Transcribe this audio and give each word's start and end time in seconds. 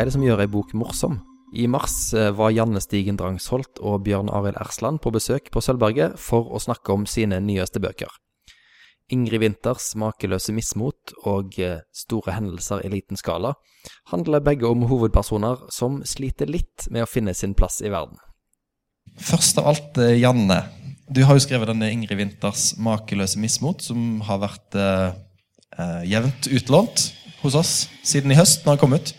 er 0.00 0.08
det 0.08 0.14
som 0.14 0.24
gjør 0.24 0.40
ei 0.40 0.48
bok 0.48 0.72
morsom? 0.72 1.18
I 1.52 1.66
mars 1.68 2.14
eh, 2.14 2.30
var 2.32 2.54
Janne 2.54 2.80
Stigen 2.80 3.18
Drangsholt 3.20 3.82
og 3.84 4.04
Bjørn 4.06 4.30
Arild 4.32 4.56
Ersland 4.62 5.02
på 5.04 5.12
besøk 5.12 5.50
på 5.52 5.60
Sølvberget 5.60 6.16
for 6.20 6.48
å 6.48 6.60
snakke 6.62 6.94
om 6.94 7.04
sine 7.10 7.40
nyeste 7.44 7.82
bøker. 7.82 8.08
Ingrid 9.10 9.42
Winters 9.42 9.90
makeløse 9.98 10.54
mismot 10.54 11.12
og 11.28 11.58
eh, 11.60 11.82
Store 11.92 12.36
hendelser 12.36 12.84
i 12.86 12.92
liten 12.92 13.18
skala 13.18 13.56
handler 14.12 14.44
begge 14.44 14.68
om 14.70 14.86
hovedpersoner 14.88 15.66
som 15.74 16.00
sliter 16.06 16.48
litt 16.48 16.86
med 16.94 17.04
å 17.04 17.10
finne 17.10 17.34
sin 17.34 17.56
plass 17.58 17.80
i 17.82 17.90
verden. 17.92 18.20
Først 19.20 19.58
av 19.60 19.72
alt, 19.72 19.98
eh, 19.98 20.16
Janne. 20.22 20.62
Du 21.10 21.24
har 21.26 21.34
jo 21.34 21.42
skrevet 21.42 21.68
denne 21.68 21.90
Ingrid 21.90 22.20
Winters 22.20 22.76
'Makeløse 22.78 23.40
mismot', 23.42 23.82
som 23.82 24.20
har 24.22 24.38
vært 24.46 24.78
eh, 24.78 26.04
jevnt 26.06 26.46
utlånt 26.46 27.10
hos 27.42 27.56
oss 27.58 27.74
siden 28.06 28.30
i 28.30 28.38
høst, 28.38 28.62
når 28.64 28.76
den 28.76 28.80
kom 28.84 28.94
ut. 28.94 29.14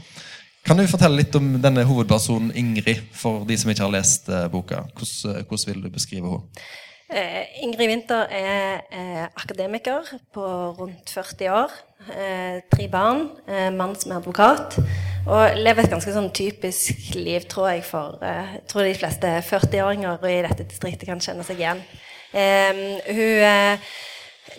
Kan 0.62 0.78
du 0.78 0.86
fortelle 0.86 1.18
litt 1.18 1.36
om 1.36 1.56
denne 1.62 1.84
hovedpersonen 1.90 2.54
Ingrid, 2.58 3.02
for 3.18 3.46
de 3.50 3.58
som 3.58 3.72
ikke 3.72 3.86
har 3.88 3.94
lest 3.96 4.30
eh, 4.30 4.48
boka? 4.52 4.84
Hvordan, 4.94 5.40
eh, 5.40 5.46
hvordan, 5.48 5.68
vil 5.72 5.84
du 5.86 5.90
beskrive 5.94 6.30
henne? 6.30 6.66
Eh, 7.12 7.64
Ingrid 7.66 7.90
Winther 7.90 8.30
er 8.32 8.86
eh, 8.94 9.24
akademiker 9.26 10.06
på 10.32 10.46
rundt 10.78 11.10
40 11.12 11.50
år. 11.52 11.74
Eh, 12.14 12.62
tre 12.72 12.88
barn, 12.94 13.26
eh, 13.50 13.72
mann 13.74 13.98
som 14.00 14.14
er 14.14 14.22
advokat. 14.22 14.78
Og 15.26 15.58
lever 15.58 15.84
et 15.84 15.92
ganske 15.92 16.14
sånn 16.14 16.32
typisk 16.34 17.18
liv, 17.18 17.44
tror 17.50 17.74
jeg, 17.74 17.84
for 17.86 18.22
jeg 18.22 18.64
tror 18.70 18.86
de 18.88 18.96
fleste 18.98 19.34
40-åringer 19.50 20.24
i 20.30 20.40
dette 20.46 20.66
distriktet 20.70 21.10
kan 21.10 21.22
kjenne 21.22 21.46
seg 21.46 21.62
igjen. 21.62 21.84
hun 22.32 23.84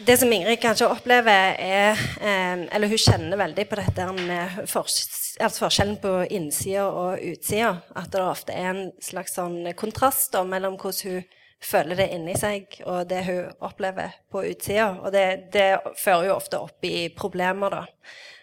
det 0.07 0.17
som 0.17 0.33
Ingrid 0.33 0.61
kanskje 0.63 0.89
opplever, 0.89 1.57
er 1.59 1.99
Eller 2.73 2.89
hun 2.89 2.99
kjenner 2.99 3.37
veldig 3.37 3.69
på 3.69 3.79
dette 3.79 4.07
med 4.17 4.63
altså 5.41 5.65
forskjellen 5.65 5.97
på 6.03 6.15
innsida 6.31 6.87
og 6.89 7.21
utsida. 7.21 7.77
At 7.95 8.13
det 8.13 8.23
ofte 8.23 8.57
er 8.57 8.71
en 8.73 8.83
slags 9.03 9.37
sånn 9.39 9.73
kontrast 9.79 10.33
da, 10.33 10.45
mellom 10.45 10.79
hvordan 10.81 11.23
hun 11.23 11.39
føler 11.63 11.99
det 11.99 12.09
inni 12.15 12.35
seg, 12.39 12.67
og 12.91 13.07
det 13.11 13.23
hun 13.29 13.53
opplever 13.63 14.17
på 14.33 14.43
utsida. 14.51 14.89
Og 15.03 15.13
det, 15.15 15.53
det, 15.55 15.69
fører 16.01 16.31
jo 16.31 16.37
ofte 16.37 16.59
opp 16.59 16.87
i 16.87 17.09
problemer, 17.15 17.73
da. 17.73 17.85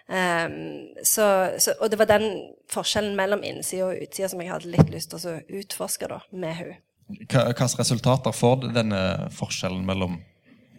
Um, 0.09 0.95
så, 1.05 1.25
så, 1.61 1.75
og 1.77 1.91
det 1.91 1.99
var 2.01 2.09
den 2.09 2.31
forskjellen 2.71 3.13
mellom 3.17 3.43
innsida 3.45 3.91
og 3.91 3.99
utsida 4.07 4.31
som 4.31 4.41
jeg 4.41 4.49
hadde 4.49 4.71
litt 4.73 4.89
lyst 4.89 5.11
til 5.13 5.27
å 5.29 5.35
utforske 5.59 6.09
da, 6.09 6.23
med 6.31 6.55
hun. 6.57 6.79
Hvilke 7.09 7.67
resultater 7.77 8.33
får 8.33 8.69
denne 8.73 9.01
forskjellen 9.33 9.85
mellom 9.85 10.17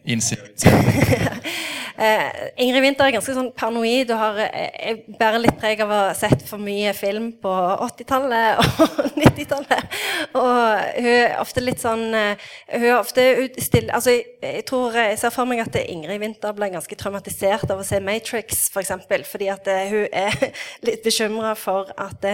utsida? 0.04 1.30
Uh, 2.00 2.30
Ingrid 2.56 2.80
Winther 2.80 3.10
er 3.10 3.12
ganske 3.12 3.32
sånn 3.36 3.50
paranoid 3.52 4.08
og 4.14 4.20
har, 4.22 4.38
uh, 4.40 5.00
bærer 5.20 5.42
litt 5.42 5.58
preg 5.60 5.82
av 5.84 5.90
å 5.92 5.98
ha 6.06 6.14
sett 6.16 6.46
for 6.48 6.62
mye 6.62 6.94
film 6.96 7.26
på 7.42 7.50
80-tallet 7.84 8.56
og 8.62 9.18
90-tallet. 9.20 9.98
Og 10.40 10.54
hun 10.96 11.10
er 11.10 11.34
ofte 11.42 11.60
litt 11.60 11.82
sånn 11.82 12.06
uh, 12.14 12.46
Hun 12.70 12.86
er 12.86 12.96
ofte 12.96 13.26
stille 13.60 13.92
Altså, 13.92 14.14
jeg, 14.14 14.30
jeg, 14.40 14.64
tror 14.70 14.96
jeg 14.96 15.18
ser 15.20 15.34
for 15.34 15.50
meg 15.50 15.60
at 15.66 15.76
Ingrid 15.82 16.22
Winther 16.22 16.56
ble 16.56 16.70
ganske 16.72 16.96
traumatisert 16.96 17.68
av 17.68 17.82
å 17.82 17.84
se 17.84 18.00
Matrix, 18.00 18.64
f.eks. 18.70 18.72
For 18.72 18.84
eksempel, 18.86 19.26
fordi 19.28 19.50
at 19.52 19.68
hun 19.92 20.08
er 20.08 20.40
litt 20.88 21.04
bekymra 21.04 21.52
for 21.58 21.92
at 22.00 22.24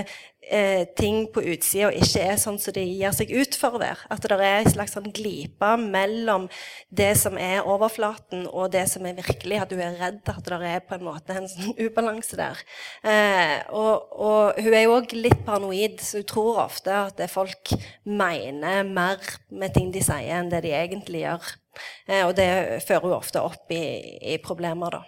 eh, 0.51 0.85
ting 0.99 1.27
på 1.33 1.43
utsida 1.53 1.91
ikke 1.95 2.23
er 2.23 2.39
sånn 2.41 2.59
som 2.63 2.75
de 2.77 2.85
gir 2.87 3.15
seg 3.15 3.33
ut 3.35 3.57
for 3.59 3.77
å 3.77 3.81
være. 3.83 4.07
At 4.13 4.25
det 4.25 4.37
er 4.37 4.61
en 4.61 4.71
slags 4.73 4.97
sånn 4.97 5.11
glipe 5.15 5.73
mellom 5.81 6.47
det 6.89 7.13
som 7.21 7.39
er 7.41 7.67
overflaten, 7.67 8.47
og 8.51 8.73
det 8.75 8.87
som 8.93 9.07
er 9.09 9.19
virkelig. 9.19 9.61
At 9.63 9.75
hun 9.75 9.83
er 9.85 9.99
redd 10.01 10.33
at 10.33 10.51
det 10.51 10.61
er 10.71 10.85
på 10.87 10.97
en 10.99 11.07
måte 11.07 11.37
en 11.37 11.51
sånn 11.51 11.77
ubalanse 11.85 12.39
der. 12.39 12.63
Eh, 13.03 13.59
og, 13.71 14.09
og, 14.15 14.63
hun 14.63 14.73
er 14.73 14.87
jo 14.87 14.97
òg 14.99 15.17
litt 15.19 15.45
paranoid, 15.47 16.01
så 16.05 16.23
hun 16.23 16.31
tror 16.31 16.63
ofte 16.67 16.97
at 17.07 17.23
folk 17.33 17.75
mener 18.05 18.87
mer 18.87 19.23
med 19.51 19.75
ting 19.75 19.93
de 19.95 20.03
sier, 20.05 20.37
enn 20.39 20.53
det 20.53 20.65
de 20.67 20.75
egentlig 20.77 21.25
gjør. 21.25 21.55
Eh, 22.09 22.25
og 22.25 22.35
det 22.39 22.49
fører 22.87 23.05
hun 23.05 23.19
ofte 23.19 23.43
opp 23.43 23.73
i, 23.75 23.85
i 24.35 24.39
problemer, 24.43 24.99
da. 24.99 25.05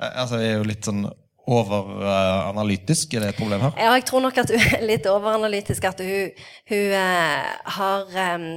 Eh, 0.00 0.12
altså, 0.22 0.40
det 0.40 0.48
er 0.50 0.58
jo 0.58 0.70
litt 0.70 0.88
sånn 0.88 1.04
overanalytisk? 1.46 3.14
Er 3.14 3.24
det 3.24 3.28
et 3.32 3.38
problem 3.40 3.60
her? 3.60 3.72
Ja, 3.76 3.92
jeg 3.96 4.04
tror 4.08 4.20
nok 4.24 4.38
at 4.38 4.50
hun 4.52 4.66
er 4.76 4.84
litt 4.86 5.06
overanalytisk. 5.10 5.84
At 5.90 6.02
hun, 6.04 6.42
hun 6.70 6.92
uh, 6.94 7.50
har 7.76 8.18
um, 8.34 8.48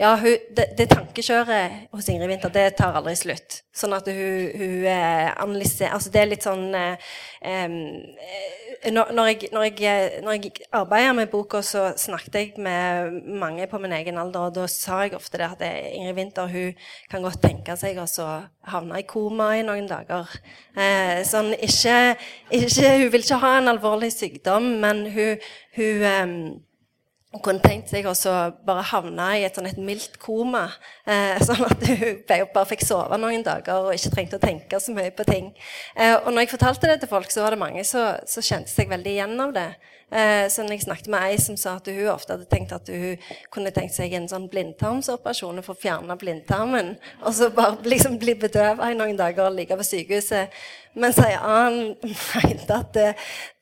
Ja, 0.00 0.14
hun, 0.20 0.48
det, 0.56 0.70
det 0.78 0.88
tankekjøret 0.90 1.90
hos 1.92 2.08
Ingrid 2.08 2.32
Winther, 2.32 2.54
det 2.54 2.74
tar 2.80 2.96
aldri 2.98 3.16
slutt. 3.18 3.60
Sånn 3.76 3.94
at 3.96 4.08
hun, 4.10 4.50
hun 4.56 4.80
uh, 4.88 5.28
analyserer 5.42 5.94
Altså, 5.94 6.10
det 6.14 6.22
er 6.22 6.32
litt 6.32 6.46
sånn 6.46 6.66
um, 6.74 7.78
når, 8.88 9.12
når, 9.12 9.26
jeg, 9.26 9.48
når, 9.52 9.62
jeg, 9.62 10.10
når 10.24 10.32
jeg 10.32 10.52
arbeider 10.72 11.12
med 11.12 11.26
boka, 11.26 11.60
så 11.62 11.90
snakket 12.00 12.34
jeg 12.34 12.52
med 12.56 13.12
mange 13.40 13.66
på 13.68 13.78
min 13.78 13.92
egen 13.92 14.18
alder, 14.18 14.48
og 14.48 14.54
da 14.56 14.64
sa 14.72 15.02
jeg 15.04 15.18
ofte 15.18 15.40
det 15.40 15.48
at 15.50 15.64
Ingrid 15.92 16.16
Winther 16.16 16.48
hun 16.48 16.78
kan 17.10 17.24
godt 17.24 17.42
tenke 17.44 17.76
seg 17.76 18.00
å 18.00 18.28
havne 18.72 19.02
i 19.02 19.06
koma 19.08 19.50
i 19.58 19.64
noen 19.66 19.88
dager. 19.90 20.32
Eh, 20.72 21.20
sånn, 21.28 21.52
ikke, 21.60 22.16
ikke, 22.50 22.96
hun 23.02 23.12
vil 23.12 23.24
ikke 23.24 23.42
ha 23.44 23.52
en 23.58 23.72
alvorlig 23.74 24.10
sykdom, 24.14 24.72
men 24.82 25.04
hun, 25.14 25.46
hun 25.76 26.04
um, 26.10 26.34
hun 27.30 27.42
kunne 27.44 27.62
tenkt 27.62 27.92
seg 27.92 28.08
å 28.10 28.14
bare 28.66 28.82
havne 28.90 29.26
i 29.38 29.44
et 29.46 29.54
sånn 29.54 29.68
et 29.70 29.78
mildt 29.78 30.16
koma. 30.22 30.64
Eh, 31.06 31.38
sånn 31.46 31.62
at 31.62 31.84
hun 31.86 32.24
bare 32.26 32.66
fikk 32.66 32.82
sove 32.86 33.18
noen 33.22 33.44
dager 33.46 33.86
og 33.86 33.94
ikke 33.94 34.10
trengte 34.16 34.40
å 34.40 34.42
tenke 34.42 34.80
så 34.82 34.94
mye 34.96 35.12
på 35.14 35.26
ting. 35.28 35.52
Eh, 35.94 36.16
og 36.16 36.32
når 36.32 36.44
jeg 36.44 36.54
fortalte 36.56 36.90
det 36.90 36.98
til 37.04 37.12
folk, 37.12 37.30
så 37.30 37.44
var 37.44 37.54
det 37.54 37.62
mange 37.62 37.86
som 37.86 38.42
kjente 38.42 38.72
seg 38.72 38.90
veldig 38.90 39.14
igjen 39.14 39.46
av 39.46 39.54
det. 39.54 39.68
Eh, 40.10 40.48
så 40.50 40.64
når 40.64 40.74
jeg 40.74 40.84
snakket 40.88 41.08
med 41.12 41.22
ei 41.22 41.36
som 41.38 41.56
sa 41.60 41.76
at 41.78 41.86
hun 41.86 42.08
ofte 42.10 42.34
hadde 42.34 42.48
tenkt 42.50 42.72
at 42.74 42.88
hun 42.90 43.20
kunne 43.54 43.70
tenkt 43.74 43.94
seg 43.94 44.14
en 44.18 44.26
sånn 44.30 44.48
blindtarmsoperasjon 44.50 45.62
for 45.62 45.76
å 45.76 45.80
fjerne 45.80 46.16
blindtarmen, 46.18 46.96
og 47.22 47.36
så 47.36 47.50
bare 47.54 47.78
liksom 47.86 48.18
bli 48.18 48.34
bedøva 48.40 48.90
i 48.90 48.98
noen 48.98 49.18
dager 49.18 49.46
og 49.46 49.54
ligge 49.54 49.78
på 49.78 49.86
sykehuset. 49.86 50.50
Mens 50.98 51.20
ei 51.22 51.36
annen 51.38 51.94
mente 52.02 52.74
at 52.74 52.90
det, 52.96 53.08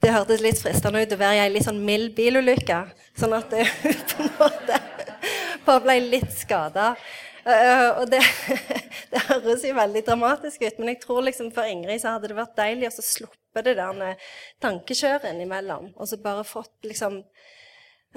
det 0.00 0.14
hørtes 0.14 0.40
litt 0.40 0.60
fristende 0.62 1.04
ut 1.04 1.12
å 1.12 1.20
være 1.20 1.36
i 1.36 1.44
ei 1.44 1.52
litt 1.52 1.68
sånn 1.68 1.84
mild 1.84 2.14
bilulykke. 2.16 2.80
Sånn 3.18 3.36
at 3.36 3.52
hun 3.52 4.04
på 4.14 4.24
en 4.24 4.36
måte 4.40 4.80
bare 5.68 5.84
ble 5.84 5.98
litt 6.06 6.32
skada. 6.32 6.94
Uh, 7.48 8.02
og 8.02 8.10
det, 8.12 8.20
det, 9.12 9.20
høres 9.30 9.62
jo 9.64 9.76
veldig 9.78 10.02
dramatisk 10.04 10.66
ut, 10.66 10.80
men 10.80 10.92
jeg 10.92 11.00
tror 11.00 11.22
liksom 11.24 11.48
for 11.56 11.70
Ingrid 11.70 12.02
så 12.02 12.16
hadde 12.16 12.28
det 12.28 12.36
vært 12.36 12.58
deilig 12.58 12.90
å 12.90 13.04
sluppe 13.04 13.62
det 13.64 13.78
der 13.78 14.26
tankekjøret 14.60 15.30
innimellom. 15.30 15.94
Og 15.96 16.10
så 16.10 16.18
bare 16.20 16.44
fått 16.44 16.74
liksom 16.84 17.22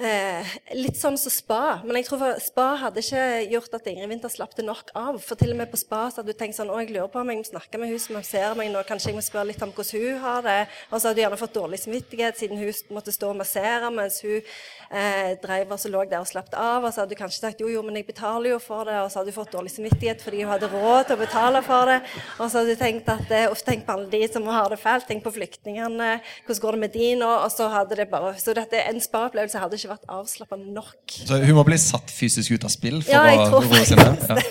Eh, 0.00 0.52
litt 0.72 0.96
sånn 0.96 1.18
som 1.20 1.28
spa. 1.28 1.82
Men 1.84 1.98
jeg 1.98 2.06
tror 2.06 2.22
spa 2.40 2.64
hadde 2.80 3.02
ikke 3.04 3.24
gjort 3.52 3.74
at 3.76 3.88
Ingrid 3.90 4.08
Winther 4.08 4.30
slapp 4.32 4.54
det 4.56 4.64
nok 4.64 4.88
av. 4.96 5.18
For 5.20 5.36
til 5.36 5.52
og 5.52 5.58
med 5.58 5.68
på 5.68 5.76
spa 5.76 6.06
så 6.08 6.22
hadde 6.22 6.32
du 6.32 6.38
tenkt 6.38 6.56
sånn 6.56 6.70
Å, 6.72 6.78
jeg 6.80 6.94
lurer 6.94 7.10
på 7.12 7.20
om 7.20 7.28
jeg 7.28 7.42
må 7.42 7.44
snakke 7.44 7.76
med 7.76 7.92
hun 7.92 8.00
som 8.00 8.16
masserer 8.16 8.56
meg 8.56 8.70
nå. 8.72 8.80
Kanskje 8.88 9.10
jeg 9.10 9.18
må 9.18 9.24
spørre 9.24 9.50
litt 9.50 9.60
om 9.60 9.74
hvordan 9.76 10.00
hun 10.00 10.22
har 10.22 10.46
det. 10.46 10.56
Og 10.88 10.96
så 10.96 11.10
hadde 11.10 11.18
du 11.18 11.22
gjerne 11.26 11.40
fått 11.42 11.58
dårlig 11.58 11.80
samvittighet 11.82 12.40
siden 12.40 12.62
hun 12.62 12.96
måtte 12.96 13.12
stå 13.12 13.34
og 13.34 13.38
massere 13.42 13.90
mens 13.92 14.16
hun 14.24 14.38
eh, 14.40 15.34
drev 15.44 15.76
og 15.76 15.82
så 15.84 15.92
lå 15.92 16.06
der 16.08 16.24
og 16.24 16.30
slappet 16.32 16.56
av. 16.56 16.88
Og 16.88 16.88
så 16.88 17.04
hadde 17.04 17.12
du 17.12 17.20
kanskje 17.20 17.44
sagt 17.44 17.60
jo, 17.60 17.68
jo, 17.68 17.84
men 17.84 18.00
jeg 18.00 18.08
betaler 18.08 18.54
jo 18.54 18.62
for 18.64 18.88
det. 18.88 18.96
Og 19.04 19.12
så 19.12 19.20
hadde 19.20 19.28
du 19.28 19.36
fått 19.36 19.52
dårlig 19.52 19.74
samvittighet 19.76 20.24
fordi 20.24 20.40
hun 20.40 20.54
hadde 20.54 20.72
råd 20.72 21.10
til 21.10 21.18
å 21.18 21.22
betale 21.26 21.62
for 21.68 21.92
det. 21.92 21.98
Og 22.38 22.46
så 22.46 22.62
hadde 22.62 22.72
du 22.72 22.80
tenkt 22.80 23.12
at 23.12 23.28
eh, 23.28 23.44
Uff, 23.52 23.60
tenk 23.68 23.84
på 23.84 23.98
alle 23.98 24.08
de 24.08 24.24
som 24.32 24.48
har 24.48 24.72
det 24.72 24.80
fælt. 24.80 25.04
Tenk 25.12 25.20
på 25.28 25.36
flyktningene. 25.36 26.16
Hvordan 26.48 26.64
går 26.64 26.80
det 26.80 26.84
med 26.86 26.96
de 26.96 27.12
nå? 27.20 27.30
Og 27.44 27.52
så 27.52 27.68
hadde 27.76 28.00
det 28.00 28.08
bare 28.08 28.32
Så 28.40 28.56
dette, 28.56 28.80
en 28.88 29.04
spa-opplevelse 29.04 29.60
ikke 29.82 29.92
vært 29.92 30.08
avslappa 30.14 30.56
nok. 30.60 31.02
Så 31.12 31.36
hun 31.42 31.56
må 31.58 31.64
bli 31.68 31.78
satt 31.82 32.08
fysisk 32.14 32.48
ut 32.54 32.64
av 32.68 32.72
spill 32.72 32.98
for 33.04 33.12
ja, 33.12 33.20
å 33.48 33.50
roe 33.60 33.82
seg 33.86 33.96
ned? 34.00 34.16
Ja. 34.30 34.36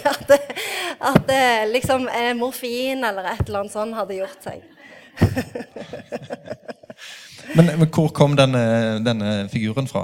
At, 1.02 1.02
at 1.02 1.28
liksom 1.72 2.02
eh, 2.14 2.34
morfin 2.38 3.02
eller 3.08 3.24
et 3.32 3.42
eller 3.48 3.60
annet 3.64 3.74
sånt 3.74 3.96
hadde 3.98 4.20
gjort 4.20 4.42
seg. 4.46 4.58
men, 7.58 7.66
men, 7.72 7.88
hvor 7.90 8.10
kom 8.14 8.38
denne, 8.38 8.62
denne 9.02 9.50
figuren 9.50 9.90
fra? 9.90 10.04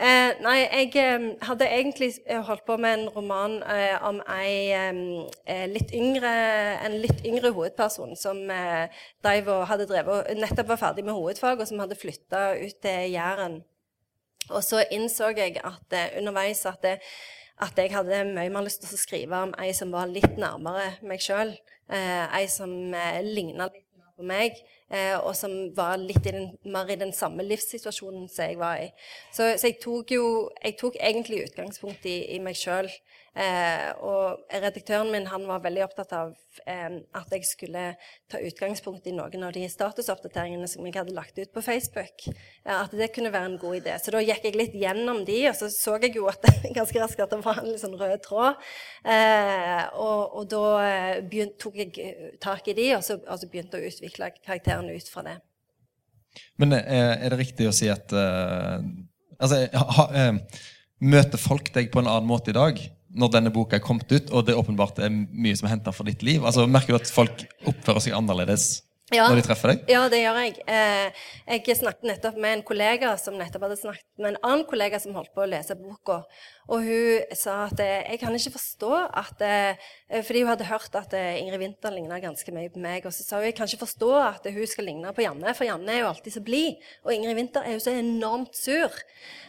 Eh, 0.00 0.30
nei, 0.40 0.62
jeg 0.64 0.94
eh, 0.96 1.24
hadde 1.44 1.66
egentlig 1.68 2.14
eh, 2.24 2.38
holdt 2.40 2.62
på 2.64 2.78
med 2.80 2.94
en 2.94 3.08
roman 3.12 3.58
eh, 3.68 3.98
om 4.08 4.22
ei, 4.32 4.72
eh, 4.72 5.66
litt 5.68 5.92
yngre, 5.92 6.30
en 6.86 6.94
litt 7.02 7.20
yngre 7.28 7.50
hovedperson 7.52 8.16
som 8.16 8.40
drev 8.48 9.50
og 9.52 9.66
hadde 9.68 9.90
drevet, 9.90 10.30
nettopp 10.40 10.72
var 10.72 10.80
ferdig 10.80 11.04
med 11.04 11.18
hovedfag, 11.18 11.60
og 11.60 11.68
som 11.68 11.84
hadde 11.84 12.00
flytta 12.00 12.46
ut 12.62 12.80
til 12.80 13.12
Jæren. 13.12 13.60
Og 14.50 14.64
så 14.66 14.84
innså 14.90 15.30
jeg 15.36 15.58
at 15.64 15.96
eh, 15.96 16.18
underveis 16.18 16.64
at, 16.68 16.80
det, 16.82 16.98
at, 17.60 17.78
jeg 17.78 17.94
hadde 17.94 18.24
mye 18.32 18.50
mer 18.52 18.66
lyst 18.66 18.82
til 18.84 18.96
å 18.96 19.00
skrive 19.00 19.44
om 19.46 19.54
ei 19.62 19.70
som 19.76 19.92
var 19.94 20.10
litt 20.10 20.38
nærmere 20.40 20.96
meg 21.06 21.22
sjøl. 21.24 21.54
Eh, 21.90 22.26
ei 22.38 22.46
som 22.50 22.72
eh, 22.94 23.20
ligna 23.26 23.70
litt 23.70 23.86
mer 23.98 24.12
på 24.16 24.26
meg. 24.26 24.60
eh, 24.90 25.16
og 25.18 25.34
som 25.38 25.52
var 25.74 25.98
litt 26.02 26.26
i 26.26 26.34
den, 26.34 26.50
mer 26.64 26.90
i 26.90 26.98
den 26.98 27.12
samme 27.14 27.46
livssituasjonen 27.46 28.28
som 28.28 28.48
jeg 28.48 28.58
var 28.58 28.82
i. 28.82 28.90
Så, 29.32 29.54
så 29.56 29.70
jeg 29.70 29.78
tok 29.82 30.14
jo 30.16 30.24
jeg 30.62 30.76
tok 30.80 30.98
egentlig 30.98 31.44
utgangspunkt 31.48 32.06
i, 32.10 32.18
i 32.34 32.40
meg 32.42 32.58
sjøl. 32.58 32.90
Eh, 33.30 33.90
og 34.02 34.40
redaktøren 34.50 35.12
min 35.12 35.28
han 35.30 35.44
var 35.46 35.60
veldig 35.62 35.84
opptatt 35.84 36.10
av 36.18 36.32
eh, 36.66 36.96
at 37.14 37.30
jeg 37.30 37.46
skulle 37.46 37.82
ta 38.30 38.40
utgangspunkt 38.42 39.06
i 39.06 39.12
noen 39.14 39.44
av 39.46 39.52
de 39.54 39.62
statusoppdateringene 39.70 40.66
som 40.66 40.82
jeg 40.82 40.96
hadde 40.96 41.14
lagt 41.14 41.38
ut 41.38 41.52
på 41.54 41.62
Facebook. 41.62 42.26
Eh, 42.26 42.74
at 42.74 42.90
det 42.98 43.12
kunne 43.14 43.30
være 43.30 43.52
en 43.52 43.60
god 43.62 43.78
idé. 43.78 43.94
Så 44.02 44.14
da 44.16 44.22
gikk 44.24 44.48
jeg 44.48 44.58
litt 44.58 44.74
gjennom 44.74 45.22
de, 45.28 45.38
og 45.52 45.54
så 45.60 45.70
så 45.70 45.94
jeg 46.02 46.18
jo 46.18 46.26
at 46.32 46.42
det, 46.42 46.72
ganske 46.80 47.02
raskt 47.02 47.22
at 47.22 47.36
det 47.36 47.40
var 47.46 47.62
en 47.62 47.78
sånn 47.78 47.94
rød 48.00 48.18
tråd. 48.26 48.58
Eh, 49.06 49.84
og, 49.94 50.34
og, 50.40 50.50
da 50.50 50.64
eh, 50.88 51.22
begynt, 51.22 51.54
tok 51.62 51.78
jeg 51.78 52.34
tak 52.42 52.66
i 52.66 52.76
de, 52.76 52.90
og 52.98 53.06
så, 53.06 53.20
og 53.22 53.38
så 53.38 53.50
begynte 53.52 53.78
jeg 53.78 53.86
å 53.86 53.94
utvikle 53.94 54.34
karakterene 54.40 54.98
ut 54.98 55.12
fra 55.12 55.26
det. 55.28 55.38
Men 56.58 56.74
eh, 56.82 57.14
er 57.14 57.30
det 57.30 57.44
riktig 57.44 57.70
å 57.70 57.74
si 57.74 57.90
at 57.90 58.10
Altså, 59.40 59.56
ha, 59.72 60.34
møter 61.00 61.40
folk 61.40 61.70
deg 61.72 61.86
på 61.88 62.02
en 62.02 62.10
annen 62.10 62.26
måte 62.28 62.52
i 62.52 62.56
dag? 62.58 62.76
Når 63.10 63.32
denne 63.34 63.52
boka 63.54 63.78
er 63.78 63.84
kommet 63.84 64.10
ut, 64.12 64.30
og 64.30 64.46
det 64.46 64.56
åpenbart 64.58 65.00
er 65.02 65.10
mye 65.10 65.56
som 65.58 65.66
er 65.66 65.76
henta 65.76 65.94
for 65.94 66.08
ditt 66.08 66.22
liv? 66.26 66.44
Altså, 66.46 66.66
Merker 66.70 66.94
du 66.94 67.00
at 67.00 67.10
folk 67.10 67.44
oppfører 67.66 68.04
seg 68.04 68.16
annerledes 68.16 68.68
ja. 69.14 69.26
når 69.28 69.40
de 69.40 69.44
treffer 69.46 69.72
deg? 69.72 69.82
Ja, 69.90 70.02
det 70.12 70.20
gjør 70.22 70.38
jeg. 70.40 70.52
Eh, 70.70 71.08
jeg 71.56 71.76
snakket 71.78 72.06
nettopp 72.06 72.36
med 72.40 72.56
en 72.56 72.64
kollega 72.66 73.08
som 73.20 73.36
nettopp 73.38 73.64
hadde 73.66 73.78
snakket 73.80 74.22
med 74.22 74.32
en 74.32 74.40
annen 74.46 74.66
kollega 74.70 75.00
som 75.02 75.16
holdt 75.16 75.32
på 75.34 75.44
å 75.44 75.50
lese 75.50 75.76
boka. 75.78 76.20
Og 76.70 76.86
hun 76.86 77.36
sa 77.36 77.54
at 77.66 77.82
eh, 77.82 78.06
jeg 78.12 78.20
kan 78.22 78.36
ikke 78.36 78.54
forstå 78.54 78.92
at 79.22 79.44
eh, 79.46 79.90
Fordi 80.26 80.44
hun 80.44 80.52
hadde 80.52 80.70
hørt 80.70 80.92
at 80.98 81.14
Ingrid 81.14 81.62
Winther 81.62 81.94
ligna 81.94 82.20
ganske 82.22 82.54
mye 82.54 82.72
på 82.72 82.82
meg. 82.82 83.06
Og 83.06 83.14
så 83.14 83.26
sa 83.26 83.40
hun 83.40 83.48
jeg 83.48 83.58
kan 83.58 83.70
ikke 83.70 83.86
forstå 83.86 84.12
at 84.20 84.50
hun 84.50 84.70
skal 84.70 84.88
ligne 84.90 85.16
på 85.16 85.26
Janne, 85.26 85.56
for 85.58 85.68
Janne 85.68 85.94
er 85.94 86.04
jo 86.04 86.12
alltid 86.12 86.36
så 86.36 86.44
blid. 86.44 86.72
Og 87.06 87.14
Ingrid 87.14 87.38
Winther 87.38 87.66
er 87.66 87.76
jo 87.76 87.82
så 87.82 87.94
enormt 87.98 88.54
sur. 88.58 88.90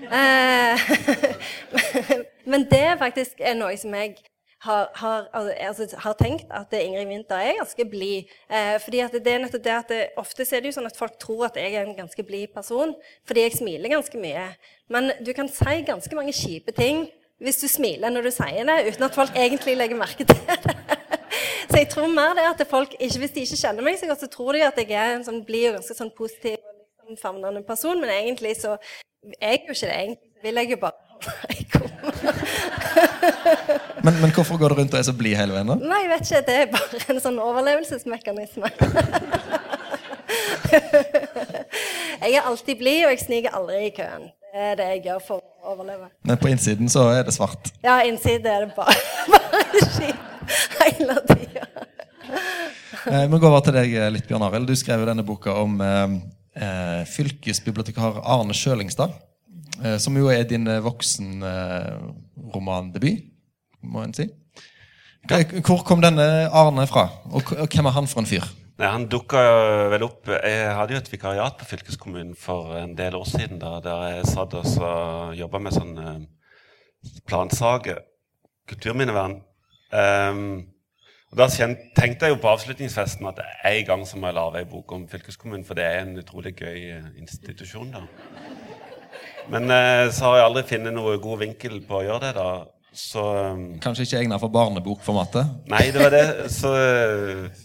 Men 2.52 2.66
det 2.70 2.88
faktisk 3.02 3.42
er 3.46 3.58
noe 3.58 3.76
som 3.78 3.94
jeg 3.98 4.18
har, 4.62 4.90
har, 4.94 5.28
altså, 5.34 5.88
har, 5.98 6.14
tenkt 6.20 6.52
at 6.54 6.74
Ingrid 6.78 7.08
Winther 7.10 7.42
er 7.42 7.58
ganske 7.58 7.86
blid. 7.90 8.30
Eh, 8.46 8.76
fordi 8.84 9.00
at 9.02 9.16
det 9.16 9.34
er 9.34 9.42
nettopp 9.42 9.64
det 9.66 9.74
at 9.74 9.90
det, 9.90 10.02
Ofte 10.22 10.46
er 10.46 10.62
det 10.62 10.70
jo 10.70 10.76
sånn 10.78 10.90
at 10.90 11.00
folk 11.00 11.18
tror 11.22 11.48
at 11.48 11.58
jeg 11.58 11.74
er 11.74 11.88
en 11.88 11.98
ganske 11.98 12.26
blid 12.28 12.54
person 12.54 12.94
fordi 13.28 13.48
jeg 13.48 13.58
smiler 13.58 13.96
ganske 13.96 14.22
mye. 14.22 14.46
Men 14.92 15.12
du 15.26 15.34
kan 15.34 15.50
si 15.50 15.82
ganske 15.88 16.18
mange 16.18 16.36
kjipe 16.38 16.76
ting 16.78 17.08
hvis 17.42 17.58
du 17.58 17.66
smiler 17.72 18.14
når 18.14 18.28
du 18.28 18.32
sier 18.36 18.68
det, 18.70 18.78
uten 18.92 19.08
at 19.08 19.18
folk 19.18 19.34
egentlig 19.34 19.74
legger 19.80 19.98
merke 19.98 20.28
til 20.30 20.38
det. 20.46 20.76
Så 21.72 21.80
jeg 21.80 21.88
tror 21.90 22.10
mer 22.12 22.36
det 22.38 22.44
at 22.46 22.68
folk, 22.68 22.94
ikke, 23.00 23.20
Hvis 23.20 23.32
de 23.32 23.46
ikke 23.46 23.62
kjenner 23.64 23.86
meg 23.86 23.98
så 23.98 24.08
godt, 24.10 24.20
så 24.20 24.28
tror 24.28 24.54
de 24.54 24.66
at 24.66 24.78
jeg 24.78 24.92
er 24.92 25.16
en 25.16 25.24
sånn 25.26 25.42
blid 25.48 25.70
og 25.70 25.80
ganske 25.80 25.96
sånn 25.98 26.12
positiv 26.18 26.60
og 26.60 27.08
liksom 27.08 27.18
favnende 27.22 27.64
person, 27.66 28.02
men 28.02 28.12
egentlig 28.12 28.58
så 28.60 28.76
er 29.40 29.56
jeg 29.56 29.64
jo 29.70 29.78
ikke 29.78 29.88
det. 29.88 29.96
Egentlig 29.96 30.44
vil 30.44 30.62
jeg 30.62 30.72
jo 30.76 30.82
bare 30.84 30.98
men, 34.06 34.14
men, 34.22 34.32
hvorfor 34.36 34.58
går 34.58 34.74
du 34.74 34.76
rundt 34.82 34.94
og 34.96 35.00
er 35.00 35.06
så 35.08 35.14
blid 35.18 35.38
hele 35.38 35.56
veien? 35.56 35.72
da? 35.72 35.78
Nei, 35.80 36.02
jeg 36.06 36.12
vet 36.12 36.28
ikke. 36.28 36.42
Det 36.48 36.56
er 36.58 36.68
bare 36.74 37.02
en 37.14 37.22
sånn 37.24 37.40
overlevelsesmekanisme. 37.42 38.72
jeg 42.24 42.34
er 42.34 42.50
alltid 42.50 42.76
blid, 42.80 43.06
og 43.06 43.14
jeg 43.14 43.24
sniker 43.26 43.58
aldri 43.58 43.82
i 43.88 43.94
køen. 43.96 44.30
Det 44.52 44.68
er 44.68 44.76
det 44.80 44.88
jeg 44.90 45.04
gjør 45.08 45.24
for 45.28 45.40
å 45.40 45.74
overleve. 45.74 46.10
Men 46.28 46.40
på 46.42 46.52
innsiden 46.52 46.92
så 46.92 47.08
er 47.14 47.24
det 47.28 47.36
svart? 47.36 47.72
Ja, 47.86 48.02
innsiden 48.08 48.48
er 48.52 48.66
det 48.66 48.76
bare, 48.76 48.98
bare 49.34 49.86
skitt 49.86 50.22
hele 50.82 51.18
tida. 51.30 51.66
eh, 53.08 53.26
vi 53.32 53.40
går 53.40 53.50
over 53.50 53.66
til 53.66 53.78
deg 53.78 53.98
litt, 54.12 54.28
Bjørn 54.28 54.48
Arild. 54.50 54.68
Du 54.68 54.76
skrev 54.80 55.04
jo 55.04 55.10
denne 55.10 55.26
boka 55.28 55.56
om 55.64 55.80
eh, 55.86 56.08
eh 56.62 57.04
fylkesbibliotekar 57.12 58.24
Arne 58.26 58.56
Sjølingstad. 58.58 59.16
Eh, 59.80 59.96
som 60.00 60.18
jo 60.18 60.28
er 60.30 60.44
din 60.48 60.68
eh, 60.68 60.84
voksenromandebut, 60.84 63.08
eh, 63.08 63.18
må 63.84 64.04
en 64.04 64.14
si. 64.14 64.30
Hvor 65.62 65.84
kom 65.86 66.02
denne 66.02 66.50
Arne 66.50 66.88
fra, 66.90 67.10
og 67.30 67.42
hvem 67.70 67.86
er 67.86 67.92
han 67.96 68.08
for 68.10 68.20
en 68.22 68.30
fyr? 68.30 68.46
Nei, 68.82 68.90
Han 68.90 69.06
dukka 69.06 69.38
vel 69.92 70.04
opp 70.08 70.28
Jeg 70.34 70.74
hadde 70.74 70.94
jo 70.96 70.98
et 70.98 71.12
vikariat 71.12 71.58
på 71.60 71.66
fylkeskommunen 71.70 72.36
for 72.36 72.76
en 72.80 72.96
del 72.98 73.16
år 73.16 73.26
siden. 73.30 73.60
Da, 73.62 73.80
der 73.86 73.98
jeg 74.16 74.26
satt 74.32 74.54
og 74.58 74.66
jobba 75.38 75.58
med 75.62 75.72
sånn 75.76 76.26
plansaker, 77.30 77.98
kulturminnevern. 78.70 79.36
Um, 79.94 80.66
og 81.32 81.38
Da 81.38 81.46
tenkte 81.54 82.26
jeg 82.26 82.34
jo 82.34 82.42
på 82.42 82.52
avslutningsfesten 82.52 83.30
at 83.30 83.40
en 83.70 83.86
gang 83.86 84.02
så 84.08 84.18
må 84.18 84.26
jeg 84.28 84.40
lage 84.40 84.58
ei 84.58 84.72
bok 84.74 84.88
om 84.92 85.08
fylkeskommunen, 85.08 85.66
for 85.66 85.74
det 85.78 85.86
er 85.86 86.00
en 86.02 86.18
utrolig 86.18 86.54
gøy 86.58 86.80
institusjon. 87.22 87.92
da. 87.94 88.02
Men 89.50 89.72
eh, 89.72 90.12
så 90.14 90.28
har 90.28 90.38
jeg 90.38 90.46
aldri 90.50 90.64
funnet 90.70 90.96
noe 90.96 91.18
god 91.22 91.42
vinkel 91.46 91.80
på 91.88 92.00
å 92.00 92.06
gjøre 92.06 92.28
det. 92.28 92.36
da. 92.38 92.50
Så, 92.94 93.24
um, 93.24 93.80
Kanskje 93.80 94.04
ikke 94.04 94.20
egnet 94.20 94.42
for 94.44 94.52
barnebokformatet? 94.52 95.48
Nei, 95.72 95.86
det 95.96 96.04
var 96.04 96.12
det. 96.12 96.26
Så 96.52 96.74
eh, 96.76 97.62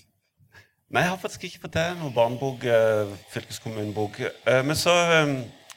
Nei, 0.87 1.03
jeg 1.03 1.11
har 1.11 1.19
faktisk 1.19 1.49
ikke 1.49 1.65
fått 1.65 1.75
til 1.75 1.97
noe 1.99 2.15
barnebok, 2.15 2.63
eh, 2.71 3.15
fylkeskommunebok. 3.35 4.21
Eh, 4.23 4.61
men 4.63 4.79
så 4.79 4.95
eh, 5.17 5.33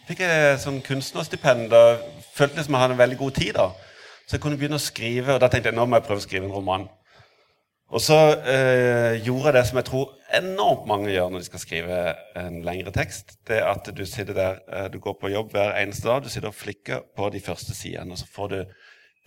fikk 0.05 0.21
jeg 0.21 0.59
sånn 0.61 0.83
kunstnerstipend. 0.85 1.73
og 1.73 2.03
følte 2.39 2.59
liksom 2.59 2.69
som 2.69 2.77
jeg 2.77 2.83
hadde 2.83 2.95
en 2.95 3.03
veldig 3.03 3.17
god 3.17 3.31
tid. 3.31 3.53
da. 3.57 3.71
Så 4.27 4.37
jeg 4.37 4.41
kunne 4.43 4.57
begynne 4.57 4.77
å 4.77 4.83
skrive, 4.83 5.33
og 5.33 5.41
da 5.41 5.49
tenkte 5.49 5.71
jeg 5.71 5.77
nå 5.79 5.87
må 5.89 5.97
jeg 5.97 6.05
prøve 6.05 6.21
å 6.21 6.27
skrive 6.27 6.45
en 6.45 6.53
roman. 6.53 6.85
Og 7.89 8.01
så 8.05 8.17
eh, 8.45 9.15
gjorde 9.25 9.49
jeg 9.49 9.55
det 9.55 9.63
som 9.65 9.79
jeg 9.79 9.87
tror 9.87 10.11
enormt 10.37 10.85
mange 10.89 11.09
gjør 11.09 11.31
når 11.33 11.41
de 11.41 11.47
skal 11.47 11.61
skrive 11.63 12.01
en 12.37 12.59
lengre 12.65 12.93
tekst. 12.93 13.33
Det 13.49 13.57
er 13.57 13.71
at 13.71 13.89
du 13.97 14.03
sitter 14.05 14.37
der, 14.37 14.59
eh, 14.69 14.89
du 14.93 14.99
går 15.01 15.17
på 15.17 15.31
jobb 15.33 15.55
hver 15.55 15.73
eneste 15.79 16.05
dag, 16.05 16.21
du 16.21 16.29
sitter 16.29 16.51
og 16.51 16.57
flikker 16.57 17.01
på 17.17 17.31
de 17.33 17.41
første 17.41 17.73
sidene, 17.73 18.13
og 18.13 18.21
så 18.21 18.29
får 18.29 18.53
du 18.53 18.59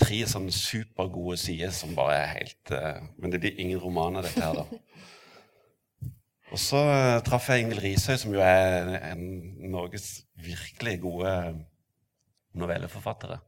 tre 0.03 0.20
sånne 0.31 0.55
supergode 0.55 1.41
sider 1.43 1.75
som 1.75 1.97
bare 1.99 2.20
er 2.20 2.32
helt 2.37 2.73
eh, 2.76 3.03
Men 3.19 3.35
det 3.35 3.43
blir 3.43 3.59
ingen 3.59 3.82
roman 3.82 4.20
av 4.20 4.29
dette 4.29 4.47
her, 4.47 4.62
da. 4.62 6.12
Og 6.53 6.61
så 6.61 6.87
eh, 6.87 7.19
traff 7.26 7.50
jeg 7.50 7.65
Ingvild 7.65 7.82
Risøy, 7.82 8.15
som 8.20 8.35
jo 8.37 8.47
er 8.47 8.79
en, 8.79 8.94
en 9.11 9.70
Norges 9.75 10.20
virkelig 10.38 11.00
gode 11.03 11.32
novelleforfattere, 12.55 13.43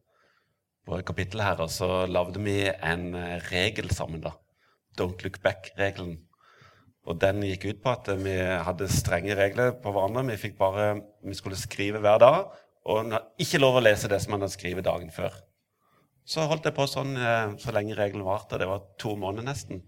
på 0.84 0.98
et 0.98 1.06
kapittel 1.06 1.44
her. 1.44 1.60
Og 1.62 1.70
så 1.70 2.08
lagde 2.10 2.42
vi 2.42 2.64
en 2.66 3.12
eh, 3.14 3.38
regel 3.52 3.94
sammen, 3.94 4.24
da 4.24 4.40
Don't 4.98 5.24
look 5.24 5.40
back-regelen. 5.44 6.18
Og 7.04 7.18
den 7.20 7.42
gikk 7.44 7.66
ut 7.68 7.80
på 7.84 7.92
at 7.92 8.08
vi 8.22 8.34
hadde 8.38 8.88
strenge 8.92 9.36
regler 9.36 9.74
på 9.82 9.92
hverandre. 9.92 10.24
Vi, 10.30 10.40
fikk 10.46 10.54
bare, 10.60 10.94
vi 11.24 11.36
skulle 11.36 11.58
skrive 11.60 12.00
hver 12.00 12.20
dag, 12.22 12.54
og 12.88 13.16
ikke 13.40 13.60
lov 13.60 13.80
å 13.80 13.84
lese 13.84 14.08
det 14.08 14.22
som 14.24 14.34
man 14.34 14.44
hadde 14.44 14.56
skrevet 14.56 14.86
dagen 14.86 15.12
før. 15.12 15.34
Så 16.24 16.46
holdt 16.48 16.64
jeg 16.64 16.76
på 16.76 16.86
sånn 16.88 17.12
eh, 17.20 17.52
så 17.60 17.74
lenge 17.76 17.96
regelen 17.98 18.24
varte. 18.24 18.56
Det 18.60 18.68
var 18.68 18.86
to 19.00 19.12
måneder 19.20 19.44
nesten. 19.50 19.82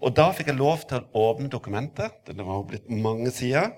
Og 0.00 0.14
da 0.16 0.30
fikk 0.34 0.50
jeg 0.50 0.58
lov 0.58 0.82
til 0.90 1.04
å 1.04 1.24
åpne 1.30 1.50
dokumentet. 1.52 2.24
Det 2.26 2.42
var 2.42 2.58
jo 2.58 2.66
blitt 2.72 2.88
mange 2.90 3.30
sider. 3.34 3.70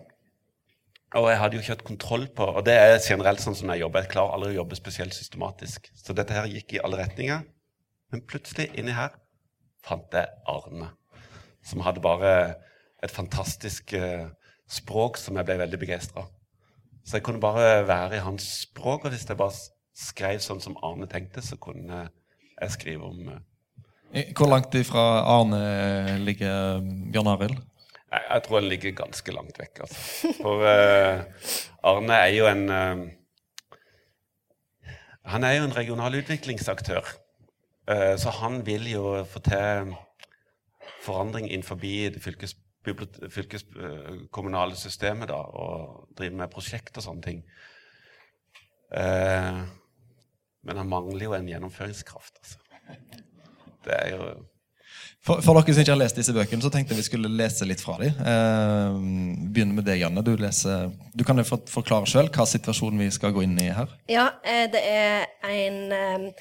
Og 1.18 1.28
jeg 1.28 1.40
hadde 1.42 1.58
jo 1.58 1.60
ikke 1.60 1.74
hatt 1.74 1.84
kontroll 1.84 2.22
på 2.32 2.46
Og 2.54 2.62
det 2.64 2.72
er 2.72 2.94
generelt 3.04 3.42
sånn 3.42 3.56
som 3.58 3.68
jeg 3.68 3.82
jobber. 3.82 4.06
Jeg 4.06 4.14
klarer 4.14 4.38
aldri 4.38 4.54
å 4.54 4.62
jobbe 4.62 4.78
spesielt 4.78 5.16
systematisk. 5.16 5.90
Så 5.92 6.16
dette 6.16 6.32
her 6.32 6.48
gikk 6.48 6.78
i 6.78 6.80
alle 6.80 7.02
retninger. 7.02 7.42
Men 8.12 8.24
plutselig 8.28 8.70
inni 8.78 8.96
her 8.96 9.12
fant 9.86 10.14
jeg 10.14 10.30
Arne, 10.48 10.92
som 11.66 11.82
hadde 11.86 12.02
bare 12.02 12.32
et 13.02 13.12
fantastisk 13.12 13.94
uh, 13.98 14.30
språk 14.70 15.18
som 15.20 15.38
jeg 15.38 15.48
ble 15.48 15.58
veldig 15.62 15.78
begeistra 15.80 16.26
Så 17.02 17.18
jeg 17.18 17.26
kunne 17.26 17.42
bare 17.42 17.82
være 17.88 18.18
i 18.18 18.24
hans 18.24 18.46
språk, 18.62 19.04
og 19.04 19.14
hvis 19.14 19.26
jeg 19.28 19.38
bare 19.38 19.58
skrev 19.92 20.42
sånn 20.42 20.62
som 20.62 20.78
Arne 20.86 21.08
tenkte, 21.10 21.42
så 21.44 21.58
kunne 21.60 22.06
jeg 22.06 22.76
skrive 22.76 23.10
om 23.10 23.32
uh, 23.34 23.40
Hvor 24.36 24.50
langt 24.50 24.74
ifra 24.78 25.06
Arne 25.26 26.18
ligger 26.22 26.80
Bjørn 26.82 27.32
Arild? 27.34 27.58
Jeg, 28.12 28.22
jeg, 28.28 28.44
tror 28.44 28.60
han 28.60 28.68
ligger 28.68 28.92
ganske 28.92 29.32
langt 29.32 29.56
vekk. 29.56 29.78
Altså. 29.86 30.32
For 30.36 30.62
uh, 30.68 31.22
Arne 31.88 32.18
er 32.20 32.34
jo 32.36 32.44
en 32.50 32.66
Han 35.32 35.46
er 35.48 35.54
jo 35.56 35.64
en 35.64 35.76
regional 35.76 36.18
utviklingsaktør. 36.18 37.08
Eh, 37.90 38.16
så 38.16 38.30
han 38.30 38.66
vil 38.66 38.86
jo 38.90 39.24
få 39.26 39.42
til 39.42 39.94
forandring 41.02 41.50
innenfor 41.50 41.74
det 41.82 42.22
fylkes, 42.22 42.56
fylkeskommunale 43.30 44.76
systemet 44.78 45.30
da, 45.30 45.40
og 45.42 46.08
drive 46.18 46.36
med 46.38 46.52
prosjekt 46.52 46.96
og 46.96 47.06
sånne 47.06 47.26
ting. 47.26 47.42
Eh, 48.94 49.62
men 50.62 50.78
han 50.78 50.88
mangler 50.88 51.26
jo 51.26 51.34
en 51.34 51.50
gjennomføringskraft. 51.50 52.38
Altså. 52.38 52.58
Det 53.82 53.98
er 53.98 54.16
jo 54.16 54.32
for, 55.22 55.38
for, 55.38 55.54
dere 55.54 55.70
som 55.70 55.84
ikke 55.84 55.92
har 55.94 55.98
lest 56.00 56.16
disse 56.18 56.32
bøkene, 56.34 56.62
så 56.64 56.70
tenkte 56.74 56.92
jeg 56.92 56.98
vi 56.98 57.04
skulle 57.06 57.28
lese 57.30 57.66
litt 57.66 57.82
fra 57.82 57.94
dem. 58.00 58.16
Eh, 58.26 58.96
begynner 59.54 59.76
med 59.78 59.86
deg, 59.86 60.00
Janne. 60.02 60.24
Du, 60.26 60.32
leser, 60.38 60.90
du 61.14 61.22
kan 61.26 61.38
jo 61.38 61.44
forklare 61.46 62.10
sjøl 62.10 62.30
hva 62.34 62.46
situasjonen 62.50 63.04
vi 63.04 63.06
skal 63.14 63.34
gå 63.34 63.44
inn 63.46 63.54
i 63.62 63.68
her. 63.70 63.90
Ja, 64.10 64.26
det 64.42 64.82
er 64.82 65.30
en 65.46 66.34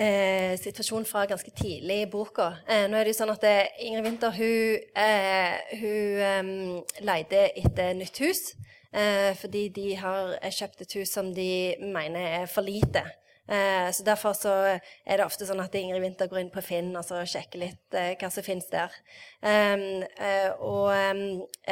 eh, 0.00 0.56
situasjon 0.60 1.06
fra 1.08 1.26
ganske 1.28 1.52
tidlig 1.56 2.02
i 2.04 2.08
boka. 2.10 2.50
Eh, 2.68 2.86
nå 2.88 2.96
er 2.96 3.06
det 3.06 3.14
jo 3.14 3.20
sånn 3.20 3.34
at 3.34 3.46
eh, 3.48 3.70
Ingrid 3.86 4.06
Winther 4.06 4.34
hun, 4.36 4.90
eh, 5.04 5.76
hun 5.80 6.20
um, 6.24 6.82
leide 7.06 7.48
etter 7.60 7.94
nytt 7.98 8.20
hus. 8.24 8.50
Eh, 8.90 9.30
fordi 9.38 9.68
de 9.74 9.88
har 10.00 10.34
kjøpt 10.50 10.84
et 10.84 10.98
hus 10.98 11.12
som 11.14 11.30
de 11.34 11.50
mener 11.82 12.40
er 12.42 12.46
for 12.50 12.66
lite. 12.66 13.04
Så 13.50 14.04
Derfor 14.06 14.30
så 14.38 14.50
er 14.78 15.18
det 15.18 15.24
ofte 15.24 15.42
sånn 15.42 15.58
at 15.58 15.74
Ingrid 15.74 16.04
Winther 16.04 16.28
går 16.30 16.38
inn 16.38 16.52
på 16.54 16.62
Finn 16.62 16.92
og 16.94 17.02
så 17.02 17.24
sjekker 17.26 17.58
litt 17.58 17.96
hva 18.20 18.28
som 18.30 18.44
finnes 18.46 18.68
der. 18.70 18.94
Og 20.62 21.66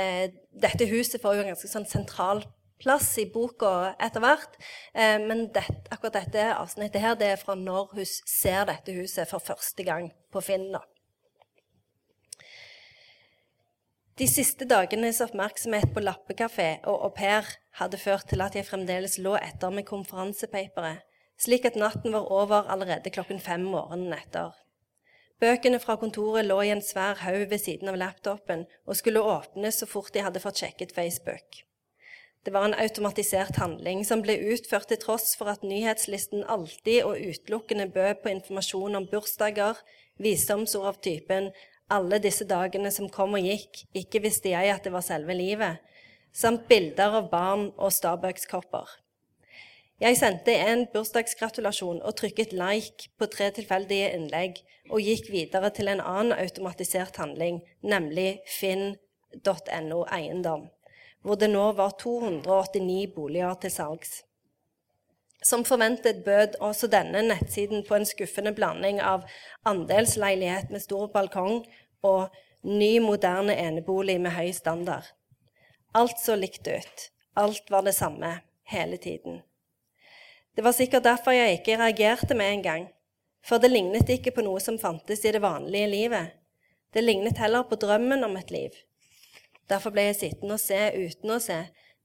dette 0.64 0.88
huset 0.90 1.22
får 1.22 1.36
jo 1.36 1.44
en 1.44 1.52
ganske 1.52 1.70
sånn 1.70 1.86
sentral 1.86 2.42
plass 2.82 3.10
i 3.18 3.26
boka 3.32 3.94
etter 4.00 4.22
hvert. 4.24 4.58
Eh, 4.94 5.18
men 5.22 5.48
det, 5.54 5.64
akkurat 5.90 6.20
dette 6.20 6.44
avsnittet 6.54 7.02
her, 7.02 7.16
det 7.18 7.32
er 7.32 7.40
fra 7.40 7.56
når 7.58 7.96
hun 7.96 8.06
ser 8.08 8.68
dette 8.70 8.94
huset 8.96 9.28
for 9.30 9.42
første 9.42 9.86
gang 9.86 10.12
på 10.32 10.44
Finn. 10.44 10.70
da. 10.72 10.84
De 14.18 14.26
siste 14.26 14.66
dagenes 14.66 15.20
oppmerksomhet 15.22 15.92
på 15.94 16.02
lappekafé 16.02 16.70
og 16.90 17.04
au 17.06 17.12
pair 17.14 17.46
hadde 17.78 18.00
ført 18.02 18.26
til 18.30 18.42
at 18.42 18.56
jeg 18.58 18.66
fremdeles 18.66 19.20
lå 19.22 19.36
etter 19.38 19.70
med 19.70 19.86
konferansepaperet 19.86 21.04
slik 21.38 21.66
at 21.68 21.78
natten 21.78 22.12
var 22.12 22.26
over 22.34 22.66
allerede 22.70 23.10
klokken 23.14 23.40
fem 23.40 23.62
morgenen 23.62 24.12
etter. 24.16 24.50
Bøkene 25.38 25.78
fra 25.78 25.94
kontoret 25.96 26.46
lå 26.46 26.58
i 26.66 26.72
en 26.74 26.82
svær 26.82 27.20
haug 27.22 27.46
ved 27.50 27.62
siden 27.62 27.92
av 27.92 27.98
laptopen 28.00 28.66
og 28.86 28.98
skulle 28.98 29.22
åpnes 29.22 29.78
så 29.78 29.86
fort 29.86 30.10
de 30.14 30.24
hadde 30.26 30.42
fått 30.42 30.64
sjekket 30.64 30.94
Facebook. 30.96 31.62
Det 32.44 32.52
var 32.54 32.64
en 32.64 32.74
automatisert 32.74 33.56
handling 33.56 34.04
som 34.06 34.22
ble 34.22 34.38
utført 34.52 34.88
til 34.88 35.00
tross 35.02 35.34
for 35.36 35.50
at 35.52 35.64
nyhetslisten 35.66 36.44
alltid 36.48 37.02
og 37.04 37.18
utelukkende 37.18 37.88
bød 37.92 38.22
på 38.22 38.32
informasjon 38.32 38.96
om 39.00 39.08
bursdager, 39.10 39.80
visdomsord 40.18 40.86
av 40.86 41.02
typen 41.02 41.50
'alle 41.90 42.18
disse 42.18 42.44
dagene 42.44 42.90
som 42.92 43.08
kom 43.08 43.34
og 43.34 43.44
gikk, 43.44 43.84
ikke 43.96 44.22
visste 44.22 44.52
jeg 44.52 44.70
at 44.74 44.84
det 44.84 44.92
var 44.92 45.04
selve 45.04 45.34
livet', 45.34 45.78
samt 46.32 46.68
bilder 46.68 47.16
av 47.20 47.30
barn 47.30 47.70
og 47.76 47.92
Starbucks-kopper. 47.92 48.88
Jeg 50.00 50.16
sendte 50.16 50.54
en 50.54 50.84
bursdagsgratulasjon 50.92 52.02
og 52.02 52.14
trykket 52.16 52.52
like 52.52 53.08
på 53.18 53.26
tre 53.26 53.50
tilfeldige 53.50 54.12
innlegg, 54.14 54.60
og 54.90 55.02
gikk 55.02 55.32
videre 55.32 55.70
til 55.74 55.88
en 55.88 56.00
annen 56.00 56.36
automatisert 56.36 57.16
handling, 57.16 57.62
nemlig 57.82 58.38
finn.no 58.46 60.04
eiendom, 60.14 60.68
hvor 61.22 61.38
det 61.40 61.50
nå 61.50 61.72
var 61.78 61.94
289 62.00 63.14
boliger 63.14 63.54
til 63.62 63.72
salgs. 63.74 64.22
Som 65.42 65.64
forventet 65.64 66.24
bød 66.24 66.58
også 66.60 66.88
denne 66.90 67.22
nettsiden 67.22 67.84
på 67.86 67.94
en 67.94 68.06
skuffende 68.06 68.52
blanding 68.54 69.00
av 69.00 69.26
andelsleilighet 69.66 70.72
med 70.74 70.82
stor 70.82 71.06
balkong 71.14 71.62
og 72.02 72.34
ny, 72.62 72.98
moderne 72.98 73.54
enebolig 73.54 74.18
med 74.20 74.34
høy 74.34 74.50
standard. 74.52 75.06
Alt 75.94 76.18
så 76.20 76.34
likt 76.36 76.66
ut. 76.66 77.10
Alt 77.38 77.70
var 77.70 77.86
det 77.86 77.94
samme 77.94 78.40
hele 78.66 78.96
tiden. 78.96 79.42
Det 80.56 80.64
var 80.64 80.74
sikkert 80.74 81.06
derfor 81.06 81.30
jeg 81.30 81.60
ikke 81.60 81.78
reagerte 81.78 82.34
med 82.34 82.52
en 82.52 82.62
gang, 82.62 82.88
for 83.46 83.62
det 83.62 83.70
lignet 83.70 84.10
ikke 84.10 84.34
på 84.34 84.42
noe 84.42 84.60
som 84.60 84.78
fantes 84.78 85.22
i 85.24 85.32
det 85.32 85.42
vanlige 85.42 85.86
livet. 85.86 86.34
Det 86.94 87.04
lignet 87.04 87.38
heller 87.38 87.62
på 87.62 87.78
drømmen 87.78 88.24
om 88.26 88.36
et 88.36 88.50
liv. 88.50 88.74
Derfor 89.68 89.92
ble 89.92 90.08
jeg 90.08 90.20
sittende 90.22 90.56
og 90.56 90.62
se 90.62 90.80
uten 90.96 91.34
å 91.34 91.40
se 91.42 91.58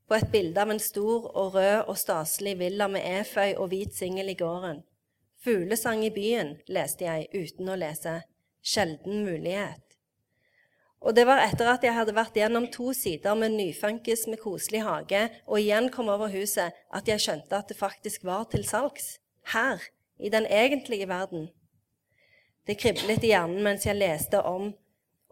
på 0.08 0.18
et 0.18 0.32
bilde 0.34 0.60
av 0.60 0.72
en 0.74 0.82
stor 0.84 1.30
og 1.32 1.56
rød 1.56 1.88
og 1.88 1.98
staselig 1.98 2.58
villa 2.60 2.90
med 2.92 3.06
eføy 3.22 3.56
og 3.56 3.70
hvit 3.72 3.96
singel 3.96 4.34
i 4.34 4.38
gården. 4.40 4.84
Fuglesang 5.44 6.04
i 6.06 6.12
byen, 6.14 6.58
leste 6.68 7.08
jeg 7.08 7.28
uten 7.34 7.72
å 7.72 7.80
lese. 7.80 8.22
Sjelden 8.64 9.26
mulighet. 9.26 9.82
Og 11.04 11.16
det 11.16 11.26
var 11.28 11.42
etter 11.44 11.68
at 11.68 11.84
jeg 11.84 11.96
hadde 11.98 12.16
vært 12.16 12.38
gjennom 12.40 12.70
to 12.72 12.94
sider 12.96 13.36
med 13.36 13.52
nyfunkes 13.58 14.24
med 14.32 14.40
koselig 14.40 14.86
hage, 14.86 15.26
og 15.48 15.60
igjen 15.60 15.90
kom 15.92 16.08
over 16.12 16.32
huset, 16.32 16.72
at 16.96 17.12
jeg 17.12 17.20
skjønte 17.20 17.60
at 17.60 17.68
det 17.68 17.76
faktisk 17.80 18.24
var 18.24 18.48
til 18.52 18.64
salgs. 18.68 19.18
Her, 19.52 19.84
i 20.16 20.32
den 20.32 20.48
egentlige 20.48 21.10
verden. 21.10 21.50
Det 22.64 22.78
kriblet 22.80 23.26
i 23.28 23.34
hjernen 23.34 23.60
mens 23.66 23.84
jeg 23.84 24.00
leste 24.00 24.40
om 24.48 24.72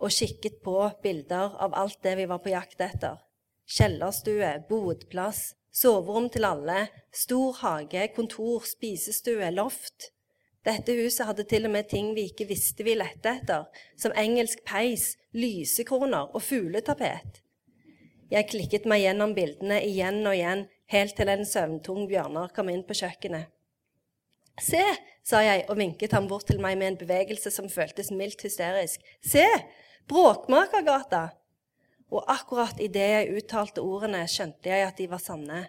og 0.02 0.14
kikket 0.14 0.62
på 0.66 0.78
bilder 1.04 1.58
av 1.62 1.76
alt 1.78 2.00
det 2.04 2.16
vi 2.20 2.28
var 2.30 2.42
på 2.44 2.54
jakt 2.54 2.82
etter. 2.82 3.20
Kjellerstue, 3.72 4.50
bodplass, 4.70 5.54
soverom 5.72 6.28
til 6.34 6.48
alle, 6.48 6.88
stor 7.14 7.62
hage, 7.62 8.08
kontor, 8.16 8.66
spisestue, 8.68 9.52
loft. 9.56 10.10
Dette 10.66 10.94
huset 10.98 11.26
hadde 11.26 11.46
til 11.50 11.66
og 11.70 11.74
med 11.74 11.88
ting 11.90 12.12
vi 12.18 12.28
ikke 12.30 12.50
visste 12.50 12.86
vi 12.86 12.98
lette 12.98 13.38
etter, 13.38 13.70
som 13.98 14.14
engelsk 14.18 14.66
peis, 14.68 15.16
lysekroner 15.34 16.36
og 16.36 16.44
fugletapet. 16.46 17.42
Jeg 18.32 18.48
klikket 18.48 18.86
meg 18.88 19.04
gjennom 19.04 19.34
bildene 19.36 19.82
igjen 19.84 20.22
og 20.26 20.36
igjen, 20.38 20.68
helt 20.92 21.16
til 21.18 21.32
en 21.32 21.48
søvntung 21.48 22.06
Bjørnar 22.08 22.52
kom 22.56 22.70
inn 22.72 22.84
på 22.88 22.96
kjøkkenet. 23.00 23.50
Se, 24.62 24.84
sa 25.26 25.40
jeg 25.42 25.64
og 25.72 25.80
vinket 25.80 26.14
ham 26.14 26.28
bort 26.30 26.46
til 26.50 26.60
meg 26.62 26.78
med 26.80 26.92
en 26.92 27.00
bevegelse 27.00 27.52
som 27.54 27.70
føltes 27.72 28.12
mildt 28.14 28.44
hysterisk. 28.46 29.02
Se! 29.24 29.46
Bråkmakergata! 30.08 31.30
Og 32.12 32.26
akkurat 32.28 32.80
idet 32.84 33.08
jeg 33.14 33.38
uttalte 33.38 33.84
ordene, 33.84 34.26
skjønte 34.28 34.70
jeg 34.70 34.88
at 34.88 34.98
de 35.00 35.08
var 35.12 35.22
sanne. 35.24 35.62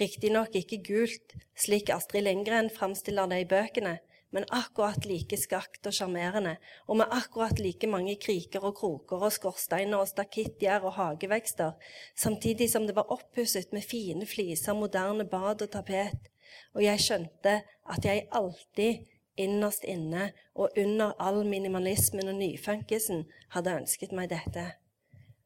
Riktignok 0.00 0.56
ikke 0.58 0.80
gult, 0.82 1.34
slik 1.54 1.92
Astrid 1.92 2.24
Lindgren 2.26 2.70
framstiller 2.72 3.28
det 3.30 3.44
i 3.44 3.48
bøkene, 3.50 3.98
men 4.34 4.46
akkurat 4.50 5.04
like 5.06 5.36
skakt 5.38 5.86
og 5.86 5.94
sjarmerende, 5.94 6.56
og 6.90 6.98
med 6.98 7.12
akkurat 7.14 7.60
like 7.62 7.86
mange 7.86 8.16
kriker 8.18 8.64
og 8.66 8.74
kroker 8.80 9.22
og 9.28 9.34
skorsteiner 9.36 10.02
og 10.02 10.10
stakittgjær 10.10 10.88
og 10.88 10.96
hagevekster, 10.96 11.76
samtidig 12.18 12.66
som 12.72 12.88
det 12.88 12.96
var 12.96 13.12
oppusset 13.14 13.70
med 13.76 13.86
fine 13.86 14.26
fliser, 14.26 14.74
moderne 14.74 15.28
bad 15.30 15.62
og 15.62 15.70
tapet. 15.70 16.32
Og 16.74 16.82
jeg 16.82 17.02
skjønte 17.06 17.60
at 17.94 18.08
jeg 18.08 18.26
alltid, 18.34 19.06
innerst 19.40 19.84
inne 19.84 20.30
og 20.54 20.76
under 20.78 21.14
all 21.18 21.42
minimalismen 21.46 22.28
og 22.30 22.38
nyfunkisen, 22.38 23.24
hadde 23.54 23.76
ønsket 23.80 24.12
meg 24.12 24.30
dette. 24.32 24.72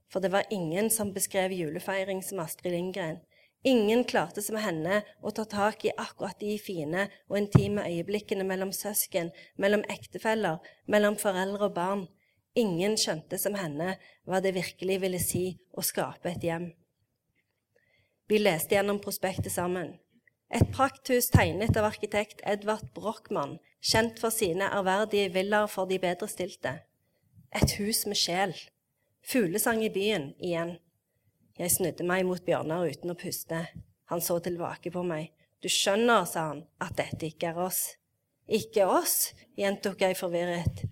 For 0.08 0.24
det 0.24 0.32
var 0.32 0.48
ingen 0.50 0.90
som 0.90 1.12
beskrev 1.14 1.52
julefeiring 1.52 2.22
som 2.24 2.40
Astrid 2.40 2.72
Lindgren. 2.72 3.20
Ingen 3.66 4.04
klarte 4.04 4.42
som 4.42 4.56
henne 4.62 5.02
å 5.20 5.32
ta 5.34 5.44
tak 5.44 5.84
i 5.84 5.94
akkurat 5.98 6.38
de 6.40 6.54
fine 6.62 7.08
og 7.28 7.40
intime 7.40 7.84
øyeblikkene 7.88 8.46
mellom 8.46 8.70
søsken, 8.72 9.32
mellom 9.56 9.82
ektefeller, 9.90 10.62
mellom 10.86 11.18
foreldre 11.18 11.66
og 11.66 11.74
barn. 11.74 12.04
Ingen 12.54 12.96
skjønte 12.98 13.38
som 13.38 13.58
henne 13.58 13.96
hva 14.24 14.40
det 14.42 14.54
virkelig 14.56 15.00
ville 15.02 15.20
si 15.22 15.58
å 15.74 15.84
skape 15.84 16.30
et 16.30 16.46
hjem. 16.46 16.70
Vi 18.28 18.38
leste 18.38 18.76
gjennom 18.76 19.00
prospektet 19.02 19.52
sammen. 19.52 19.96
Et 20.48 20.64
prakthus 20.72 21.28
tegnet 21.28 21.76
av 21.76 21.90
arkitekt 21.90 22.40
Edvard 22.48 22.86
Brochmann, 22.96 23.58
kjent 23.84 24.16
for 24.20 24.32
sine 24.32 24.70
ærverdige 24.72 25.28
villaer 25.34 25.68
for 25.68 25.90
de 25.90 25.98
bedrestilte. 26.00 26.78
Et 27.52 27.74
hus 27.76 28.06
med 28.08 28.16
sjel. 28.16 28.54
Fuglesang 29.28 29.82
i 29.84 29.92
byen 29.92 30.30
igjen. 30.40 30.78
Jeg 31.58 31.74
snudde 31.74 32.06
meg 32.06 32.24
mot 32.24 32.40
Bjørnar 32.44 32.88
uten 32.88 33.12
å 33.12 33.18
puste. 33.18 33.66
Han 34.08 34.24
så 34.24 34.38
tilbake 34.40 34.92
på 34.94 35.02
meg. 35.04 35.34
Du 35.60 35.68
skjønner, 35.68 36.24
sa 36.24 36.52
han, 36.52 36.62
at 36.80 36.96
dette 36.96 37.28
ikke 37.28 37.50
er 37.50 37.60
oss. 37.60 37.82
Ikke 38.48 38.86
oss? 38.88 39.34
gjentok 39.58 40.00
jeg 40.06 40.16
forvirret. 40.16 40.86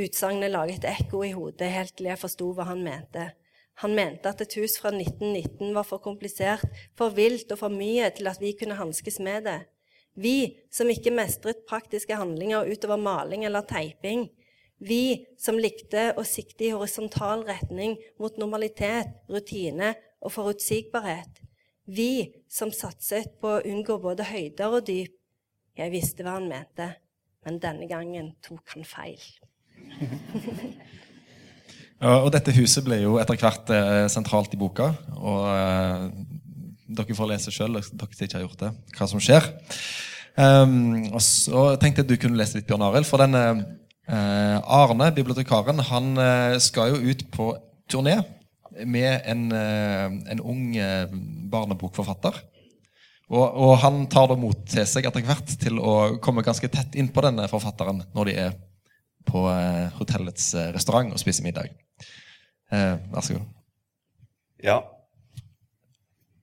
Utsagnet 0.00 0.54
laget 0.54 0.86
ekko 0.88 1.24
i 1.26 1.34
hodet 1.36 1.68
helt 1.72 1.96
til 1.98 2.08
jeg 2.08 2.20
forsto 2.20 2.48
hva 2.56 2.70
han 2.70 2.84
mente. 2.86 3.32
Han 3.82 3.94
mente 3.96 4.30
at 4.30 4.40
et 4.40 4.56
hus 4.56 4.78
fra 4.80 4.88
1919 4.94 5.74
var 5.76 5.84
for 5.84 6.00
komplisert, 6.00 6.64
for 6.96 7.12
vilt 7.16 7.50
og 7.52 7.60
for 7.60 7.72
mye 7.72 8.08
til 8.16 8.30
at 8.30 8.40
vi 8.40 8.54
kunne 8.56 8.78
hanskes 8.78 9.18
med 9.20 9.44
det. 9.48 9.58
Vi 10.16 10.56
som 10.72 10.88
ikke 10.88 11.12
mestret 11.12 11.66
praktiske 11.68 12.16
handlinger 12.16 12.64
utover 12.72 12.96
maling 12.96 13.44
eller 13.44 13.66
teiping. 13.68 14.30
Vi 14.80 15.26
som 15.40 15.60
likte 15.60 16.08
å 16.16 16.24
sikte 16.24 16.64
i 16.64 16.72
horisontal 16.72 17.44
retning 17.48 17.98
mot 18.20 18.40
normalitet, 18.40 19.12
rutine 19.28 19.92
og 20.24 20.32
forutsigbarhet. 20.32 21.42
Vi 21.84 22.32
som 22.48 22.72
satset 22.72 23.36
på 23.40 23.58
å 23.58 23.64
unngå 23.64 23.98
både 24.02 24.24
høyder 24.26 24.72
og 24.72 24.88
dyp. 24.88 25.12
Jeg 25.76 25.92
visste 25.92 26.24
hva 26.24 26.38
han 26.38 26.48
mente, 26.48 26.94
men 27.44 27.60
denne 27.60 27.88
gangen 27.88 28.32
tok 28.44 28.72
han 28.72 28.88
feil. 28.88 29.20
og 32.04 32.28
dette 32.34 32.52
huset 32.58 32.84
ble 32.84 33.00
jo 33.00 33.16
etter 33.22 33.38
hvert 33.40 33.70
eh, 33.72 34.04
sentralt 34.12 34.52
i 34.52 34.60
boka. 34.60 34.90
Og 35.16 35.46
eh, 35.52 36.04
dere 36.98 37.16
får 37.16 37.32
lese 37.32 37.54
sjøl, 37.54 37.80
dere 37.80 38.12
ikke 38.12 38.36
har 38.36 38.44
gjort 38.44 38.66
det, 38.66 38.74
hva 38.98 39.08
som 39.10 39.22
skjer. 39.22 39.48
Um, 40.36 41.06
og 41.16 41.22
så 41.24 41.70
tenkte 41.80 42.02
jeg 42.02 42.04
at 42.04 42.10
du 42.12 42.18
kunne 42.20 42.36
lese 42.36 42.58
litt, 42.58 42.66
Bjørn 42.68 42.84
Arild. 42.84 43.08
For 43.08 43.22
denne 43.22 43.46
Eh, 44.06 44.58
Arne, 44.62 45.10
bibliotekaren, 45.10 45.80
han 45.82 46.12
eh, 46.22 46.56
skal 46.62 46.92
jo 46.94 47.10
ut 47.10 47.24
på 47.34 47.48
turné 47.90 48.20
med 48.86 49.24
en, 49.26 49.48
eh, 49.50 50.06
en 50.30 50.42
ung 50.42 50.76
barnebokforfatter. 51.50 52.38
Og, 53.26 53.42
og 53.42 53.72
han 53.82 54.04
tar 54.06 54.28
da 54.30 54.36
mot 54.38 54.60
til 54.70 54.86
seg 54.86 55.08
etter 55.08 55.24
hvert 55.26 55.50
til 55.58 55.80
å 55.82 56.20
komme 56.22 56.46
ganske 56.46 56.70
tett 56.70 56.94
inn 56.94 57.10
på 57.10 57.24
denne 57.26 57.48
forfatteren 57.50 58.04
når 58.14 58.30
de 58.30 58.36
er 58.44 58.54
på 59.26 59.40
hotellets 59.98 60.52
restaurant 60.76 61.10
og 61.10 61.18
spiser 61.18 61.42
middag. 61.42 61.72
Eh, 62.72 62.98
vær 63.12 63.20
så 63.22 63.36
god. 63.36 63.46
Ja. 64.62 64.80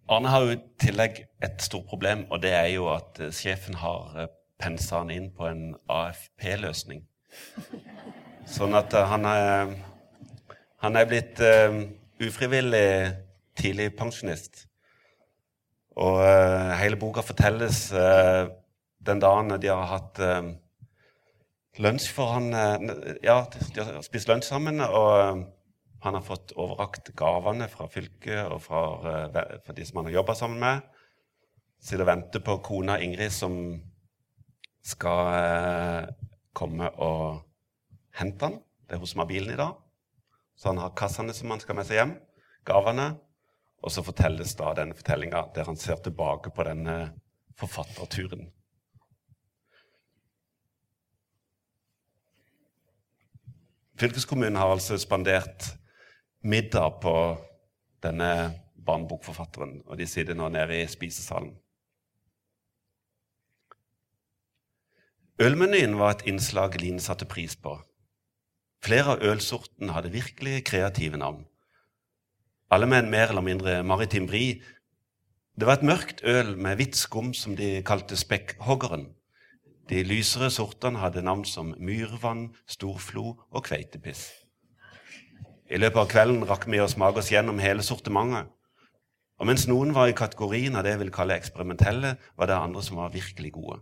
Arne 0.08 0.30
har 0.30 0.44
jo 0.44 0.53
i 0.56 0.62
tillegg 0.80 1.24
et 1.44 1.63
stort 1.63 1.88
problem, 1.89 2.25
og 2.32 2.42
det 2.44 2.53
er 2.56 2.70
jo 2.74 2.88
at 2.92 3.20
eh, 3.20 3.32
sjefen 3.36 3.75
har 3.80 4.13
eh, 4.20 4.32
pensa 4.60 5.01
han 5.01 5.12
inn 5.12 5.30
på 5.36 5.48
en 5.50 5.74
AFP-løsning. 5.92 7.03
Sånn 8.56 8.75
at 8.80 8.94
eh, 8.96 9.08
han 9.10 9.27
er, 9.27 9.74
han 10.84 11.00
er 11.00 11.08
blitt 11.08 11.39
uh, 11.39 11.80
ufrivillig 12.24 13.13
tidligpensjonist. 13.60 14.65
Og 15.96 16.20
uh, 16.20 16.74
hele 16.80 17.00
boka 17.00 17.24
fortelles 17.24 17.86
uh, 17.96 18.51
den 19.03 19.24
dagen 19.24 19.56
de 19.60 19.72
har 19.72 19.88
hatt 19.88 20.20
lunsj 21.84 22.10
for 22.15 22.36
han 22.36 22.51
Ja, 23.24 23.42
de 23.75 23.84
har 23.84 24.03
spist 24.06 24.30
lunsj 24.30 24.48
sammen, 24.51 24.80
og 24.84 25.44
han 26.04 26.18
har 26.18 26.24
fått 26.26 26.52
overrakt 26.60 27.14
gavene 27.16 27.70
fra 27.72 27.88
fylket 27.88 28.52
og 28.52 28.60
fra, 28.66 28.82
eh, 29.08 29.60
fra 29.64 29.74
de 29.74 29.86
som 29.88 30.02
han 30.02 30.10
har 30.10 30.20
jobba 30.20 30.36
sammen 30.36 30.60
med. 30.60 30.82
Sitter 31.80 32.04
og 32.04 32.10
venter 32.10 32.40
på 32.44 32.58
kona 32.64 32.98
Ingrid, 33.00 33.32
som 33.32 33.56
skal 34.84 35.28
eh, 35.34 36.08
komme 36.54 36.90
og 37.00 37.44
hente 38.20 38.50
han. 38.50 38.58
Det 38.84 38.96
er 38.96 39.00
hun 39.00 39.08
som 39.08 39.24
har 39.24 39.30
bilen 39.32 39.54
i 39.54 39.60
dag. 39.60 39.78
Så 40.56 40.70
han 40.70 40.82
har 40.84 40.96
kassene 40.96 41.34
som 41.34 41.50
han 41.50 41.64
skal 41.64 41.76
med 41.80 41.88
seg 41.88 42.02
hjem. 42.02 42.18
Gavene. 42.68 43.14
Og 43.84 43.92
så 43.92 44.04
fortelles 44.04 44.56
da 44.56 44.74
denne 44.76 44.96
fortellinga 44.96 45.46
der 45.56 45.68
han 45.68 45.80
ser 45.80 46.00
tilbake 46.04 46.52
på 46.56 46.64
denne 46.68 47.14
forfatterturen. 47.60 48.52
Fylkeskommunen 54.00 54.56
har 54.60 54.72
altså 54.72 54.98
spandert 54.98 55.68
middag 56.44 57.00
på 57.02 57.16
denne 58.04 58.60
barnebokforfatteren, 58.84 59.82
og 59.88 59.98
de 59.98 60.08
sitter 60.08 60.36
nå 60.36 60.50
nede 60.52 60.82
i 60.82 60.88
spisesalen. 60.92 61.54
Ølmenyen 65.42 65.98
var 65.98 66.14
et 66.14 66.28
innslag 66.30 66.76
Line 66.78 67.02
satte 67.02 67.26
pris 67.26 67.56
på. 67.58 67.74
Flere 68.84 69.16
av 69.16 69.24
ølsortene 69.26 69.96
hadde 69.96 70.12
virkelig 70.14 70.62
kreative 70.68 71.18
navn. 71.18 71.46
Alle 72.70 72.86
med 72.90 73.06
en 73.06 73.12
mer 73.12 73.32
eller 73.32 73.46
mindre 73.46 73.80
maritim 73.84 74.28
vri. 74.30 74.62
Det 75.56 75.68
var 75.68 75.80
et 75.80 75.88
mørkt 75.88 76.24
øl 76.28 76.56
med 76.58 76.78
hvitt 76.78 77.00
skum 77.00 77.34
som 77.34 77.56
de 77.56 77.82
kalte 77.86 78.18
Spekkhoggeren. 78.20 79.08
De 79.90 80.04
lysere 80.04 80.52
sortene 80.52 81.02
hadde 81.02 81.26
navn 81.26 81.46
som 81.46 81.74
Myrvann, 81.78 82.52
Storflo 82.68 83.40
og 83.50 83.64
Kveitepiss. 83.64 84.43
I 85.74 85.80
løpet 85.80 86.03
av 86.03 86.10
kvelden 86.12 86.44
rakk 86.46 86.68
vi 86.70 86.77
å 86.84 86.89
smake 86.89 87.18
oss 87.24 87.32
gjennom 87.34 87.58
hele 87.63 87.82
sortimentet. 87.82 88.51
Og 89.42 89.48
mens 89.50 89.65
noen 89.65 89.89
var 89.96 90.12
i 90.12 90.13
kategorien 90.13 90.75
av 90.77 90.86
det 90.86 90.92
jeg 90.94 91.01
vil 91.01 91.15
kalle 91.15 91.34
eksperimentelle, 91.39 92.12
var 92.38 92.50
det 92.50 92.58
andre 92.60 92.84
som 92.86 93.00
var 93.01 93.13
virkelig 93.15 93.56
gode. 93.56 93.80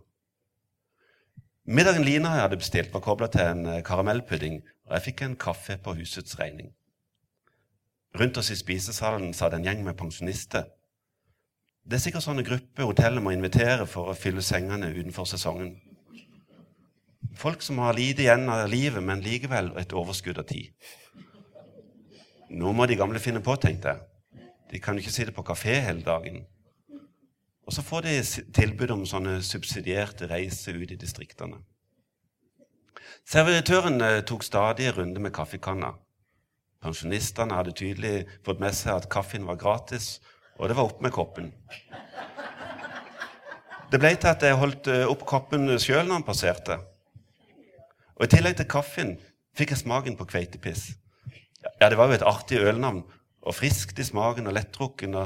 Middagen 1.68 2.06
Lina 2.06 2.32
hadde 2.38 2.56
bestilt, 2.58 2.88
var 2.94 3.04
kobla 3.04 3.28
til 3.30 3.44
en 3.44 3.66
eh, 3.70 3.82
karamellpudding, 3.84 4.62
og 4.88 4.94
jeg 4.96 5.04
fikk 5.04 5.20
en 5.22 5.36
kaffe 5.36 5.76
på 5.84 5.94
husets 5.98 6.38
regning. 6.40 6.72
Rundt 8.18 8.40
oss 8.40 8.50
i 8.50 8.56
spisesalen 8.58 9.30
satt 9.36 9.54
en 9.54 9.68
gjeng 9.68 9.84
med 9.84 9.96
pensjonister. 10.00 10.64
Det 11.84 11.98
er 11.98 12.02
sikkert 12.06 12.24
sånne 12.24 12.46
grupper 12.46 12.88
hotellet 12.88 13.22
må 13.22 13.34
invitere 13.36 13.86
for 13.90 14.10
å 14.10 14.16
fylle 14.16 14.42
sengene 14.42 14.90
utenfor 14.96 15.28
sesongen. 15.28 15.76
Folk 17.38 17.62
som 17.62 17.78
har 17.84 17.94
lite 17.96 18.24
igjen 18.24 18.48
av 18.50 18.64
livet, 18.72 19.04
men 19.04 19.22
likevel 19.24 19.70
et 19.80 19.92
overskudd 19.92 20.40
av 20.40 20.48
tid. 20.48 20.72
Nå 22.52 22.72
må 22.76 22.86
de 22.86 22.98
gamle 23.00 23.20
finne 23.22 23.40
på, 23.44 23.54
tenkte 23.56 23.94
jeg. 23.94 24.46
De 24.72 24.80
kan 24.80 24.96
jo 24.96 25.04
ikke 25.04 25.14
sitte 25.14 25.32
på 25.32 25.44
kafé 25.44 25.78
hele 25.84 26.04
dagen. 26.04 26.42
Og 27.66 27.72
så 27.72 27.84
får 27.84 28.06
de 28.06 28.14
tilbud 28.52 28.90
om 28.92 29.04
sånne 29.08 29.38
subsidierte 29.46 30.28
reiser 30.28 30.76
ut 30.76 30.92
i 30.92 30.98
distriktene. 31.00 31.60
Servitøren 33.28 34.00
eh, 34.02 34.20
tok 34.26 34.42
stadig 34.44 34.88
en 34.90 34.96
runde 34.96 35.22
med 35.22 35.32
kaffekanna. 35.32 35.92
Pensjonistene 36.82 37.54
hadde 37.54 37.74
tydelig 37.78 38.26
fått 38.44 38.60
med 38.60 38.74
seg 38.74 38.96
at 38.96 39.10
kaffen 39.12 39.46
var 39.46 39.60
gratis, 39.60 40.16
og 40.58 40.68
det 40.68 40.76
var 40.76 40.90
opp 40.90 41.04
med 41.04 41.14
koppen. 41.14 41.52
Det 43.92 44.00
ble 44.00 44.14
til 44.16 44.32
at 44.32 44.42
jeg 44.42 44.58
holdt 44.58 44.90
eh, 44.90 45.06
opp 45.08 45.22
koppen 45.28 45.70
sjøl 45.78 46.08
når 46.08 46.18
han 46.18 46.26
passerte. 46.26 46.80
Og 48.18 48.26
I 48.26 48.32
tillegg 48.34 48.58
til 48.58 48.68
kaffen 48.68 49.14
fikk 49.56 49.72
jeg 49.72 49.84
smaken 49.84 50.18
på 50.18 50.26
kveitepiss. 50.28 50.90
Ja, 51.80 51.88
Det 51.88 51.98
var 51.98 52.10
jo 52.10 52.18
et 52.18 52.26
artig 52.26 52.60
ølnavn, 52.60 53.02
og 53.42 53.54
friskt 53.54 53.98
i 53.98 54.06
smaken 54.06 54.46
og 54.46 54.54
lettdrukken. 54.54 55.16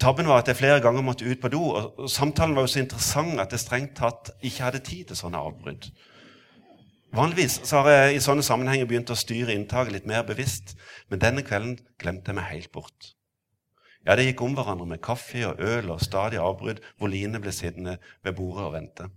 Tabben 0.00 0.28
var 0.28 0.42
at 0.42 0.48
jeg 0.48 0.56
flere 0.56 0.80
ganger 0.84 1.02
måtte 1.02 1.24
ut 1.24 1.40
på 1.40 1.48
do, 1.48 1.62
og 1.72 2.10
samtalen 2.10 2.54
var 2.56 2.66
jo 2.66 2.72
så 2.72 2.82
interessant 2.82 3.40
at 3.40 3.52
jeg 3.52 3.64
strengt 3.64 3.96
tatt 3.96 4.32
ikke 4.42 4.64
hadde 4.66 4.84
tid 4.84 5.08
til 5.08 5.16
sånne 5.16 5.40
avbrudd. 5.40 5.90
Vanligvis 7.16 7.62
så 7.64 7.80
har 7.80 7.94
jeg 7.94 8.18
i 8.18 8.20
sånne 8.20 8.44
sammenhenger 8.44 8.88
begynt 8.88 9.10
å 9.12 9.16
styre 9.16 9.54
inntaket 9.56 9.94
litt 9.94 10.08
mer 10.08 10.26
bevisst, 10.28 10.74
men 11.08 11.22
denne 11.22 11.44
kvelden 11.44 11.78
glemte 12.00 12.34
jeg 12.34 12.36
meg 12.36 12.50
helt 12.50 12.72
bort. 12.72 13.14
Ja, 14.04 14.14
det 14.16 14.26
gikk 14.28 14.42
om 14.44 14.54
hverandre 14.56 14.86
med 14.88 15.02
kaffe 15.04 15.40
og 15.48 15.62
øl 15.64 15.88
og 15.94 16.04
stadig 16.04 16.38
avbrudd 16.40 16.82
hvor 16.98 17.10
Line 17.12 17.40
ble 17.40 17.52
sittende 17.52 17.96
ved 18.24 18.36
bordet 18.36 18.66
og 18.68 18.74
vente. 18.76 19.08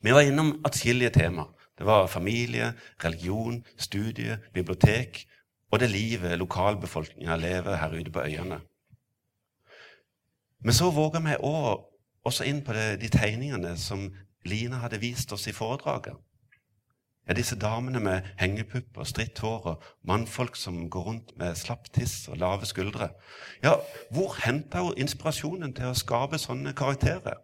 Vi 0.00 0.14
var 0.14 0.24
innom 0.24 0.56
atskillige 0.64 1.12
tema. 1.18 1.44
Det 1.78 1.86
var 1.86 2.08
familie, 2.10 2.72
religion, 3.04 3.60
studie, 3.78 4.38
bibliotek 4.54 5.26
og 5.70 5.80
det 5.80 5.90
livet 5.90 6.38
lokalbefolkninga 6.38 7.36
lever 7.36 7.76
her 7.76 7.94
ute 8.00 8.10
på 8.10 8.24
øyene. 8.24 8.60
Men 10.64 10.74
så 10.74 10.90
våger 10.90 11.20
vi 11.20 11.36
også, 11.38 11.84
også 12.24 12.44
inn 12.44 12.64
på 12.64 12.72
det, 12.72 13.00
de 13.00 13.08
tegningene 13.08 13.76
som 13.76 14.08
Line 14.46 14.80
hadde 14.80 15.00
vist 15.00 15.32
oss 15.32 15.46
i 15.46 15.52
foredraget. 15.52 16.16
Ja, 17.28 17.34
disse 17.36 17.58
damene 17.60 18.00
med 18.00 18.20
hengepupper, 18.40 19.04
stritt 19.04 19.38
hår 19.38 19.66
og 19.66 19.82
mannfolk 20.08 20.56
som 20.56 20.86
går 20.90 21.02
rundt 21.02 21.34
med 21.36 21.56
slapp 21.60 21.90
tiss 21.92 22.28
og 22.28 22.38
lave 22.40 22.66
skuldre. 22.66 23.10
Ja, 23.62 23.74
hvor 24.10 24.38
henta 24.46 24.80
hun 24.80 24.96
inspirasjonen 24.96 25.74
til 25.76 25.90
å 25.90 25.98
skape 25.98 26.40
sånne 26.40 26.72
karakterer? 26.72 27.36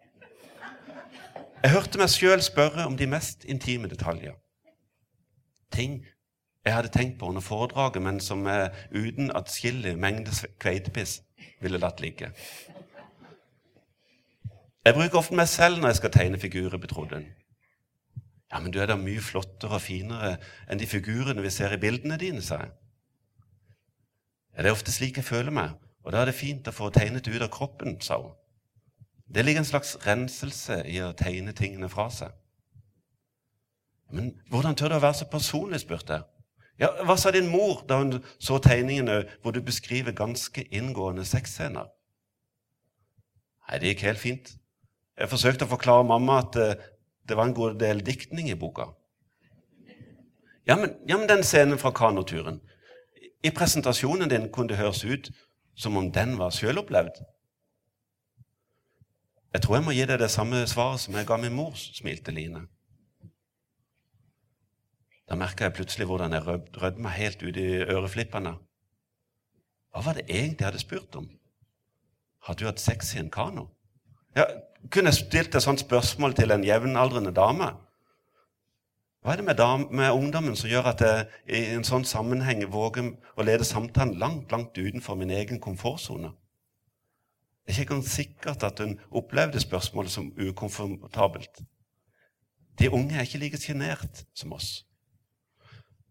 Jeg 1.61 1.73
hørte 1.73 2.01
meg 2.01 2.09
sjøl 2.09 2.41
spørre 2.41 2.87
om 2.89 2.97
de 2.97 3.07
mest 3.09 3.45
intime 3.45 3.87
detaljer. 3.89 4.33
Ting 5.73 6.01
jeg 6.65 6.73
hadde 6.73 6.89
tenkt 6.89 7.19
på 7.19 7.29
under 7.29 7.41
foredraget, 7.41 8.01
men 8.01 8.19
som 8.19 8.45
jeg 8.47 8.71
uten 8.91 9.31
atskillig 9.35 9.97
mengde 10.01 10.33
kveitepiss 10.59 11.19
ville 11.61 11.77
latt 11.77 12.01
ligge. 12.01 12.31
Jeg 14.85 14.93
bruker 14.93 15.17
ofte 15.17 15.37
meg 15.37 15.49
selv 15.49 15.79
når 15.79 15.93
jeg 15.93 15.99
skal 16.01 16.13
tegne 16.13 16.39
figurer, 16.41 16.77
betrodde 16.77 17.19
hun. 17.19 17.27
Ja, 18.51 18.59
men 18.59 18.71
du 18.73 18.79
er 18.79 18.89
da 18.89 18.97
mye 18.97 19.21
flottere 19.21 19.77
og 19.77 19.81
finere 19.81 20.35
enn 20.69 20.79
de 20.81 20.87
figurene 20.89 21.41
vi 21.41 21.53
ser 21.53 21.73
i 21.73 21.81
bildene 21.81 22.17
dine, 22.21 22.41
sa 22.41 22.59
jeg. 22.61 22.73
Ja, 24.55 24.61
det 24.63 24.69
er 24.69 24.77
ofte 24.77 24.93
slik 24.93 25.17
jeg 25.19 25.27
føler 25.27 25.51
meg, 25.51 25.73
og 26.05 26.13
da 26.13 26.21
er 26.21 26.29
det 26.29 26.37
fint 26.37 26.67
å 26.69 26.73
få 26.73 26.91
tegnet 26.93 27.27
ut 27.27 27.41
av 27.41 27.49
kroppen, 27.53 27.97
sa 28.01 28.21
hun. 28.21 28.33
Det 29.27 29.45
ligger 29.45 29.63
en 29.63 29.67
slags 29.67 29.95
renselse 30.05 30.83
i 30.85 30.99
å 31.01 31.13
tegne 31.17 31.53
tingene 31.57 31.89
fra 31.89 32.05
seg. 32.13 32.31
Men 34.13 34.31
hvordan 34.53 34.77
tør 34.77 34.93
du 34.93 34.99
å 34.99 35.03
være 35.03 35.19
så 35.19 35.27
personlig, 35.29 35.81
spurte 35.81 36.19
jeg. 36.19 36.29
Ja, 36.79 36.89
Hva 37.07 37.15
sa 37.17 37.31
din 37.31 37.47
mor 37.47 37.85
da 37.87 38.01
hun 38.01 38.17
så 38.39 38.57
tegningene 38.59 39.23
hvor 39.41 39.55
du 39.55 39.61
beskriver 39.63 40.15
ganske 40.15 40.65
inngående 40.75 41.25
sexscener? 41.25 41.87
Nei, 43.65 43.79
det 43.79 43.93
gikk 43.93 44.03
helt 44.09 44.21
fint. 44.21 44.51
Jeg 45.15 45.31
forsøkte 45.31 45.65
å 45.65 45.71
forklare 45.71 46.05
mamma 46.05 46.41
at 46.43 46.57
eh, 46.59 46.75
det 47.25 47.37
var 47.39 47.47
en 47.47 47.57
god 47.57 47.79
del 47.79 48.03
diktning 48.05 48.51
i 48.51 48.59
boka. 48.59 48.89
Ja, 50.67 50.75
men, 50.75 50.97
ja, 51.07 51.17
men 51.17 51.29
den 51.29 51.43
scenen 51.45 51.77
fra 51.77 51.91
kanoturen 51.93 52.57
I 53.45 53.51
presentasjonen 53.53 54.29
din 54.29 54.47
kunne 54.49 54.73
det 54.73 54.79
høres 54.79 55.03
ut 55.05 55.29
som 55.77 55.97
om 55.97 56.07
den 56.11 56.37
var 56.39 56.53
sjølopplevd. 56.55 57.19
Jeg 59.53 59.61
tror 59.63 59.77
jeg 59.77 59.85
må 59.85 59.93
gi 59.95 60.05
deg 60.09 60.19
det 60.19 60.31
samme 60.33 60.63
svaret 60.67 61.03
som 61.03 61.15
jeg 61.15 61.27
ga 61.29 61.37
min 61.39 61.53
mor, 61.55 61.75
smilte 61.77 62.33
Line. 62.33 62.65
Da 65.29 65.35
merka 65.35 65.65
jeg 65.65 65.73
plutselig 65.73 66.05
hvordan 66.07 66.33
jeg 66.33 66.45
rød- 66.45 66.81
rødma 66.81 67.09
helt 67.09 67.43
ut 67.43 67.57
i 67.57 67.67
øreflippene. 67.81 68.57
Hva 69.91 70.03
var 70.05 70.13
det 70.13 70.25
egentlig 70.29 70.59
jeg 70.59 70.67
hadde 70.67 70.79
spurt 70.79 71.15
om? 71.15 71.29
Har 72.45 72.53
du 72.53 72.65
hatt 72.65 72.79
sex 72.79 73.15
i 73.15 73.19
en 73.19 73.31
kano? 73.31 73.67
Ja, 74.35 74.43
kunne 74.91 75.09
jeg 75.09 75.13
stilt 75.13 75.55
et 75.55 75.63
sånt 75.63 75.79
spørsmål 75.79 76.35
til 76.35 76.51
en 76.51 76.63
jevnaldrende 76.63 77.33
dame? 77.33 77.71
Hva 79.25 79.33
er 79.33 79.35
det 79.41 79.45
med, 79.45 79.55
dam 79.57 79.87
med 79.91 80.11
ungdommen 80.13 80.55
som 80.55 80.69
gjør 80.69 80.91
at 80.91 81.01
jeg 81.01 81.27
i 81.49 81.61
en 81.73 81.83
sånn 81.87 82.03
sammenheng 82.05 82.61
våger 82.69 83.07
å 83.33 83.45
lede 83.47 83.65
samtalen 83.65 84.19
langt, 84.21 84.51
langt 84.51 84.77
utenfor 84.77 85.17
min 85.17 85.31
egen 85.33 85.57
komfortsone? 85.59 86.29
Det 87.65 87.73
er 87.73 87.79
ikke 87.81 87.95
engang 87.95 88.05
sikkert 88.05 88.63
at 88.63 88.79
hun 88.79 88.99
opplevde 89.09 89.59
spørsmålet 89.59 90.11
som 90.13 90.29
ukomfortabelt. 90.37 91.63
De 92.77 92.91
unge 92.91 93.15
er 93.17 93.25
ikke 93.25 93.41
like 93.41 93.57
sjenert 93.57 94.21
som 94.37 94.53
oss. 94.53 94.83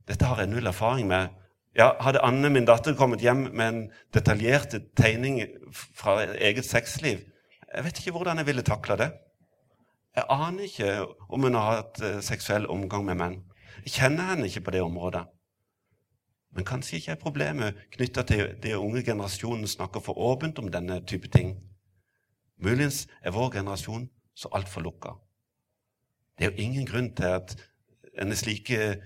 Dette 0.08 0.28
har 0.28 0.40
jeg 0.42 0.50
null 0.52 0.66
erfaring 0.68 1.08
med. 1.08 1.32
Ja, 1.74 1.92
hadde 2.04 2.22
Anne, 2.22 2.50
min 2.52 2.66
datter, 2.68 2.94
kommet 2.94 3.24
hjem 3.24 3.48
med 3.50 3.66
en 3.66 3.80
detaljert 4.14 4.76
tegning 4.96 5.40
fra 5.72 6.20
eget 6.22 6.64
sexliv 6.64 7.24
Jeg 7.74 7.84
vet 7.84 7.98
ikke 7.98 8.12
hvordan 8.14 8.38
jeg 8.38 8.46
ville 8.46 8.62
takla 8.62 8.96
det. 8.96 9.08
Jeg 10.14 10.24
aner 10.30 10.68
ikke 10.68 10.90
om 11.28 11.42
hun 11.42 11.56
har 11.58 11.80
hatt 11.80 12.02
eh, 12.06 12.20
seksuell 12.22 12.68
omgang 12.70 13.02
med 13.08 13.18
menn. 13.18 13.40
Jeg 13.82 13.96
kjenner 13.96 14.28
henne 14.30 14.46
ikke 14.46 14.68
på 14.68 14.74
det 14.76 14.82
området. 14.84 15.24
Men 16.54 16.64
kanskje 16.64 17.00
ikke 17.00 17.16
er 17.16 17.18
problemet 17.18 17.80
knytta 17.96 18.22
til 18.22 18.52
det 18.62 18.76
unge 18.78 19.02
generasjonen 19.02 19.66
snakker 19.66 20.00
for 20.00 20.14
åpent 20.14 20.58
om 20.62 20.70
denne 20.70 21.00
type 21.02 21.28
ting. 21.34 21.56
Muligens 22.62 23.08
er 23.22 23.34
vår 23.34 23.50
generasjon 23.56 24.06
så 24.38 24.48
altfor 24.54 24.86
lukka. 24.86 25.16
Det 26.38 26.46
er 26.46 26.52
jo 26.52 26.62
ingen 26.62 26.86
grunn 26.86 27.10
til 27.14 27.26
at 27.34 27.56
en 28.22 28.36
slike, 28.36 29.00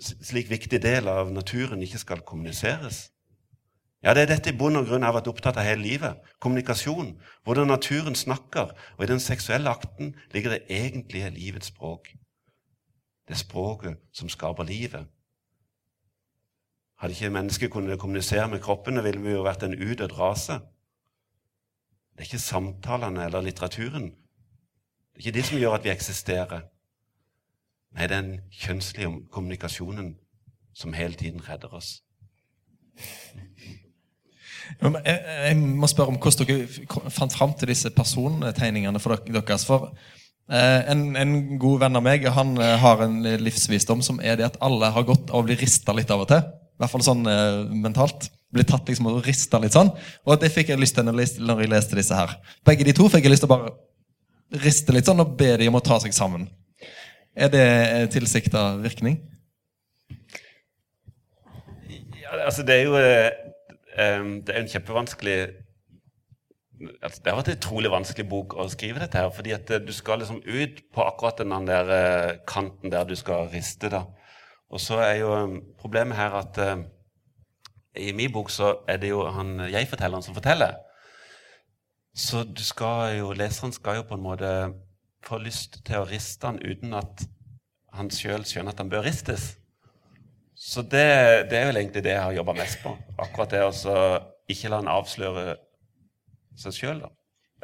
slik 0.00 0.50
viktig 0.50 0.82
del 0.82 1.08
av 1.08 1.32
naturen 1.32 1.82
ikke 1.82 1.98
skal 1.98 2.24
kommuniseres. 2.26 3.10
Ja, 4.04 4.12
Det 4.14 4.22
er 4.22 4.26
dette 4.34 4.50
i 4.50 4.56
bunn 4.56 4.76
og 4.76 4.84
grunn 4.84 5.00
jeg 5.00 5.08
har 5.08 5.16
vært 5.16 5.30
opptatt 5.32 5.56
av 5.56 5.64
hele 5.64 5.82
livet. 5.82 6.18
Kommunikasjon. 6.40 7.14
Hvordan 7.44 7.70
naturen 7.72 8.14
snakker. 8.14 8.74
Og 8.98 9.04
i 9.04 9.08
den 9.08 9.20
seksuelle 9.20 9.70
akten 9.70 10.14
ligger 10.34 10.50
det 10.50 10.66
egentlige 10.68 11.30
livets 11.30 11.72
språk. 11.72 12.12
Det 13.28 13.38
språket 13.38 13.96
som 14.12 14.28
skaper 14.28 14.64
livet. 14.68 15.06
Hadde 17.00 17.14
ikke 17.14 17.30
mennesker 17.30 17.68
kunnet 17.68 17.98
kommunisere 17.98 18.48
med 18.48 18.60
kroppene, 18.60 19.02
ville 19.02 19.20
vi 19.20 19.32
jo 19.32 19.42
vært 19.42 19.64
en 19.64 19.74
udødd 19.74 20.18
rase. 20.18 20.60
Det 22.12 22.20
er 22.20 22.28
ikke 22.28 22.38
samtalene 22.38 23.24
eller 23.24 23.40
litteraturen. 23.40 24.10
Det 25.14 25.16
er 25.16 25.26
ikke 25.26 25.38
de 25.38 25.42
som 25.42 25.58
gjør 25.58 25.74
at 25.78 25.84
vi 25.84 25.90
eksisterer. 25.90 26.60
Nei, 27.94 28.08
den 28.10 28.32
kjønnslige 28.50 29.10
kommunikasjonen 29.30 30.14
som 30.74 30.94
hele 30.96 31.14
tiden 31.14 31.42
redder 31.46 31.74
oss. 31.76 32.00
Jeg, 34.80 35.56
må 35.60 35.86
spørre 35.90 36.14
om 36.14 36.18
hvordan 36.18 36.48
dere 36.48 37.10
fant 37.12 37.34
fram 37.34 37.52
til 37.58 37.70
disse 37.70 37.90
persontegningene 37.94 39.00
for 39.02 39.20
deres. 39.28 39.66
For 39.68 39.90
eh, 40.50 40.80
en, 40.90 41.04
en, 41.20 41.34
god 41.60 41.84
venn 41.84 42.00
av 42.00 42.04
meg 42.06 42.26
han 42.34 42.56
eh, 42.58 42.76
har 42.80 43.04
en 43.04 43.20
livsvisdom 43.44 44.02
som 44.02 44.18
er 44.24 44.40
det 44.40 44.48
at 44.48 44.58
alle 44.64 44.90
har 44.94 45.06
godt 45.06 45.30
av 45.30 45.42
å 45.42 45.46
bli 45.46 45.58
rista 45.60 45.94
litt 45.94 46.10
av 46.10 46.24
og 46.24 46.30
til. 46.32 46.42
I 46.74 46.82
hvert 46.82 46.94
fall 46.96 47.06
sånn 47.06 47.28
eh, 47.30 47.60
mentalt. 47.84 48.30
Bli 48.54 48.66
tatt 48.66 48.88
liksom 48.90 49.10
og 49.10 49.22
rista 49.26 49.60
litt 49.62 49.76
sånn. 49.76 49.92
Og 50.26 50.40
det 50.42 50.50
fikk 50.54 50.72
jeg 50.72 50.80
lyst 50.80 50.98
til 50.98 51.06
når 51.06 51.64
jeg 51.64 51.70
leste 51.70 51.98
disse 51.98 52.18
her. 52.18 52.34
Begge 52.66 52.86
de 52.88 52.96
to 52.96 53.06
fikk 53.12 53.28
jeg 53.28 53.36
lyst 53.36 53.46
til 53.46 53.52
å 53.52 53.54
bare 53.54 54.64
riste 54.64 54.94
litt 54.94 55.06
sånn 55.06 55.22
og 55.22 55.36
be 55.38 55.54
de 55.60 55.68
om 55.70 55.78
å 55.78 55.84
ta 55.84 56.00
seg 56.02 56.14
sammen. 56.16 56.48
Er 57.36 57.48
det 57.50 57.62
eh, 57.66 58.08
tilsikta 58.10 58.76
virkning? 58.78 59.18
Ja, 62.22 62.36
altså 62.44 62.62
det 62.62 62.74
er 62.74 62.82
jo 62.82 62.94
eh, 62.94 63.30
det 64.46 64.54
er 64.54 64.60
en 64.60 64.70
kjempevanskelig 64.70 65.38
altså 67.02 67.20
Det 67.22 67.30
har 67.30 67.38
vært 67.38 67.48
en 67.48 67.58
utrolig 67.58 67.90
vanskelig 67.90 68.26
bok 68.28 68.54
å 68.58 68.68
skrive 68.70 69.00
dette 69.02 69.18
her. 69.18 69.30
fordi 69.34 69.54
at 69.56 69.70
eh, 69.70 69.82
du 69.82 69.92
skal 69.92 70.22
liksom 70.22 70.42
ut 70.46 70.82
på 70.94 71.02
akkurat 71.02 71.42
den 71.42 71.66
der 71.66 72.38
kanten 72.46 72.92
der 72.92 73.04
du 73.04 73.16
skal 73.16 73.48
riste. 73.50 73.90
da. 73.90 74.04
Og 74.70 74.80
så 74.80 75.00
er 75.02 75.14
jo 75.14 75.62
problemet 75.78 76.16
her 76.16 76.38
at 76.38 76.58
i 77.96 78.12
min 78.12 78.32
bok 78.32 78.50
så 78.50 78.76
er 78.88 78.96
det 78.96 79.10
jo 79.10 79.26
han 79.26 79.58
jeg-fortelleren 79.70 80.22
som 80.22 80.34
forteller. 80.34 80.74
Så 82.14 82.44
du 82.44 82.62
skal 82.62 83.18
jo, 83.18 83.32
leseren 83.32 83.72
skal 83.72 83.96
jo 83.96 84.02
på 84.02 84.14
en 84.14 84.22
måte 84.22 84.50
få 85.24 85.40
lyst 85.42 85.80
til 85.86 86.02
å 86.02 86.08
riste 86.08 86.48
han 86.48 86.60
uten 86.62 86.94
at 86.98 87.24
han 87.94 88.10
sjøl 88.12 88.44
skjønner 88.46 88.74
at 88.74 88.82
han 88.82 88.90
bør 88.92 89.06
ristes. 89.06 89.54
Så 90.54 90.82
det, 90.82 91.50
det, 91.50 91.58
er 91.58 91.68
vel 91.70 91.80
egentlig 91.80 92.04
det 92.06 92.14
jeg 92.14 92.22
har 92.22 92.36
jobba 92.36 92.54
mest 92.56 92.80
på. 92.82 92.94
Akkurat 93.20 93.52
det 93.54 93.62
å 93.66 93.98
ikke 94.50 94.70
la 94.70 94.80
han 94.80 94.90
avsløre 94.90 95.56
seg 96.60 96.76
sjøl. 96.76 97.04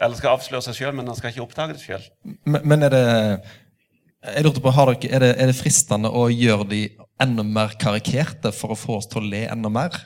Eller 0.00 0.18
skal 0.18 0.36
avsløre 0.36 0.64
seg 0.64 0.78
sjøl, 0.78 0.94
men 0.96 1.10
han 1.10 1.18
skal 1.18 1.32
ikke 1.32 1.44
oppdage 1.44 1.76
det 1.76 1.84
sjøl. 1.84 2.06
Men, 2.48 2.62
men, 2.64 2.86
er 2.86 2.94
det 2.94 3.04
jeg 3.04 4.44
lurte 4.44 4.62
på, 4.64 4.72
dere, 4.72 5.10
er 5.10 5.24
det, 5.24 5.30
er 5.40 5.50
det 5.50 5.58
fristende 5.58 6.10
å 6.12 6.26
gjøre 6.32 6.66
de 6.70 6.80
enda 7.22 7.44
mer 7.46 7.76
karikerte 7.80 8.52
for 8.56 8.74
å 8.74 8.78
få 8.78 8.98
oss 9.00 9.10
til 9.10 9.22
å 9.22 9.30
le 9.30 9.44
enda 9.52 9.70
mer? 9.72 9.96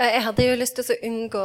Jeg 0.00 0.22
hadde 0.24 0.44
jo 0.46 0.52
lyst 0.56 0.78
til 0.78 0.94
å 0.94 0.94
unngå 1.04 1.40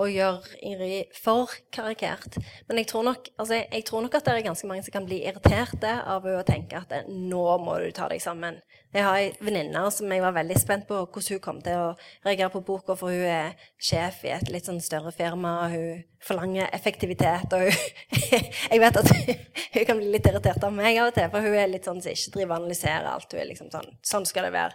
å 0.00 0.04
gjøre 0.08 0.54
Ingrid 0.64 1.10
for 1.12 1.52
karikert. 1.68 2.38
Men 2.64 2.80
jeg 2.80 2.88
tror, 2.88 3.04
nok, 3.10 3.28
altså 3.36 3.58
jeg 3.58 3.84
tror 3.84 4.06
nok 4.06 4.16
at 4.16 4.24
det 4.24 4.36
er 4.38 4.46
ganske 4.46 4.70
mange 4.70 4.86
som 4.86 4.94
kan 4.94 5.08
bli 5.08 5.18
irriterte 5.28 5.90
av 6.08 6.24
å 6.24 6.38
tenke 6.48 6.80
at 6.80 7.10
nå 7.10 7.44
må 7.60 7.76
du 7.82 7.90
ta 7.92 8.08
deg 8.08 8.24
sammen. 8.24 8.56
Jeg 8.90 9.04
har 9.06 9.20
ei 9.20 9.28
venninne 9.38 9.84
som 9.94 10.10
jeg 10.10 10.22
var 10.24 10.32
veldig 10.34 10.56
spent 10.58 10.88
på 10.88 10.96
hvordan 11.04 11.36
hun 11.36 11.42
kom 11.44 11.58
til 11.62 11.78
å 11.78 11.90
reagere 12.24 12.50
på 12.50 12.64
boka, 12.66 12.96
for 12.98 13.12
hun 13.14 13.22
er 13.22 13.52
sjef 13.78 14.24
i 14.26 14.32
et 14.34 14.48
litt 14.50 14.66
sånn 14.66 14.80
større 14.82 15.12
firma. 15.14 15.60
og 15.66 15.76
Hun 15.76 16.00
forlanger 16.26 16.72
effektivitet. 16.74 17.54
Og 17.54 17.68
hun, 17.68 17.84
jeg 18.72 18.80
vet 18.82 18.98
at 18.98 19.12
hun, 19.76 19.84
kan 19.86 20.00
bli 20.00 20.10
litt 20.10 20.26
irritert 20.26 20.66
av 20.66 20.74
meg 20.74 20.98
av 20.98 21.12
og 21.12 21.14
til, 21.20 21.30
for 21.30 21.46
hun 21.46 21.54
er 21.60 21.70
litt 21.70 21.86
sånn 21.86 22.02
som 22.02 22.16
ikke 22.16 22.34
driver 22.34 22.56
og 22.56 22.64
analyserer 22.64 23.06
alt. 23.12 23.30
Hun 23.30 23.44
er 23.44 23.50
liksom 23.52 23.70
sånn 23.70 23.94
Sånn 24.10 24.26
skal 24.26 24.48
det 24.48 24.54
være. 24.56 24.74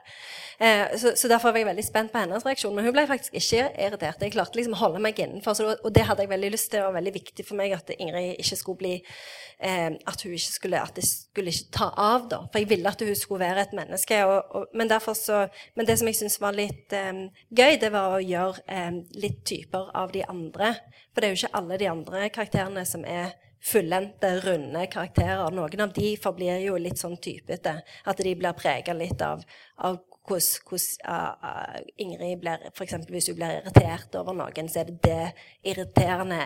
Eh, 0.64 0.96
så, 0.96 1.12
så, 1.20 1.28
derfor 1.28 1.52
var 1.52 1.60
jeg 1.60 1.68
veldig 1.74 1.84
spent 1.84 2.14
på 2.14 2.22
hennes 2.22 2.46
reaksjon. 2.48 2.72
Men 2.78 2.88
hun 2.88 2.96
ble 2.96 3.04
faktisk 3.10 3.15
ikke 3.20 3.64
irritert. 3.82 4.22
Jeg 4.22 4.34
klarte 4.34 4.60
liksom 4.60 4.76
å 4.76 4.80
holde 4.80 5.02
meg 5.04 5.20
innenfor, 5.22 5.56
så, 5.58 5.76
og 5.76 5.94
det 5.96 6.06
hadde 6.08 6.26
jeg 6.26 6.32
veldig 6.32 6.52
lyst 6.54 6.70
til. 6.72 6.80
Det 6.80 6.88
var 6.88 6.98
veldig 6.98 7.14
viktig 7.16 7.46
for 7.48 7.60
meg 7.60 7.76
at 7.76 7.94
Ingrid 7.96 8.42
ikke 8.42 8.58
skulle 8.60 8.82
bli 8.82 8.94
eh, 8.96 9.96
At 9.96 10.26
hun 10.26 10.34
ikke 10.36 10.54
skulle 10.54 10.82
At 10.82 11.00
det 11.00 11.06
skulle 11.08 11.54
ikke 11.54 11.78
ta 11.78 11.90
av, 11.92 12.28
da. 12.32 12.42
For 12.50 12.62
jeg 12.62 12.70
ville 12.74 12.92
at 12.92 13.06
hun 13.06 13.16
skulle 13.16 13.46
være 13.46 13.66
et 13.66 13.78
menneske. 13.78 14.20
Og, 14.26 14.56
og, 14.60 14.68
men, 14.76 14.92
så, 15.14 15.46
men, 15.76 15.88
det 15.88 15.98
som 16.00 16.12
jeg 16.12 16.20
syntes 16.20 16.42
var 16.42 16.58
litt 16.58 16.94
eh, 16.94 17.24
gøy, 17.50 17.80
det 17.82 17.92
var 17.96 18.18
å 18.18 18.24
gjøre 18.24 18.66
eh, 18.68 19.02
litt 19.22 19.42
typer 19.48 19.90
av 19.96 20.14
de 20.16 20.26
andre. 20.28 20.76
For 21.14 21.22
det 21.22 21.28
er 21.28 21.36
jo 21.36 21.42
ikke 21.44 21.58
alle 21.62 21.82
de 21.82 21.92
andre 21.92 22.30
karakterene 22.30 22.86
som 22.88 23.06
er 23.08 23.36
fullendte, 23.66 24.30
runde 24.46 24.86
karakterer. 24.92 25.48
Noen 25.54 25.86
av 25.88 25.94
de 25.96 26.14
forblir 26.22 26.62
jo 26.66 26.78
litt 26.82 27.02
sånn 27.02 27.18
typete. 27.22 27.80
At 28.06 28.22
de 28.22 28.36
blir 28.38 28.58
prega 28.58 28.94
litt 28.94 29.22
av, 29.26 29.42
av 29.82 30.02
hvordan 30.28 30.80
uh, 31.08 31.78
Ingrid 32.02 32.40
blir 32.42 32.66
F.eks. 32.72 32.96
hvis 33.10 33.30
hun 33.32 33.38
blir 33.40 33.60
irritert 33.60 34.18
over 34.20 34.36
noen, 34.38 34.70
så 34.72 34.82
er 34.82 34.90
det 34.90 34.98
det 35.06 35.72
irriterende 35.72 36.42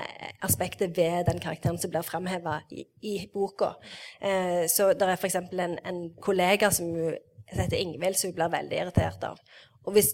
aspektet 0.45 0.97
ved 0.97 1.29
den 1.29 1.41
karakteren 1.43 1.79
som 1.79 1.91
blir 1.93 2.05
framheva 2.07 2.59
i, 2.71 2.85
i, 3.01 3.15
boka. 3.33 3.73
Uh, 4.23 4.65
så 4.71 4.91
det 4.93 5.07
er 5.07 5.17
f.eks. 5.17 5.39
En, 5.39 5.79
en 5.79 6.03
kollega 6.21 6.71
som 6.75 6.91
heter 7.49 7.79
Ingvild, 7.79 8.19
som 8.19 8.29
hun 8.29 8.37
blir 8.37 8.53
veldig 8.53 8.83
irritert 8.83 9.23
av. 9.25 9.41
Og 9.87 9.95
hvis 9.95 10.13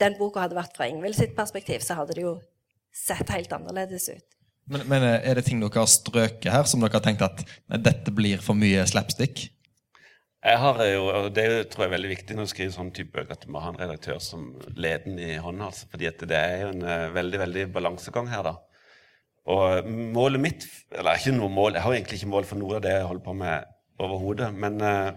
den 0.00 0.18
boka 0.18 0.42
hadde 0.44 0.58
vært 0.58 0.76
fra 0.76 0.88
Ingvild 0.90 1.16
sitt 1.18 1.36
perspektiv, 1.36 1.84
så 1.84 1.98
hadde 2.00 2.16
det 2.18 2.26
jo 2.26 2.38
sett 2.94 3.30
helt 3.34 3.52
annerledes 3.54 4.10
ut. 4.12 4.30
Men, 4.70 4.86
men, 4.88 5.02
eh, 5.04 5.20
er 5.28 5.36
det 5.36 5.44
ting 5.48 5.60
dere 5.60 5.82
har 5.82 5.90
strøket 5.90 6.50
her, 6.52 6.68
som 6.68 6.80
dere 6.80 6.96
har 6.96 7.04
tenkt 7.04 7.24
at 7.24 7.42
nei, 7.44 7.80
dette 7.84 8.14
blir 8.14 8.40
for 8.44 8.56
mye 8.56 8.86
slapstick? 8.88 9.48
Jeg 10.44 10.60
har 10.60 10.80
jo, 10.84 11.04
og 11.08 11.30
Det 11.32 11.44
tror 11.72 11.84
jeg 11.84 11.88
er 11.88 11.94
veldig 11.94 12.10
viktig 12.10 12.34
når 12.36 12.44
du 12.44 12.50
skriver 12.52 12.72
sånn 12.74 12.92
type 12.92 13.14
bøker, 13.16 13.32
at 13.32 13.46
du 13.46 13.52
må 13.52 13.62
ha 13.64 13.70
en 13.72 13.78
redaktør 13.80 14.18
som 14.20 14.50
leden 14.76 15.16
i 15.16 15.38
hånda. 15.40 15.70
Altså, 15.70 15.86
fordi 15.88 16.10
det 16.20 16.36
er 16.36 16.56
jo 16.66 16.72
en 16.74 16.84
uh, 16.84 17.14
veldig 17.14 17.40
veldig 17.40 17.64
balansegang 17.72 18.28
her. 18.28 18.50
da. 18.50 18.54
Og 19.54 19.88
målet 19.88 20.40
mitt 20.40 20.66
Eller 20.92 21.16
ikke 21.16 21.32
noe 21.36 21.52
mål, 21.52 21.74
jeg 21.76 21.84
har 21.84 21.94
egentlig 21.94 22.18
ikke 22.20 22.32
mål 22.32 22.48
for 22.48 22.60
noe 22.60 22.76
av 22.76 22.84
det 22.84 22.92
jeg 22.92 23.06
holder 23.08 23.24
på 23.24 23.36
med 23.40 23.72
overhodet. 24.04 24.50
Men 24.52 24.76
uh, 24.84 25.12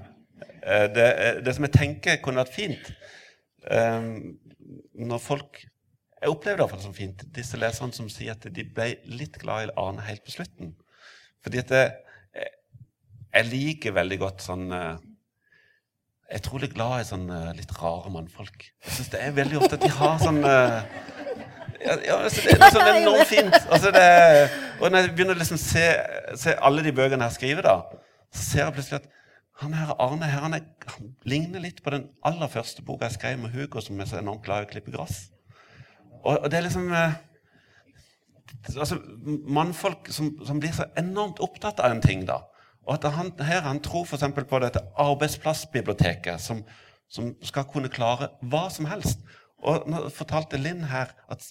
det, 0.95 1.07
det, 1.43 1.55
som 1.55 1.67
jeg 1.67 1.75
tenker 1.75 2.21
kunne 2.23 2.43
vært 2.43 2.53
fint 2.53 2.89
um, 3.71 4.37
Når 4.93 5.21
folk 5.23 5.63
jeg 6.17 6.33
opplever 6.33 6.71
det 6.71 6.81
som 6.81 6.95
fint, 6.95 7.21
disse 7.35 7.59
leserne 7.59 7.93
som 7.93 8.07
sier 8.09 8.33
at 8.33 8.47
de 8.49 8.63
ble 8.65 8.87
litt 9.11 9.37
glad 9.41 9.67
i 9.67 9.73
Arne 9.77 10.01
helt 10.07 10.23
på 10.25 10.33
slutten. 10.33 10.71
Fordi 11.45 11.61
at 11.61 11.73
jeg, 11.75 12.47
jeg 13.35 13.47
liker 13.51 13.93
veldig 13.93 14.17
godt 14.23 14.41
sånn 14.41 14.65
eh, 14.73 14.95
Jeg 16.27 16.35
er 16.35 16.41
utrolig 16.43 16.67
glad 16.73 17.01
i 17.01 17.05
sånne 17.07 17.35
litt 17.55 17.69
rare 17.79 18.09
mannfolk. 18.11 18.65
Jeg 18.83 18.95
synes 18.97 19.11
Det 19.13 19.19
er 19.23 19.35
veldig 19.35 19.61
ofte 19.61 19.77
at 19.77 19.85
de 19.85 19.91
har 19.95 20.17
sånn 20.19 20.41
eh, 20.43 20.97
ja, 21.85 21.93
ja, 22.03 22.17
altså, 22.17 22.41
det 22.43 22.57
er 22.57 22.73
sånn 22.73 22.89
enormt 22.89 23.29
fint. 23.29 23.55
Altså, 23.71 23.91
det, 23.95 24.07
og 24.81 24.91
når 24.91 25.05
jeg 25.05 25.13
begynner 25.13 25.37
å 25.37 25.41
liksom 25.41 25.59
se, 25.61 25.85
se, 26.35 26.55
alle 26.67 26.83
de 26.83 26.91
bøkene 26.97 27.29
jeg 27.29 27.37
skriver, 27.37 27.63
da, 27.63 28.01
så 28.33 28.43
ser 28.43 28.63
jeg 28.65 28.75
plutselig 28.75 28.99
at 28.99 29.07
han 29.61 29.73
her 29.73 29.93
Arne 30.03 30.27
her, 30.29 30.43
han, 30.43 30.57
er, 30.57 30.65
han 30.93 31.13
ligner 31.25 31.63
litt 31.63 31.79
på 31.85 31.93
den 31.95 32.09
aller 32.27 32.51
første 32.51 32.83
boka 32.85 33.07
jeg 33.07 33.17
skrev 33.17 33.39
med 33.41 33.55
Hugo, 33.55 33.81
som 33.81 33.99
er 34.01 34.09
så 34.09 34.19
enormt 34.19 34.43
glad 34.45 34.65
i 34.65 34.67
å 34.67 34.71
klippe 34.73 34.93
gress. 34.93 35.29
Og, 36.23 36.35
og 36.35 36.51
det 36.51 36.59
er 36.59 36.67
liksom 36.67 36.91
eh, 36.93 37.15
altså, 38.75 38.99
Mannfolk 39.47 40.11
som, 40.13 40.33
som, 40.45 40.59
blir 40.61 40.75
så 40.75 40.89
enormt 40.99 41.41
opptatt 41.43 41.81
av 41.81 41.95
en 41.95 42.03
ting. 42.03 42.27
da. 42.27 42.43
Og 42.87 42.93
at 42.95 43.11
han, 43.11 43.31
her, 43.43 43.61
han 43.67 43.81
tror 43.83 44.05
f.eks. 44.07 44.23
på 44.49 44.59
dette 44.63 44.79
arbeidsplassbiblioteket, 44.95 46.41
som, 46.41 46.63
som, 47.11 47.33
skal 47.43 47.67
kunne 47.67 47.91
klare 47.91 48.29
hva 48.41 48.67
som 48.71 48.87
helst. 48.87 49.19
Og 49.59 49.87
nå 49.91 50.05
fortalte 50.15 50.59
Linn 50.61 50.85
her 50.87 51.11
at 51.31 51.43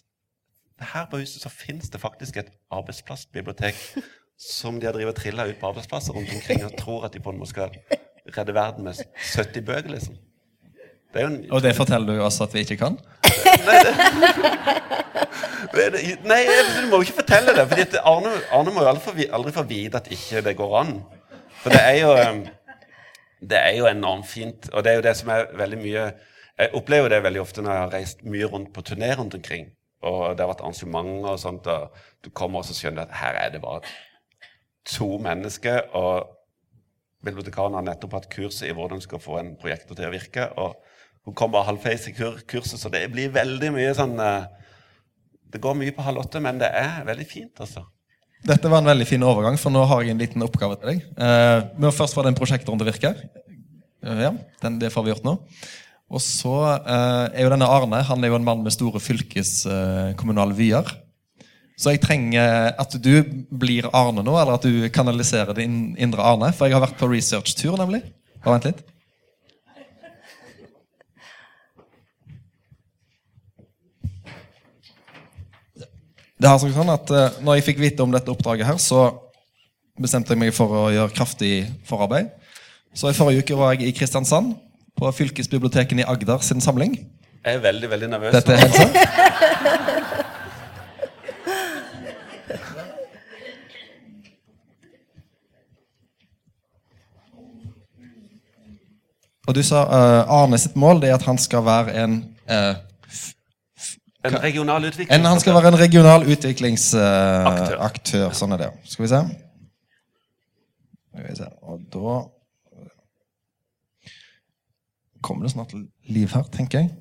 her 0.92 1.08
på 1.10 1.20
huset 1.20 1.42
så 1.42 1.52
finnes 1.52 1.90
det 1.92 2.00
faktisk 2.00 2.36
et 2.36 2.52
arbeidsplassbibliotek 2.72 3.76
som 4.38 4.80
de 4.80 4.86
har 4.88 4.92
drevet 4.96 5.16
trilla 5.16 5.46
ut 5.48 5.56
på 5.60 5.68
arbeidsplasser 5.70 6.12
rundt 6.12 6.32
omkring 6.36 6.64
og 6.64 6.76
tror 6.78 7.06
at 7.08 7.14
de 7.14 7.20
på 7.24 7.32
en 7.32 7.38
måte 7.40 7.54
skal 7.54 7.76
redde 8.36 8.54
verden 8.54 8.84
med 8.84 9.00
70 9.34 9.64
bøker, 9.64 9.90
liksom. 9.92 10.16
Det 11.14 11.22
en 11.24 11.38
Og 11.52 11.62
det 11.62 11.76
forteller 11.76 12.16
du 12.16 12.22
oss 12.22 12.40
at 12.40 12.54
vi 12.54 12.64
ikke 12.64 12.76
kan? 12.76 12.98
Er 15.76 15.90
det- 15.90 16.24
Nei, 16.24 16.42
du 16.80 16.86
må 16.90 16.96
jo 16.96 17.06
ikke 17.06 17.20
fortelle 17.22 17.54
det. 17.56 17.68
For 17.68 17.98
Arne, 18.04 18.32
Arne 18.52 18.72
må 18.72 18.82
jo 18.82 18.88
aldri 18.88 19.04
få, 19.04 19.14
aldri 19.32 19.52
få 19.52 19.62
vite 19.68 19.96
at 19.96 20.10
ikke 20.12 20.42
det 20.44 20.56
går 20.56 20.80
an. 20.80 20.92
For 21.62 21.74
det 21.74 21.82
er 21.82 21.98
jo 22.02 22.12
Det 23.40 23.58
er 23.58 23.74
jo 23.76 23.86
enormt 23.86 24.26
fint. 24.26 24.68
Og 24.72 24.84
det 24.84 24.92
er 24.92 25.00
jo 25.00 25.06
det 25.06 25.16
som 25.16 25.28
er 25.34 25.50
veldig 25.56 25.78
mye 25.82 26.04
Jeg 26.56 26.72
opplever 26.72 27.12
det 27.12 27.22
veldig 27.22 27.40
ofte 27.40 27.62
når 27.62 27.72
jeg 27.72 27.82
har 27.82 27.92
reist 27.92 28.22
mye 28.24 28.46
rundt 28.48 28.72
på 28.72 28.82
turné 28.82 29.12
rundt 29.14 29.34
omkring. 29.36 29.66
Og 30.06 30.36
det 30.36 30.40
har 30.40 30.48
vært 30.48 30.62
arrangementer 30.64 31.34
og 31.34 31.40
sånt, 31.40 31.66
og 31.66 31.92
du 32.24 32.30
kommer 32.30 32.62
og 32.62 32.76
skjønner 32.78 33.04
at 33.04 33.16
her 33.20 33.36
er 33.40 33.50
det 33.52 33.60
bare 33.60 33.82
to 34.88 35.18
mennesker. 35.20 35.82
Og 35.98 36.30
bibliotekaren 37.26 37.76
har 37.76 37.84
nettopp 37.84 38.16
hatt 38.16 38.30
kurset 38.32 38.70
i 38.70 38.74
hvordan 38.76 39.02
du 39.02 39.04
skal 39.04 39.22
få 39.22 39.40
en 39.40 39.52
projektor 39.60 39.98
til 39.98 40.08
å 40.08 40.14
virke. 40.14 40.46
Og 40.62 40.76
hun 41.26 41.36
kommer 41.38 41.66
halvveis 41.66 42.06
i 42.10 42.14
kur 42.16 42.38
kurset, 42.48 42.78
så 42.80 42.92
det 42.92 43.02
blir 43.12 43.34
veldig 43.34 43.72
mye 43.74 43.92
sånn 43.98 44.16
eh, 44.22 44.46
Det 45.46 45.60
går 45.62 45.76
mye 45.78 45.94
på 45.94 46.04
halv 46.06 46.24
åtte, 46.24 46.40
men 46.42 46.58
det 46.60 46.68
er 46.74 47.04
veldig 47.06 47.26
fint, 47.26 47.60
altså. 47.62 47.84
Dette 48.44 48.68
var 48.70 48.82
en 48.82 48.90
veldig 48.90 49.06
fin 49.08 49.24
overgang, 49.24 49.56
for 49.58 49.72
nå 49.72 49.82
har 49.88 50.04
jeg 50.04 50.14
en 50.14 50.20
liten 50.20 50.44
oppgave 50.44 50.76
til 50.80 50.92
deg. 50.92 51.02
Eh, 51.16 51.58
vi 51.72 51.86
må 51.86 51.92
først 51.94 52.16
få 52.16 52.24
den 52.26 52.36
prosjektoren 52.36 52.78
til 52.78 52.86
å 52.86 52.90
virke. 52.90 53.14
Eh, 54.04 54.22
ja, 54.26 54.32
den, 54.62 54.78
det 54.82 54.92
får 54.94 55.06
vi 55.06 55.14
gjort 55.14 55.26
nå. 55.26 55.34
Og 56.06 56.22
så 56.22 56.54
eh, 56.76 57.24
er 57.32 57.46
jo 57.46 57.50
denne 57.50 57.66
Arne 57.66 58.04
han 58.06 58.22
er 58.22 58.30
jo 58.30 58.38
en 58.38 58.46
mann 58.46 58.62
med 58.62 58.74
store 58.74 59.02
fylkeskommunale 59.02 60.54
vyer. 60.58 60.92
Så 61.76 61.92
jeg 61.92 62.00
trenger 62.04 62.70
at 62.80 62.94
du 63.04 63.14
blir 63.50 63.88
Arne 63.92 64.22
nå, 64.24 64.36
eller 64.38 64.56
at 64.56 64.64
du 64.64 64.86
kanaliserer 64.94 65.56
din 65.58 65.96
indre 66.00 66.24
Arne. 66.24 66.52
For 66.56 66.68
jeg 66.68 66.76
har 66.76 66.86
vært 66.86 67.00
på 67.00 67.10
researchtur, 67.10 67.74
nemlig. 67.80 68.04
Bare 68.44 68.56
vent 68.56 68.70
litt. 68.70 68.84
Det 76.36 76.50
har 76.50 76.58
seg 76.60 76.74
sånn 76.76 76.92
at 76.92 77.10
eh, 77.16 77.36
når 77.40 77.56
jeg 77.56 77.64
fikk 77.70 77.78
vite 77.80 78.04
om 78.04 78.12
dette 78.12 78.28
oppdraget 78.28 78.68
her, 78.68 78.76
så 78.82 79.06
bestemte 79.96 80.34
jeg 80.34 80.40
meg 80.42 80.52
for 80.52 80.68
å 80.68 80.82
gjøre 80.92 81.14
kraftig 81.16 81.64
forarbeid. 81.88 82.28
Så 82.92 83.08
i 83.08 83.16
forrige 83.16 83.40
uke 83.40 83.56
var 83.56 83.72
jeg 83.72 83.88
i 83.88 83.94
Kristiansand, 83.96 84.52
på 84.96 85.12
fylkesbiblioteken 85.12 86.00
i 86.00 86.04
Agder 86.08 86.44
sin 86.44 86.60
samling. 86.64 86.98
Jeg 87.40 87.56
er 87.56 87.64
veldig, 87.64 87.88
veldig 87.92 88.08
nervøs. 88.12 88.36
Dette 88.36 88.52
er 88.52 88.60
helt 88.64 88.76
sant. 88.76 88.96
Og 99.46 99.54
du 99.54 99.62
sa 99.62 99.84
uh, 99.86 100.36
Arne 100.42 100.58
sitt 100.58 100.76
mål 100.76 101.00
det 101.00 101.12
er 101.12 101.16
at 101.20 101.28
han 101.28 101.38
skal 101.38 101.62
være 101.62 101.94
en 102.02 102.16
eh, 102.50 102.74
En 104.34 104.42
regional 104.42 104.84
utvikling. 104.88 105.10
en, 105.14 105.24
Han 105.30 105.40
skal 105.40 105.54
være 105.54 105.72
en 105.72 105.78
regional 105.80 106.26
utviklingsaktør. 106.26 107.50
Aktør. 107.50 107.76
aktør, 107.88 108.30
sånn 108.36 108.56
er 108.56 108.64
det. 108.64 108.70
Skal 108.84 109.06
vi 109.06 109.10
se. 109.12 109.20
Skal 111.12 111.28
vi 111.30 111.36
se. 111.38 111.50
Og 111.62 111.84
da 111.94 112.16
kommer 115.26 115.46
det 115.46 115.52
snart 115.56 115.74
liv 116.06 116.30
her, 116.34 116.46
tenker 116.54 116.84
jeg. 116.84 116.92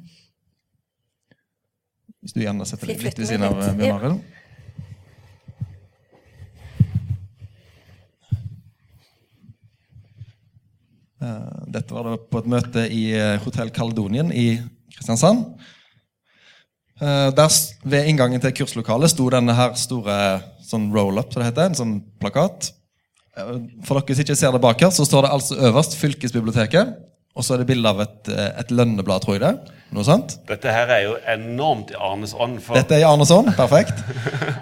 Hvis 2.26 2.34
du 2.34 2.42
gjerne 2.42 2.66
setter 2.66 2.90
deg 2.90 3.04
litt 3.06 3.20
ved 3.22 3.30
siden 3.30 3.46
av 3.46 3.60
eh? 3.62 3.76
Bjørn 3.78 4.00
Arild. 4.00 4.24
Eh, 11.22 11.62
Dette 11.76 11.94
var 11.94 12.08
da 12.10 12.16
på 12.18 12.42
et 12.42 12.50
møte 12.56 12.88
i 12.90 13.04
eh, 13.14 13.38
Hotell 13.46 13.70
Caledonien 13.76 14.32
i 14.34 14.48
Kristiansand. 14.96 15.46
Eh, 17.02 17.32
Der 17.36 17.50
Ved 17.84 18.08
inngangen 18.08 18.42
til 18.42 18.54
kurslokalet 18.56 19.12
sto 19.12 19.28
denne 19.30 19.56
her 19.56 19.74
store 19.76 20.18
sånn 20.66 20.92
roll-up, 20.94 21.34
som 21.34 21.42
det 21.44 21.52
heter, 21.52 21.70
en 21.70 21.76
sånn 21.78 21.96
plakat. 22.22 22.72
Eh, 23.38 23.58
For 23.86 24.00
dere 24.00 24.16
som 24.16 24.24
ikke 24.24 24.38
ser 24.40 24.52
det 24.56 24.62
bak 24.64 24.82
her, 24.82 24.94
så 24.96 25.06
står 25.06 25.28
det 25.28 25.32
altså 25.36 25.58
øverst 25.70 25.98
Fylkesbiblioteket. 26.00 26.96
Og 27.36 27.44
så 27.44 27.54
er 27.54 27.58
det 27.62 27.68
bilde 27.68 27.90
av 27.90 28.00
et, 28.00 28.30
eh, 28.32 28.52
et 28.62 28.72
lønneblad, 28.72 29.22
tror 29.22 29.36
jeg 29.36 29.42
det. 29.42 29.74
Noe 29.92 30.04
sant? 30.08 30.38
Dette 30.48 30.72
her 30.72 30.88
er 30.88 31.02
jo 31.04 31.18
enormt 31.28 31.92
i 31.92 31.96
Arnes 32.00 32.34
ånd. 32.34 32.62
For 32.64 32.76
Dette 32.80 32.96
er 32.96 33.04
i 33.04 33.04
Arnes 33.04 33.32
ånd, 33.32 33.52
Perfekt. 33.58 34.00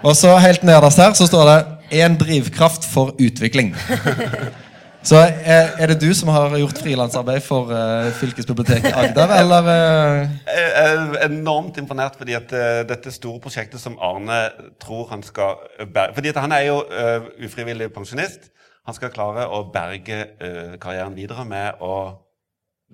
Og 0.02 0.14
så 0.18 0.36
helt 0.42 0.62
nederst 0.66 0.98
her 0.98 1.12
så 1.14 1.26
står 1.26 1.44
det 1.46 1.66
'En 1.92 2.16
drivkraft 2.18 2.84
for 2.84 3.12
utvikling'. 3.12 3.74
Så 5.04 5.18
er, 5.20 5.74
er 5.76 5.90
det 5.90 5.98
du 6.00 6.08
som 6.16 6.30
har 6.32 6.54
gjort 6.56 6.78
frilansarbeid 6.80 7.42
for 7.44 7.68
uh, 7.68 8.08
Fylkesbiblioteket 8.16 8.94
Agder, 8.96 9.34
eller 9.36 9.66
eh, 9.68 10.30
jeg 10.48 10.70
er 10.80 11.26
enormt 11.26 11.76
imponert 11.76 12.16
fordi 12.16 12.32
at 12.38 12.54
uh, 12.56 12.80
dette 12.88 13.12
store 13.12 13.42
prosjektet 13.44 13.82
som 13.82 13.98
Arne 14.00 14.38
tror 14.80 15.10
han 15.10 15.20
skal 15.22 15.60
eh, 15.76 15.84
berge 15.84 16.16
Fordi 16.16 16.32
at 16.32 16.40
han 16.40 16.56
er 16.56 16.64
jo 16.70 16.78
uh, 16.88 17.28
ufrivillig 17.44 17.90
pensjonist. 17.92 18.48
Han 18.88 18.96
skal 18.96 19.12
klare 19.12 19.44
å 19.48 19.62
berge 19.72 20.16
eh, 20.40 20.74
karrieren 20.80 21.16
videre 21.16 21.44
med 21.48 21.80
å 21.84 21.94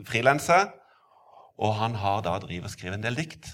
frilanse. 0.06 0.58
Og 1.60 1.74
han 1.78 1.94
har 1.98 2.22
da 2.26 2.36
drivet 2.42 2.70
og 2.70 2.74
skrevet 2.74 2.98
en 2.98 3.06
del 3.06 3.18
dikt. 3.18 3.52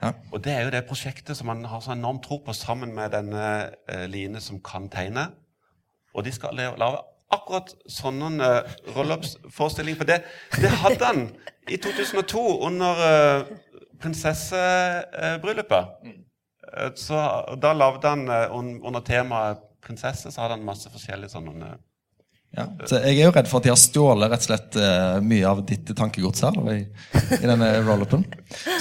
Ja. 0.00 0.14
Og 0.32 0.40
det 0.44 0.52
er 0.52 0.64
jo 0.64 0.72
det 0.72 0.86
prosjektet 0.88 1.36
som 1.36 1.52
han 1.52 1.64
har 1.68 1.80
så 1.84 1.92
enormt 1.92 2.24
tro 2.24 2.40
på, 2.44 2.52
sammen 2.56 2.94
med 2.96 3.12
denne 3.12 3.44
eh, 3.88 4.04
Line 4.08 4.40
som 4.40 4.60
kan 4.64 4.88
tegne. 4.92 5.30
Og 6.12 6.24
de 6.28 6.32
skal 6.36 6.56
lave... 6.56 6.76
lage 6.80 7.06
akkurat 7.30 7.72
sånne 7.90 8.30
uh, 8.42 8.76
roll-ups-forestillinger. 8.96 9.98
For 10.00 10.08
det, 10.08 10.20
det 10.58 10.72
hadde 10.82 11.06
han 11.06 11.24
i 11.70 11.78
2002 11.78 12.44
under 12.66 13.02
uh, 13.04 13.52
prinsessebryllupet. 14.00 15.84
Eh, 16.70 16.90
så 16.96 17.20
da 17.60 17.74
lagde 17.76 18.08
han 18.08 18.26
uh, 18.28 18.56
under 18.56 19.00
temaet 19.06 19.62
prinsesse, 19.84 20.32
så 20.32 20.42
hadde 20.42 20.58
han 20.58 20.66
masse 20.66 20.90
forskjellige 20.92 21.32
sånne 21.32 21.70
eh, 21.70 21.78
ja. 22.50 22.64
Så 22.82 22.98
jeg 22.98 23.20
er 23.20 23.28
jo 23.28 23.30
redd 23.30 23.46
for 23.46 23.60
at 23.60 23.66
de 23.68 23.70
har 23.70 23.78
stjålet 23.78 24.30
rett 24.32 24.42
og 24.42 24.48
slett 24.48 24.76
eh, 24.82 25.18
mye 25.22 25.46
av 25.46 25.60
ditt 25.68 25.92
tankegods 25.94 26.42
her. 26.42 26.56
I, 26.72 26.80
i 27.36 27.44
denne 27.46 27.68
roll-upen. 27.86 28.24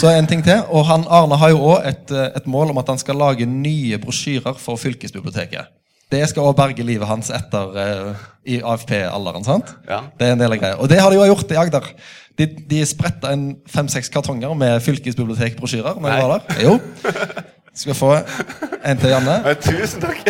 Så 0.02 0.10
en 0.10 0.30
ting 0.30 0.42
til. 0.46 0.64
Og 0.74 0.88
han, 0.90 1.06
Arne 1.06 1.38
har 1.38 1.52
jo 1.54 1.60
òg 1.76 1.86
et, 1.86 2.10
eh, 2.10 2.32
et 2.40 2.48
mål 2.50 2.74
om 2.74 2.82
at 2.82 2.90
han 2.90 3.02
skal 3.02 3.22
lage 3.22 3.46
nye 3.46 4.00
brosjyrer 4.02 4.58
for 4.58 4.82
fylkesbiblioteket. 4.82 5.70
Det 6.10 6.24
skal 6.30 6.42
også 6.42 6.58
berge 6.58 6.86
livet 6.86 7.06
hans 7.06 7.30
etter 7.30 7.76
uh, 7.76 8.22
i 8.50 8.58
AFP-alderen. 8.66 9.46
sant? 9.46 9.76
Ja. 9.86 10.02
Det 10.18 10.26
er 10.26 10.34
en 10.34 10.42
del 10.42 10.56
av 10.56 10.62
greia. 10.62 10.80
Og 10.82 10.90
det 10.90 10.98
har 10.98 11.14
de 11.14 11.20
jo 11.20 11.28
gjort 11.30 11.54
i 11.54 11.60
Agder. 11.62 11.86
De, 12.40 12.48
de 12.72 12.80
spretta 12.88 13.34
en 13.36 13.52
fem-seks 13.70 14.10
kartonger 14.10 14.56
med 14.58 14.80
fylkesbibliotekbrosjyrer. 14.82 16.00
når 16.02 16.10
jeg 16.10 16.18
Nei. 16.18 16.28
var 16.28 16.40
der. 16.40 16.64
Jo. 16.66 16.80
Skal 17.78 17.96
få 17.96 18.14
en 18.18 18.98
til, 18.98 19.14
Janne? 19.14 19.38
Nei, 19.46 19.54
Tusen 19.62 20.02
takk! 20.02 20.24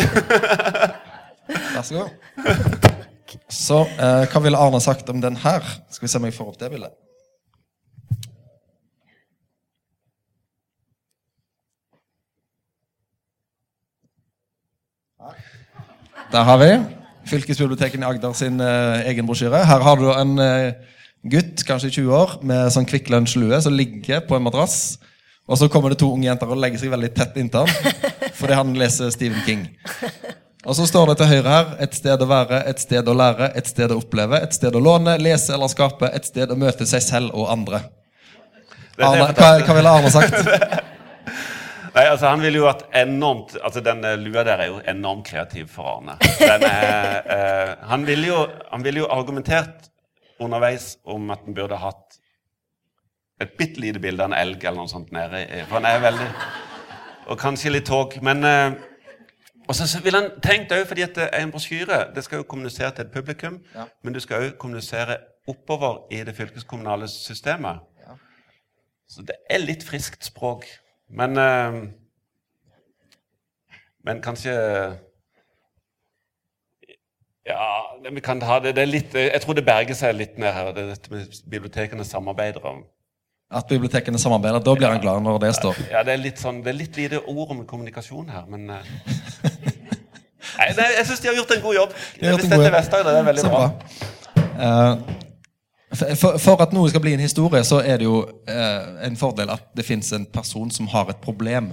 Vær 1.74 1.82
så 1.86 1.96
god. 1.96 2.90
Så 3.50 3.80
uh, 3.86 4.26
hva 4.28 4.42
ville 4.44 4.58
Arne 4.60 4.80
sagt 4.84 5.08
om 5.10 5.22
den 5.22 5.38
her? 5.40 5.64
Skal 5.90 6.06
vi 6.06 6.12
se 6.12 6.20
om 6.20 6.28
jeg 6.28 6.36
får 6.36 6.52
opp 6.52 6.60
det 6.60 6.70
bildet. 6.74 6.92
Der 16.30 16.44
har 16.46 16.58
vi 16.58 16.70
Fylkesbiblioteket 17.26 18.00
i 18.00 18.06
Agder 18.06 18.32
sin 18.38 18.60
eh, 18.62 19.08
egen 19.10 19.26
brosjyre. 19.26 19.64
Her 19.66 19.82
har 19.82 19.96
du 19.98 20.06
en 20.14 20.38
eh, 20.38 20.76
gutt, 21.26 21.64
kanskje 21.66 21.90
20 21.96 22.14
år, 22.14 22.34
med 22.46 22.70
sånn 22.70 22.86
Kvikk 22.86 23.10
Lunsj-lue 23.10 23.58
som 23.64 23.74
ligger 23.74 24.22
på 24.28 24.38
en 24.38 24.44
madrass. 24.46 25.00
Og 25.50 25.58
så 25.58 25.66
kommer 25.66 25.90
det 25.90 25.98
to 25.98 26.12
unge 26.14 26.28
jenter 26.28 26.50
og 26.50 26.60
legger 26.62 26.78
seg 26.78 26.92
veldig 26.92 27.10
tett 27.16 27.34
inntil 27.40 27.66
han 27.66 28.30
fordi 28.38 28.56
han 28.56 28.70
leser 28.78 29.10
Stephen 29.10 29.42
King. 29.42 29.64
Og 30.62 30.76
så 30.78 30.86
står 30.86 31.10
det 31.10 31.16
til 31.18 31.32
høyre 31.32 31.56
her 31.56 31.72
et 31.82 31.98
sted 31.98 32.22
å 32.22 32.28
være, 32.30 32.62
et 32.70 32.80
sted 32.80 33.10
å 33.10 33.16
lære, 33.16 33.50
et 33.58 33.72
sted 33.72 33.90
å 33.90 33.98
oppleve, 33.98 34.38
et 34.38 34.54
sted 34.54 34.76
å 34.76 34.84
låne, 34.84 35.16
lese 35.18 35.56
eller 35.56 35.72
skape, 35.72 36.12
et 36.14 36.30
sted 36.30 36.54
å 36.54 36.58
møte 36.60 36.86
seg 36.86 37.02
selv 37.04 37.34
og 37.34 37.50
andre. 37.50 37.82
Arne, 39.00 39.32
hva, 39.34 39.50
hva 39.66 39.76
ville 39.80 39.98
Arne 39.98 40.14
sagt? 40.14 40.38
Nei, 41.94 42.04
altså 42.06 42.28
Han 42.30 42.42
ville 42.42 42.60
jo 42.60 42.66
vært 42.68 42.84
enormt 42.94 43.56
altså 43.58 43.80
Den 43.84 44.04
eh, 44.06 44.16
lua 44.20 44.44
der 44.46 44.62
er 44.62 44.68
jo 44.70 44.80
enormt 44.88 45.26
kreativ 45.26 45.66
for 45.72 45.88
Arne. 45.96 46.16
Den 46.38 46.64
er, 46.68 47.16
eh, 47.36 47.72
han 47.90 48.06
ville 48.06 48.28
jo, 48.30 48.44
han 48.70 48.84
ville 48.84 49.02
jo 49.02 49.08
argumentert 49.10 49.88
underveis 50.40 50.94
om 51.04 51.30
at 51.34 51.42
han 51.44 51.54
burde 51.56 51.76
hatt 51.76 52.18
et 53.40 53.54
bitte 53.58 53.80
lite 53.80 54.00
bilde 54.00 54.22
av 54.24 54.30
en 54.30 54.36
elg 54.38 54.62
eller 54.64 54.82
noe 54.82 54.88
sånt 54.92 55.10
nede. 55.16 55.40
For 55.68 55.78
han 55.80 55.88
er 55.88 56.02
veldig 56.04 56.28
Og 57.30 57.38
kanskje 57.38 57.70
litt 57.72 57.86
tåk. 57.88 58.18
Men 58.26 58.44
eh, 58.44 58.72
Og 59.68 59.74
så, 59.76 59.86
så 59.86 60.00
ville 60.04 60.18
han 60.18 60.30
tenkt 60.42 60.72
òg, 60.74 60.86
fordi 60.90 61.04
at 61.06 61.14
det 61.14 61.28
er 61.32 61.44
en 61.44 61.52
brosjyre 61.54 61.98
Det 62.14 62.24
skal 62.26 62.40
jo 62.42 62.46
kommunisere 62.50 62.90
til 62.96 63.04
et 63.06 63.12
publikum, 63.14 63.60
Ja. 63.74 63.84
men 64.02 64.12
du 64.14 64.20
skal 64.20 64.46
òg 64.48 64.56
kommunisere 64.58 65.18
oppover 65.48 66.04
i 66.12 66.22
det 66.24 66.34
fylkeskommunale 66.36 67.08
systemet. 67.08 67.80
Så 69.10 69.22
det 69.26 69.34
er 69.50 69.58
litt 69.58 69.82
friskt 69.82 70.22
språk. 70.24 70.66
Men 71.10 71.38
eh, 71.38 71.80
Men 74.06 74.22
kanskje 74.24 74.52
Ja, 77.46 77.66
vi 78.12 78.20
kan 78.20 78.42
ha 78.42 78.60
det, 78.62 78.76
det 78.76 78.86
litt, 78.88 79.14
Jeg 79.14 79.40
tror 79.42 79.58
det 79.58 79.64
berger 79.66 79.96
seg 79.98 80.14
litt 80.16 80.38
ned 80.38 80.52
her, 80.54 80.72
det 80.76 80.84
er 80.84 80.92
dette 80.94 81.12
med 81.12 81.38
bibliotekene 81.50 82.04
samarbeider 82.06 82.64
om. 82.66 82.84
At 83.50 83.66
bibliotekene 83.66 84.18
samarbeider. 84.18 84.62
Da 84.62 84.74
blir 84.78 84.86
han 84.86 85.00
glad 85.02 85.24
når 85.26 85.40
det 85.42 85.54
står. 85.56 85.78
Ja, 85.90 86.04
det 86.06 86.12
er 86.14 86.20
litt 86.22 86.38
sånn, 86.38 86.60
det 86.62 86.70
er 86.70 86.78
litt 86.78 87.00
lite 87.00 87.18
ord 87.26 87.50
om 87.56 87.64
kommunikasjon 87.66 88.30
her, 88.30 88.44
men 88.50 88.70
eh, 88.70 88.92
Nei, 90.60 90.68
jeg 90.76 91.06
syns 91.08 91.22
de 91.24 91.30
har 91.30 91.38
gjort 91.40 91.56
en 91.56 91.62
god 91.64 91.74
jobb. 91.74 91.96
De 92.20 92.26
har 92.26 92.36
gjort 92.36 92.44
en 92.46 92.52
god 92.52 92.66
jobb. 92.68 92.76
det 92.92 93.16
er 93.16 93.26
veldig 93.26 93.42
Så 93.42 93.50
bra. 93.50 93.64
Eh, 94.60 95.19
for, 95.94 96.38
for 96.38 96.62
at 96.62 96.74
noe 96.76 96.90
skal 96.90 97.02
bli 97.02 97.14
en 97.16 97.22
historie, 97.24 97.62
så 97.66 97.80
er 97.82 98.00
det 98.00 98.06
jo 98.06 98.22
eh, 98.48 99.06
en 99.06 99.18
fordel 99.18 99.50
at 99.50 99.70
det 99.76 99.86
fins 99.86 100.12
en 100.16 100.26
person 100.30 100.70
som 100.70 100.88
har 100.92 101.10
et 101.10 101.22
problem. 101.22 101.72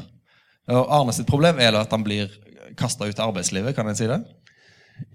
Og 0.68 0.92
Arne 0.92 1.14
sitt 1.16 1.30
problem 1.30 1.62
er 1.64 1.78
at 1.80 1.94
han 1.94 2.04
blir 2.04 2.32
kasta 2.78 3.08
ut 3.08 3.20
av 3.20 3.32
arbeidslivet, 3.32 3.76
kan 3.76 3.88
jeg 3.92 4.02
si 4.02 4.10
det? 4.10 4.20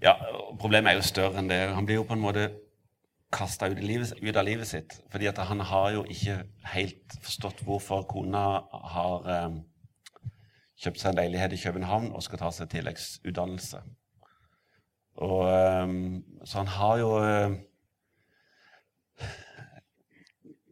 Ja, 0.03 0.15
Problemet 0.59 0.93
er 0.93 0.99
jo 0.99 1.07
større 1.07 1.41
enn 1.41 1.49
det. 1.51 1.59
Han 1.75 1.85
blir 1.87 1.99
jo 1.99 2.07
på 2.07 2.15
en 2.15 2.23
måte 2.23 2.47
kasta 3.33 3.67
ut, 3.67 3.81
ut 4.21 4.37
av 4.37 4.45
livet 4.45 4.69
sitt. 4.69 4.95
Fordi 5.11 5.27
at 5.27 5.41
han 5.49 5.63
har 5.67 5.91
jo 5.97 6.05
ikke 6.09 6.37
helt 6.73 7.17
forstått 7.23 7.63
hvorfor 7.67 8.05
kona 8.09 8.45
har 8.93 9.29
eh, 9.33 9.57
kjøpt 10.83 11.01
seg 11.01 11.11
en 11.11 11.19
leilighet 11.21 11.57
i 11.57 11.61
København 11.63 12.11
og 12.13 12.23
skal 12.25 12.41
ta 12.43 12.51
seg 12.53 12.71
tilleggsutdannelse. 12.71 13.83
Og, 15.23 15.43
eh, 15.49 15.87
så 16.45 16.61
han 16.61 16.73
har 16.77 16.95
jo 17.01 17.11
eh, 17.21 17.59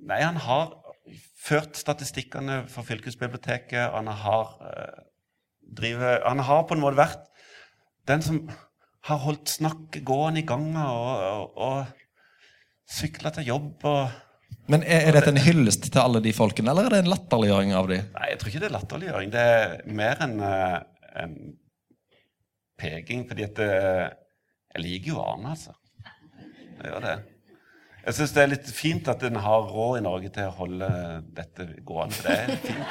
Nei, 0.01 0.21
han 0.23 0.39
har 0.41 0.73
ført 1.41 1.77
statistikkene 1.77 2.63
for 2.71 2.85
fylkesbiblioteket. 2.87 3.93
Han 3.93 4.07
har, 4.07 4.53
eh, 4.67 5.03
driver, 5.77 6.21
han 6.25 6.39
har 6.39 6.63
på 6.67 6.77
en 6.77 6.83
måte 6.83 7.01
vært 7.01 7.27
den 8.09 8.21
som 8.21 8.41
har 9.09 9.21
holdt 9.23 9.49
snakket 9.49 10.05
gående 10.05 10.41
i 10.41 10.45
ganga 10.45 10.85
og, 10.93 11.23
og, 11.25 11.57
og 11.57 12.91
sykla 12.91 13.31
til 13.33 13.49
jobb 13.49 13.87
og 13.89 14.19
Men 14.69 14.83
er, 14.83 15.07
er 15.07 15.15
dette 15.17 15.31
en 15.31 15.41
hyllest 15.41 15.87
til 15.87 16.01
alle 16.01 16.21
de 16.21 16.33
folkene, 16.35 16.69
eller 16.71 16.85
er 16.85 16.93
det 16.93 16.99
en 17.01 17.11
latterliggjøring 17.11 17.71
av 17.75 17.87
de? 17.89 17.97
Nei, 18.13 18.27
jeg 18.29 18.39
tror 18.39 18.51
ikke 18.51 18.61
det 18.61 18.67
er 18.67 18.75
latterliggjøring. 18.75 19.31
Det 19.33 19.45
er 19.55 19.73
mer 19.99 20.21
en, 20.25 20.35
eh, 20.45 20.75
en 21.23 21.33
peking, 22.79 23.25
fordi 23.29 23.47
at 23.47 23.55
det, 23.57 23.71
Jeg 24.71 24.83
liker 24.85 25.11
jo 25.11 25.23
Arne, 25.23 25.49
altså. 25.51 25.73
Jeg 26.77 26.93
gjør 26.93 27.01
det. 27.03 27.15
Jeg 28.01 28.13
syns 28.17 28.31
det 28.33 28.41
er 28.41 28.49
litt 28.49 28.69
fint 28.73 29.07
at 29.11 29.23
en 29.27 29.37
har 29.43 29.67
råd 29.69 29.99
i 29.99 30.05
Norge 30.05 30.29
til 30.33 30.47
å 30.49 30.55
holde 30.57 30.87
dette 31.37 31.67
gående. 31.85 32.15
For 32.17 32.23
det 32.27 32.33
er 32.39 32.47
fint. 32.65 32.85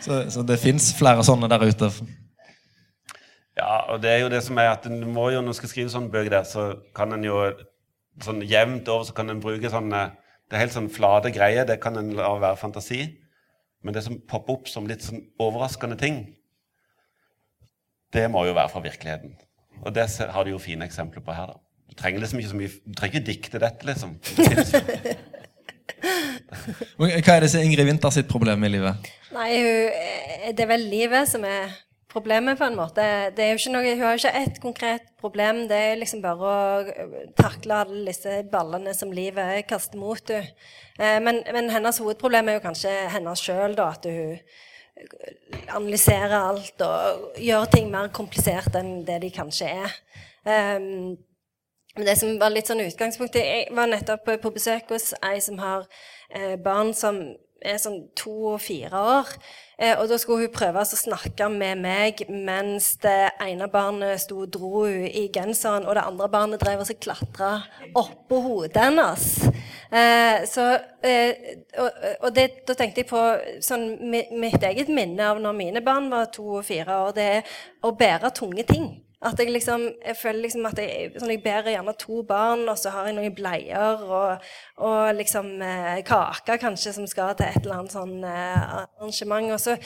Så, 0.00 0.30
så 0.32 0.42
det 0.46 0.56
fins 0.62 0.94
flere 0.96 1.24
sånne 1.26 1.48
der 1.50 1.66
ute. 1.66 1.90
Ja, 3.58 3.92
og 3.92 4.00
det 4.00 4.10
er 4.14 4.22
jo 4.22 4.30
det 4.32 4.40
som 4.46 4.56
er 4.60 4.70
at 4.72 4.86
en 4.88 5.02
må 5.12 5.26
jo, 5.34 5.42
når 5.42 5.52
en 5.52 5.58
skal 5.58 5.72
skrive 5.72 5.92
sånne 5.92 6.12
bøker 6.12 6.32
der, 6.32 6.46
så 6.48 6.70
kan 6.96 7.12
en 7.12 7.26
jo 7.26 7.42
sånn 8.24 8.40
jevnt 8.48 8.88
over 8.88 9.04
så 9.08 9.16
kan 9.16 9.32
en 9.32 9.42
bruke 9.42 9.70
sånne 9.72 10.10
Det 10.50 10.56
er 10.56 10.64
helt 10.64 10.74
sånn 10.74 10.88
flate 10.90 11.30
greier, 11.30 11.62
det 11.62 11.76
kan 11.78 11.94
en 11.94 12.08
la 12.18 12.32
være 12.42 12.58
fantasi. 12.58 13.04
Men 13.86 13.94
det 13.94 14.02
som 14.02 14.16
popper 14.26 14.56
opp 14.56 14.66
som 14.66 14.88
litt 14.88 15.04
sånn 15.06 15.20
overraskende 15.38 15.94
ting, 16.00 16.16
det 18.10 18.24
må 18.32 18.42
jo 18.48 18.56
være 18.56 18.72
fra 18.72 18.82
virkeligheten. 18.82 19.36
Og 19.84 19.94
det 19.96 20.06
har 20.34 20.44
de 20.44 20.54
jo 20.54 20.60
fine 20.62 20.84
eksempler 20.86 21.24
på 21.24 21.34
her, 21.36 21.52
da. 21.54 21.60
Du 21.90 21.96
trenger 21.98 22.22
liksom 22.22 22.38
ikke 22.38 22.50
så 22.52 22.58
mye 22.60 22.70
Du 22.86 22.92
trenger 22.94 23.18
ikke 23.18 23.26
dikte 23.26 23.58
dette, 23.62 23.86
liksom. 23.88 24.12
Hva 27.00 27.34
er 27.34 27.44
det 27.44 27.50
som 27.52 27.60
er 27.60 27.66
Ingrid 27.66 27.88
Winther 27.88 28.12
sitt 28.14 28.28
problem 28.30 28.64
i 28.66 28.70
livet? 28.72 29.08
Nei, 29.34 29.48
eh, 29.58 30.50
det 30.54 30.64
er 30.64 30.70
vel 30.70 30.84
livet 30.90 31.28
som 31.30 31.44
er 31.46 31.72
problemet, 32.10 32.58
på 32.58 32.66
en 32.66 32.78
måte. 32.78 33.04
Det 33.36 33.44
er 33.44 33.52
jo 33.52 33.60
ikke 33.60 33.72
noe, 33.74 33.90
hun 33.94 34.00
har 34.02 34.16
jo 34.16 34.20
ikke 34.22 34.40
ett 34.42 34.56
konkret 34.62 35.04
problem. 35.20 35.62
Det 35.70 35.78
er 35.90 36.00
liksom 36.00 36.22
bare 36.24 36.48
å 36.50 36.54
eh, 36.90 37.28
takle 37.38 37.82
alle 37.84 38.00
disse 38.08 38.40
ballene 38.50 38.94
som 38.96 39.12
livet 39.14 39.66
kaster 39.70 40.00
mot 40.00 40.32
henne. 40.34 40.50
Eh, 40.98 41.20
Men, 41.22 41.42
men 41.54 41.70
hennes 41.72 42.00
hovedproblem 42.02 42.48
er 42.50 42.58
jo 42.58 42.66
kanskje 42.66 42.90
hennes 43.14 43.40
sjøl, 43.44 43.76
da. 43.78 43.90
At 43.94 44.04
hun 44.10 44.38
analyserer 45.68 46.36
alt 46.38 46.84
og 46.86 47.40
gjøre 47.40 47.72
ting 47.74 47.90
mer 47.92 48.10
komplisert 48.14 48.74
enn 48.78 49.00
det 49.08 49.20
de 49.24 49.32
kanskje 49.34 49.72
er. 49.84 49.98
Um, 50.44 51.18
men 51.96 52.06
det 52.06 52.16
som 52.20 52.36
var 52.40 52.52
litt 52.54 52.70
sånn 52.70 52.84
utgangspunktet 52.84 53.42
Jeg 53.42 53.64
var 53.76 53.90
nettopp 53.90 54.28
på, 54.40 54.52
besøk 54.54 54.92
hos 54.94 55.10
ei 55.26 55.40
som 55.42 55.58
har 55.60 55.88
eh, 56.30 56.54
barn 56.62 56.94
som 56.94 57.18
er 57.60 57.76
sånn 57.80 58.06
to 58.16 58.54
og 58.54 58.62
fire 58.62 58.96
år. 58.96 59.32
Eh, 59.76 59.92
og 59.98 60.06
da 60.08 60.16
skulle 60.20 60.46
hun 60.46 60.54
prøve 60.54 60.80
å 60.80 60.88
snakke 60.88 61.48
med 61.52 61.82
meg 61.82 62.22
mens 62.30 62.94
det 63.02 63.32
ene 63.42 63.68
barnet 63.72 64.22
sto 64.22 64.44
og 64.46 64.52
dro 64.54 64.86
i 64.88 65.26
genseren, 65.34 65.84
og 65.84 65.98
det 65.98 66.06
andre 66.06 66.30
barnet 66.32 66.62
drev 66.62 66.84
og 66.84 67.02
klatra 67.02 67.52
oppå 67.92 68.40
hodet 68.46 68.80
hennes. 68.80 69.26
Eh, 69.90 70.46
så, 70.46 70.78
eh, 71.02 71.34
og, 71.82 71.90
og 72.20 72.34
det, 72.34 72.46
da 72.68 72.76
tenkte 72.78 73.02
jeg 73.02 73.10
på 73.10 73.20
sånn, 73.64 73.88
mitt 74.38 74.62
eget 74.62 74.90
minne 74.92 75.32
av 75.32 75.40
når 75.42 75.56
mine 75.56 75.82
barn 75.82 76.06
var 76.12 76.30
to 76.34 76.46
og 76.60 76.66
fire 76.68 76.98
år. 77.06 77.14
Det 77.16 77.28
er 77.38 77.54
å 77.82 77.94
bære 77.98 78.30
tunge 78.38 78.66
ting. 78.68 78.90
At 79.20 79.36
jeg 79.36 79.50
liksom, 79.52 79.82
jeg 80.06 80.16
føler 80.16 80.46
liksom 80.46 80.64
at 80.70 80.78
jeg, 80.80 81.10
sånn 81.20 81.32
jeg 81.34 81.42
bærer 81.44 81.74
gjerne 81.74 81.92
to 82.00 82.22
barn, 82.24 82.62
og 82.72 82.78
så 82.80 82.92
har 82.94 83.10
jeg 83.10 83.18
noen 83.18 83.34
bleier 83.36 84.00
og, 84.06 84.46
og 84.80 85.10
liksom 85.18 85.50
eh, 85.60 85.98
kake 86.08 86.56
kanskje 86.62 86.94
som 86.96 87.08
skal 87.10 87.34
til 87.36 87.50
et 87.50 87.60
eller 87.60 87.82
annet 87.82 87.96
sånn 87.98 88.24
eh, 88.24 88.78
arrangement. 88.78 89.52
Og 89.52 89.60
så, 89.60 89.76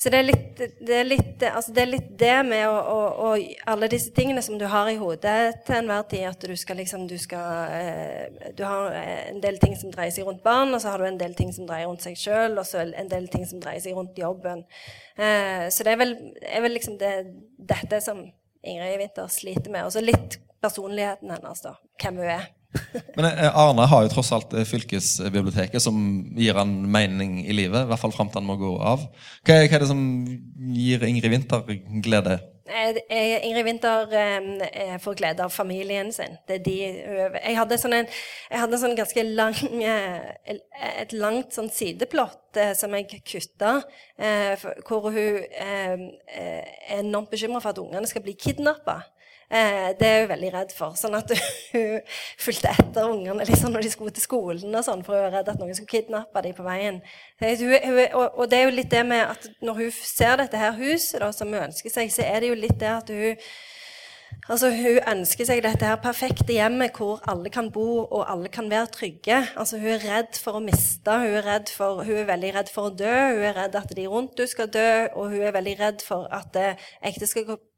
så 0.00 0.08
det 0.08 0.16
er 0.16 0.24
litt 0.24 0.60
det, 0.60 0.94
er 0.96 1.04
litt, 1.04 1.42
altså 1.44 1.74
det, 1.76 1.82
er 1.82 1.90
litt 1.90 2.08
det 2.20 2.36
med 2.48 2.62
å, 2.68 2.76
å, 2.76 3.00
å 3.26 3.30
alle 3.68 3.88
disse 3.92 4.12
tingene 4.16 4.40
som 4.44 4.56
du 4.60 4.64
har 4.72 4.88
i 4.88 4.96
hodet 5.00 5.60
til 5.66 5.76
enhver 5.76 6.06
tid, 6.08 6.24
at 6.30 6.46
du 6.48 6.54
skal 6.56 6.80
liksom 6.80 7.04
du 7.10 7.18
skal 7.20 7.74
eh, 7.76 8.50
Du 8.56 8.64
har 8.64 8.94
eh, 8.96 9.26
en 9.28 9.42
del 9.44 9.60
ting 9.60 9.76
som 9.76 9.92
dreier 9.92 10.14
seg 10.14 10.24
rundt 10.28 10.40
barn, 10.44 10.72
og 10.72 10.80
så 10.80 10.94
har 10.94 11.04
du 11.04 11.08
en 11.08 11.20
del 11.20 11.36
ting 11.36 11.52
som 11.52 11.68
dreier 11.68 11.88
rundt 11.90 12.04
seg 12.06 12.16
sjøl, 12.16 12.56
og 12.56 12.64
så 12.68 12.80
en 12.84 13.12
del 13.12 13.28
ting 13.32 13.44
som 13.48 13.60
dreier 13.60 13.82
seg 13.84 13.96
rundt 13.96 14.16
jobben. 14.20 14.64
Eh, 15.20 15.66
så 15.68 15.84
det 15.84 15.92
er 15.92 16.00
vel, 16.00 16.16
er 16.48 16.64
vel 16.64 16.76
liksom 16.78 16.96
det, 17.00 17.12
dette 17.72 18.00
som 18.04 18.24
Ingrid 18.64 18.98
Winther 19.02 19.28
sliter 19.32 19.68
med. 19.68 19.84
Og 19.84 19.92
så 19.92 20.04
litt 20.04 20.40
personligheten 20.64 21.32
hennes, 21.32 21.64
da. 21.64 21.76
Hvem 22.00 22.20
hun 22.20 22.32
er. 22.38 22.48
Men 23.16 23.26
eh, 23.26 23.58
Arne 23.58 23.86
har 23.90 24.04
jo 24.04 24.12
tross 24.12 24.30
alt 24.34 24.54
eh, 24.54 24.66
fylkesbiblioteket, 24.68 25.82
som 25.82 25.96
gir 26.36 26.58
han 26.58 26.76
mening 26.92 27.40
i 27.42 27.56
livet. 27.56 27.84
I 27.84 27.90
hvert 27.90 28.02
fall 28.02 28.14
fram 28.14 28.30
til 28.30 28.40
han 28.40 28.48
må 28.48 28.58
gå 28.60 28.76
av. 28.78 29.08
Hva 29.46 29.58
er, 29.58 29.66
hva 29.66 29.78
er 29.78 29.84
det 29.84 29.90
som 29.90 30.06
gir 30.76 31.04
Ingrid 31.08 31.34
Winther 31.34 31.66
glede? 32.04 32.38
Eh, 32.70 33.00
Ingrid 33.48 33.66
Winther 33.66 34.98
får 35.02 35.16
glede 35.18 35.42
av 35.42 35.50
familien 35.50 36.12
sin. 36.14 36.36
De, 36.46 36.76
jeg 36.86 37.56
hadde 37.58 37.78
sånn 37.82 37.96
en, 37.98 38.10
jeg 38.52 38.62
hadde 38.62 38.78
sånn 38.78 38.94
ganske 38.98 39.24
lang, 39.26 39.56
et 39.82 41.14
langt 41.16 41.56
sånn 41.56 41.72
sideplott 41.74 42.60
som 42.78 42.94
jeg 42.94 43.22
kutta, 43.26 43.80
hvor 44.86 45.10
hun 45.10 45.42
er 45.50 46.06
enormt 47.00 47.34
bekymra 47.34 47.58
for 47.58 47.74
at 47.74 47.82
ungene 47.82 48.10
skal 48.10 48.22
bli 48.22 48.38
kidnappa. 48.38 49.00
Eh, 49.50 49.88
det 49.98 50.06
er 50.06 50.20
hun 50.20 50.28
veldig 50.30 50.50
redd 50.54 50.72
for. 50.76 50.94
Sånn 50.98 51.16
at 51.18 51.32
hun 51.72 51.96
fulgte 52.38 52.70
etter 52.70 53.08
ungene 53.10 53.46
liksom, 53.48 53.72
når 53.74 53.86
de 53.86 53.90
skulle 53.90 54.14
til 54.14 54.22
skolen, 54.22 54.76
og 54.78 54.86
sånn, 54.86 55.02
for 55.06 55.18
hun 55.18 55.26
var 55.26 55.40
redd 55.40 55.50
at 55.50 55.58
noen 55.58 55.74
skulle 55.74 55.90
kidnappe 55.90 56.44
dem 56.46 56.54
på 56.54 56.66
veien. 56.66 57.00
Og, 57.40 58.44
det 58.50 58.60
er 58.60 58.64
jo 58.68 58.76
litt 58.76 58.92
det 58.94 59.02
med 59.08 59.24
at 59.26 59.50
når 59.64 59.82
hun 59.82 59.98
ser 59.98 60.38
dette 60.44 60.60
her 60.60 60.78
huset 60.78 61.18
da, 61.24 61.32
som 61.34 61.50
hun 61.50 61.66
ønsker 61.66 61.90
seg, 61.90 62.14
så 62.14 62.22
er 62.28 62.44
det 62.44 62.52
jo 62.52 62.62
litt 62.62 62.78
det 62.78 62.94
at 62.94 63.10
hun 63.10 63.36
Altså, 64.48 64.70
Hun 64.72 64.98
ønsker 65.10 65.44
seg 65.46 65.60
dette 65.62 65.86
her 65.86 65.98
perfekte 66.02 66.54
hjemmet 66.54 66.96
hvor 66.96 67.20
alle 67.28 67.50
kan 67.52 67.68
bo 67.70 68.06
og 68.06 68.22
alle 68.30 68.48
kan 68.48 68.70
være 68.70 68.88
trygge. 68.94 69.36
Altså, 69.58 69.78
Hun 69.78 69.92
er 69.94 70.04
redd 70.06 70.38
for 70.42 70.58
å 70.58 70.62
miste, 70.64 71.16
hun 71.22 71.36
er, 71.38 71.66
for, 71.76 72.02
hun 72.06 72.22
er 72.22 72.28
veldig 72.30 72.52
redd 72.56 72.72
for 72.72 72.88
å 72.88 72.94
dø. 72.94 73.16
Hun 73.34 73.44
er 73.50 73.58
redd 73.58 73.76
at 73.78 73.92
de 73.96 74.06
rundt 74.10 74.38
henne 74.40 74.50
skal 74.50 74.70
dø, 74.72 74.90
og 75.12 75.34
hun 75.34 75.44
er 75.44 75.54
veldig 75.54 75.76
redd 75.82 76.06
for 76.06 76.30
at 76.34 76.56
eh, 76.56 76.88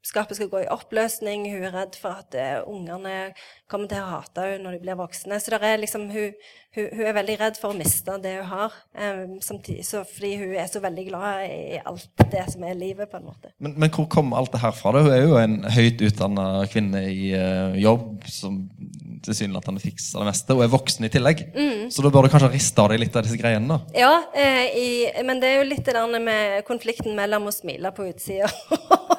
ekteskapet 0.02 0.36
skal 0.36 0.48
gå 0.50 0.64
i 0.64 0.70
oppløsning. 0.74 1.44
Hun 1.46 1.62
er 1.62 1.74
redd 1.76 1.94
for 1.94 2.18
at 2.18 2.34
eh, 2.34 2.58
ungene 2.66 3.32
kommer 3.72 3.90
til 3.90 4.02
å 4.02 4.10
hate 4.18 4.44
henne 4.46 4.66
når 4.66 4.76
de 4.76 4.82
blir 4.84 4.98
voksne. 5.00 5.38
Så 5.40 5.56
er 5.56 5.80
liksom, 5.80 6.06
hun, 6.12 6.36
hun, 6.76 6.88
hun 6.92 7.04
er 7.08 7.16
veldig 7.16 7.36
redd 7.40 7.60
for 7.60 7.72
å 7.72 7.78
miste 7.78 8.18
det 8.22 8.36
hun 8.38 8.50
har, 8.52 8.76
um, 8.94 9.36
samtidig, 9.44 9.86
så, 9.88 10.04
fordi 10.08 10.34
hun 10.42 10.54
er 10.60 10.68
så 10.70 10.82
veldig 10.84 11.06
glad 11.08 11.46
i 11.48 11.80
alt 11.80 12.26
det 12.32 12.46
som 12.52 12.66
er 12.68 12.78
livet, 12.78 13.10
på 13.10 13.20
en 13.20 13.28
måte. 13.30 13.52
Men, 13.58 13.76
men 13.80 13.92
hvor 13.94 14.08
kom 14.12 14.34
alt 14.36 14.52
det 14.54 14.62
her 14.62 14.76
fra? 14.76 14.94
da? 14.94 15.04
Hun 15.06 15.16
er 15.16 15.24
jo 15.24 15.38
en 15.40 15.58
høyt 15.72 16.04
utdanna 16.08 16.48
kvinne 16.72 17.06
i 17.10 17.32
uh, 17.34 17.78
jobb 17.80 18.28
som 18.30 18.62
tilsynelatende 19.22 19.82
fikser 19.82 20.22
det 20.22 20.28
meste, 20.28 20.54
og 20.56 20.64
er 20.64 20.72
voksen 20.72 21.06
i 21.06 21.10
tillegg. 21.12 21.44
Så 21.92 22.02
da 22.04 22.10
bør 22.12 22.26
du 22.26 22.32
kanskje 22.32 22.50
riste 22.52 22.82
av 22.82 22.90
deg 22.92 23.02
litt 23.02 23.16
av 23.16 23.26
disse 23.26 23.38
greiene. 23.38 23.76
da. 23.76 23.78
Ja, 23.94 24.12
eh, 24.34 24.64
i, 24.78 24.88
men 25.26 25.40
det 25.42 25.50
er 25.50 25.60
jo 25.60 25.68
litt 25.70 25.84
det 25.86 25.94
der 25.94 26.18
med 26.22 26.64
konflikten 26.68 27.14
mellom 27.18 27.46
å 27.48 27.54
smile 27.54 27.92
på 27.94 28.08
utsida 28.10 28.50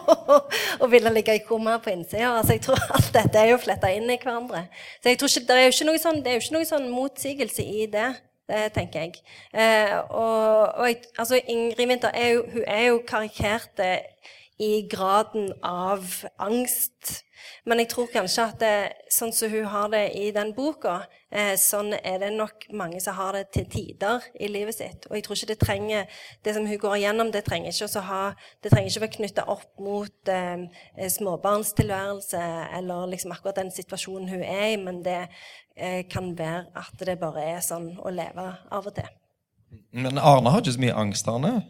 og 0.81 0.87
ville 0.91 1.11
ligge 1.13 1.37
i 1.37 1.43
koma 1.47 1.77
på 1.83 1.93
innsida. 1.93 2.33
Altså, 2.39 2.57
jeg 2.57 2.63
tror 2.67 2.81
alt 2.97 3.11
dette 3.15 3.39
er 3.39 3.53
jo 3.53 3.61
fletta 3.61 3.91
inn 3.93 4.09
i 4.09 4.17
hverandre. 4.19 4.42
Så 4.51 5.09
jeg 5.09 5.19
tror 5.19 5.31
ikke, 5.31 5.47
det 5.47 5.57
er 5.57 5.65
jo 5.65 5.73
ikke 5.73 5.89
noe 5.89 6.03
sånn, 6.03 6.21
det 6.23 6.31
er 6.31 6.37
jo 6.37 6.43
ikke 6.45 6.57
noe 6.57 6.69
sånn 6.69 6.87
motsigelse 6.93 7.65
i 7.65 7.87
det. 7.93 8.11
Det 8.43 8.63
tenker 8.75 9.05
jeg. 9.05 9.19
Eh, 9.55 9.93
og, 10.11 10.73
og 10.75 10.87
jeg, 10.89 10.97
altså, 11.17 11.39
Ingrid 11.47 11.87
Winther 11.87 12.11
er 12.13 12.33
jo, 12.33 12.41
hun 12.51 12.65
er 12.67 12.81
jo 12.89 12.97
karikert 13.07 13.79
eh, 13.79 14.33
i 14.63 14.87
graden 14.89 15.51
av 15.65 16.05
angst. 16.39 17.23
Men 17.67 17.79
jeg 17.81 17.89
tror 17.91 18.07
kanskje 18.11 18.45
at 18.45 18.59
det, 18.61 18.75
sånn 19.11 19.33
som 19.35 19.51
hun 19.51 19.67
har 19.71 19.89
det 19.91 20.03
i 20.19 20.29
den 20.35 20.53
boka, 20.55 21.01
eh, 21.31 21.53
sånn 21.59 21.91
er 21.97 22.19
det 22.21 22.31
nok 22.35 22.67
mange 22.75 23.01
som 23.03 23.17
har 23.17 23.35
det 23.37 23.45
til 23.55 23.67
tider 23.71 24.23
i 24.39 24.47
livet 24.51 24.77
sitt. 24.77 25.07
Og 25.09 25.17
jeg 25.17 25.25
tror 25.25 25.39
ikke 25.39 25.51
det 25.51 25.59
trenger 25.59 26.07
Det 26.43 26.53
som 26.55 26.67
hun 26.67 26.79
går 26.79 26.95
igjennom, 26.97 27.31
det 27.31 27.43
trenger 27.45 27.71
ikke, 27.71 28.01
ha, 28.07 28.23
det 28.63 28.71
trenger 28.71 28.91
ikke 28.91 29.03
være 29.05 29.15
knytta 29.17 29.47
opp 29.47 29.79
mot 29.79 30.31
eh, 30.31 30.65
småbarnstilværelse 31.17 32.43
eller 32.77 33.07
liksom 33.11 33.31
akkurat 33.31 33.59
den 33.61 33.71
situasjonen 33.71 34.29
hun 34.29 34.43
er 34.43 34.65
i, 34.73 34.77
men 34.77 35.03
det 35.03 35.27
eh, 35.75 36.03
kan 36.09 36.33
være 36.37 36.65
at 36.75 37.05
det 37.05 37.19
bare 37.19 37.43
er 37.55 37.61
sånn 37.63 37.93
å 37.99 38.11
leve 38.11 38.49
av 38.71 38.87
og 38.87 38.95
til. 38.95 39.09
Men 39.91 40.19
Arne 40.19 40.51
har 40.51 40.61
ikke 40.61 40.75
så 40.75 40.83
mye 40.83 40.99
angst, 41.05 41.27
Arne? 41.27 41.63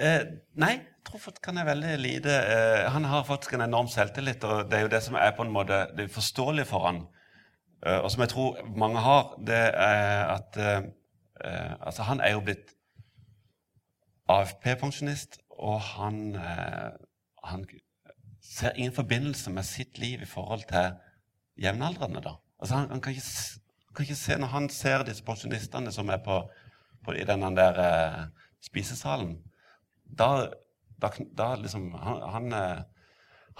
Eh, 0.00 0.22
nei, 0.56 0.78
jeg 0.78 1.04
tror 1.04 1.20
faktisk 1.20 1.50
han 1.50 1.58
er 1.60 1.66
veldig 1.68 1.96
lite 2.00 2.32
eh, 2.32 2.86
Han 2.92 3.04
har 3.04 3.26
faktisk 3.28 3.52
en 3.52 3.66
enorm 3.66 3.88
selvtillit, 3.88 4.44
og 4.48 4.70
det 4.70 4.78
er 4.78 4.86
jo 4.86 4.92
det 4.94 5.02
som 5.04 5.16
er 5.20 5.34
på 5.36 5.44
en 5.44 5.52
måte 5.52 5.82
det 5.96 6.06
er 6.06 6.14
forståelig 6.14 6.64
for 6.70 6.86
han. 6.86 7.02
Eh, 7.84 7.98
og 7.98 8.08
som 8.12 8.24
jeg 8.24 8.32
tror 8.32 8.62
mange 8.80 9.02
har, 9.04 9.34
det 9.46 9.58
er 9.60 10.32
at 10.38 10.56
eh, 10.56 10.88
eh, 11.44 11.74
Altså, 11.80 12.06
han 12.08 12.20
er 12.20 12.32
jo 12.32 12.40
blitt 12.46 12.72
AFP-pensjonist, 14.28 15.40
og 15.50 15.80
han, 15.80 16.34
eh, 16.36 16.96
han 17.44 17.68
ser 18.40 18.72
ingen 18.76 18.96
forbindelse 18.96 19.52
med 19.52 19.68
sitt 19.68 19.98
liv 19.98 20.22
i 20.22 20.30
forhold 20.32 20.64
til 20.72 20.96
jevnaldrende. 21.60 22.24
da. 22.24 22.38
Altså, 22.60 22.74
han, 22.74 22.88
han 22.88 23.00
kan, 23.00 23.12
ikke, 23.12 23.60
kan 23.96 24.04
ikke 24.04 24.14
se 24.14 24.38
Når 24.38 24.46
han 24.46 24.68
ser 24.68 25.04
disse 25.04 25.24
pensjonistene 25.24 25.92
som 25.92 26.08
er 26.08 26.24
på, 26.24 26.40
på 27.04 27.12
i 27.12 27.24
denne 27.24 27.52
der 27.56 28.30
spisesalen, 28.64 29.36
da, 30.18 30.28
da, 31.00 31.08
da 31.36 31.54
liksom 31.60 31.92
Han, 31.94 32.22
han, 32.34 32.52
eh, 32.52 32.78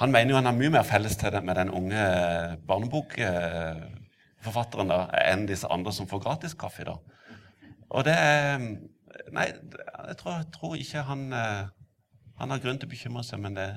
han 0.01 0.13
mener 0.13 0.31
jo 0.33 0.37
han 0.39 0.47
har 0.49 0.57
mye 0.57 0.71
mer 0.77 0.87
felles 0.89 1.17
til 1.21 1.31
det 1.35 1.43
med 1.45 1.55
den 1.61 1.71
unge 1.71 2.01
eh, 2.01 2.57
barnebokforfatteren 2.69 4.89
da, 4.93 4.99
enn 5.27 5.49
disse 5.49 5.67
andre 5.71 5.93
som 5.93 6.09
får 6.11 6.21
gratis 6.25 6.55
kaffe. 6.59 6.85
da. 6.89 6.95
Og 7.91 8.05
det 8.07 8.17
er 8.17 8.59
Nei, 9.35 9.49
jeg 9.51 10.17
tror, 10.21 10.33
jeg 10.39 10.47
tror 10.55 10.75
ikke 10.79 11.03
han 11.05 11.33
eh, 11.35 11.65
Han 12.41 12.51
har 12.55 12.63
grunn 12.63 12.79
til 12.81 12.89
å 12.89 12.95
bekymre 12.95 13.23
seg, 13.27 13.39
men 13.43 13.55
det 13.59 13.69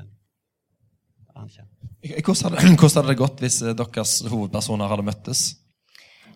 aner 1.36 1.50
ikke. 1.50 1.66
Hvordan 2.24 2.60
hadde, 2.60 3.08
det 3.10 3.18
gått 3.24 3.44
hvis 3.44 3.62
eh, 3.66 3.76
deres 3.76 4.22
hovedpersoner 4.30 4.92
hadde 4.92 5.06
møttes? 5.08 5.44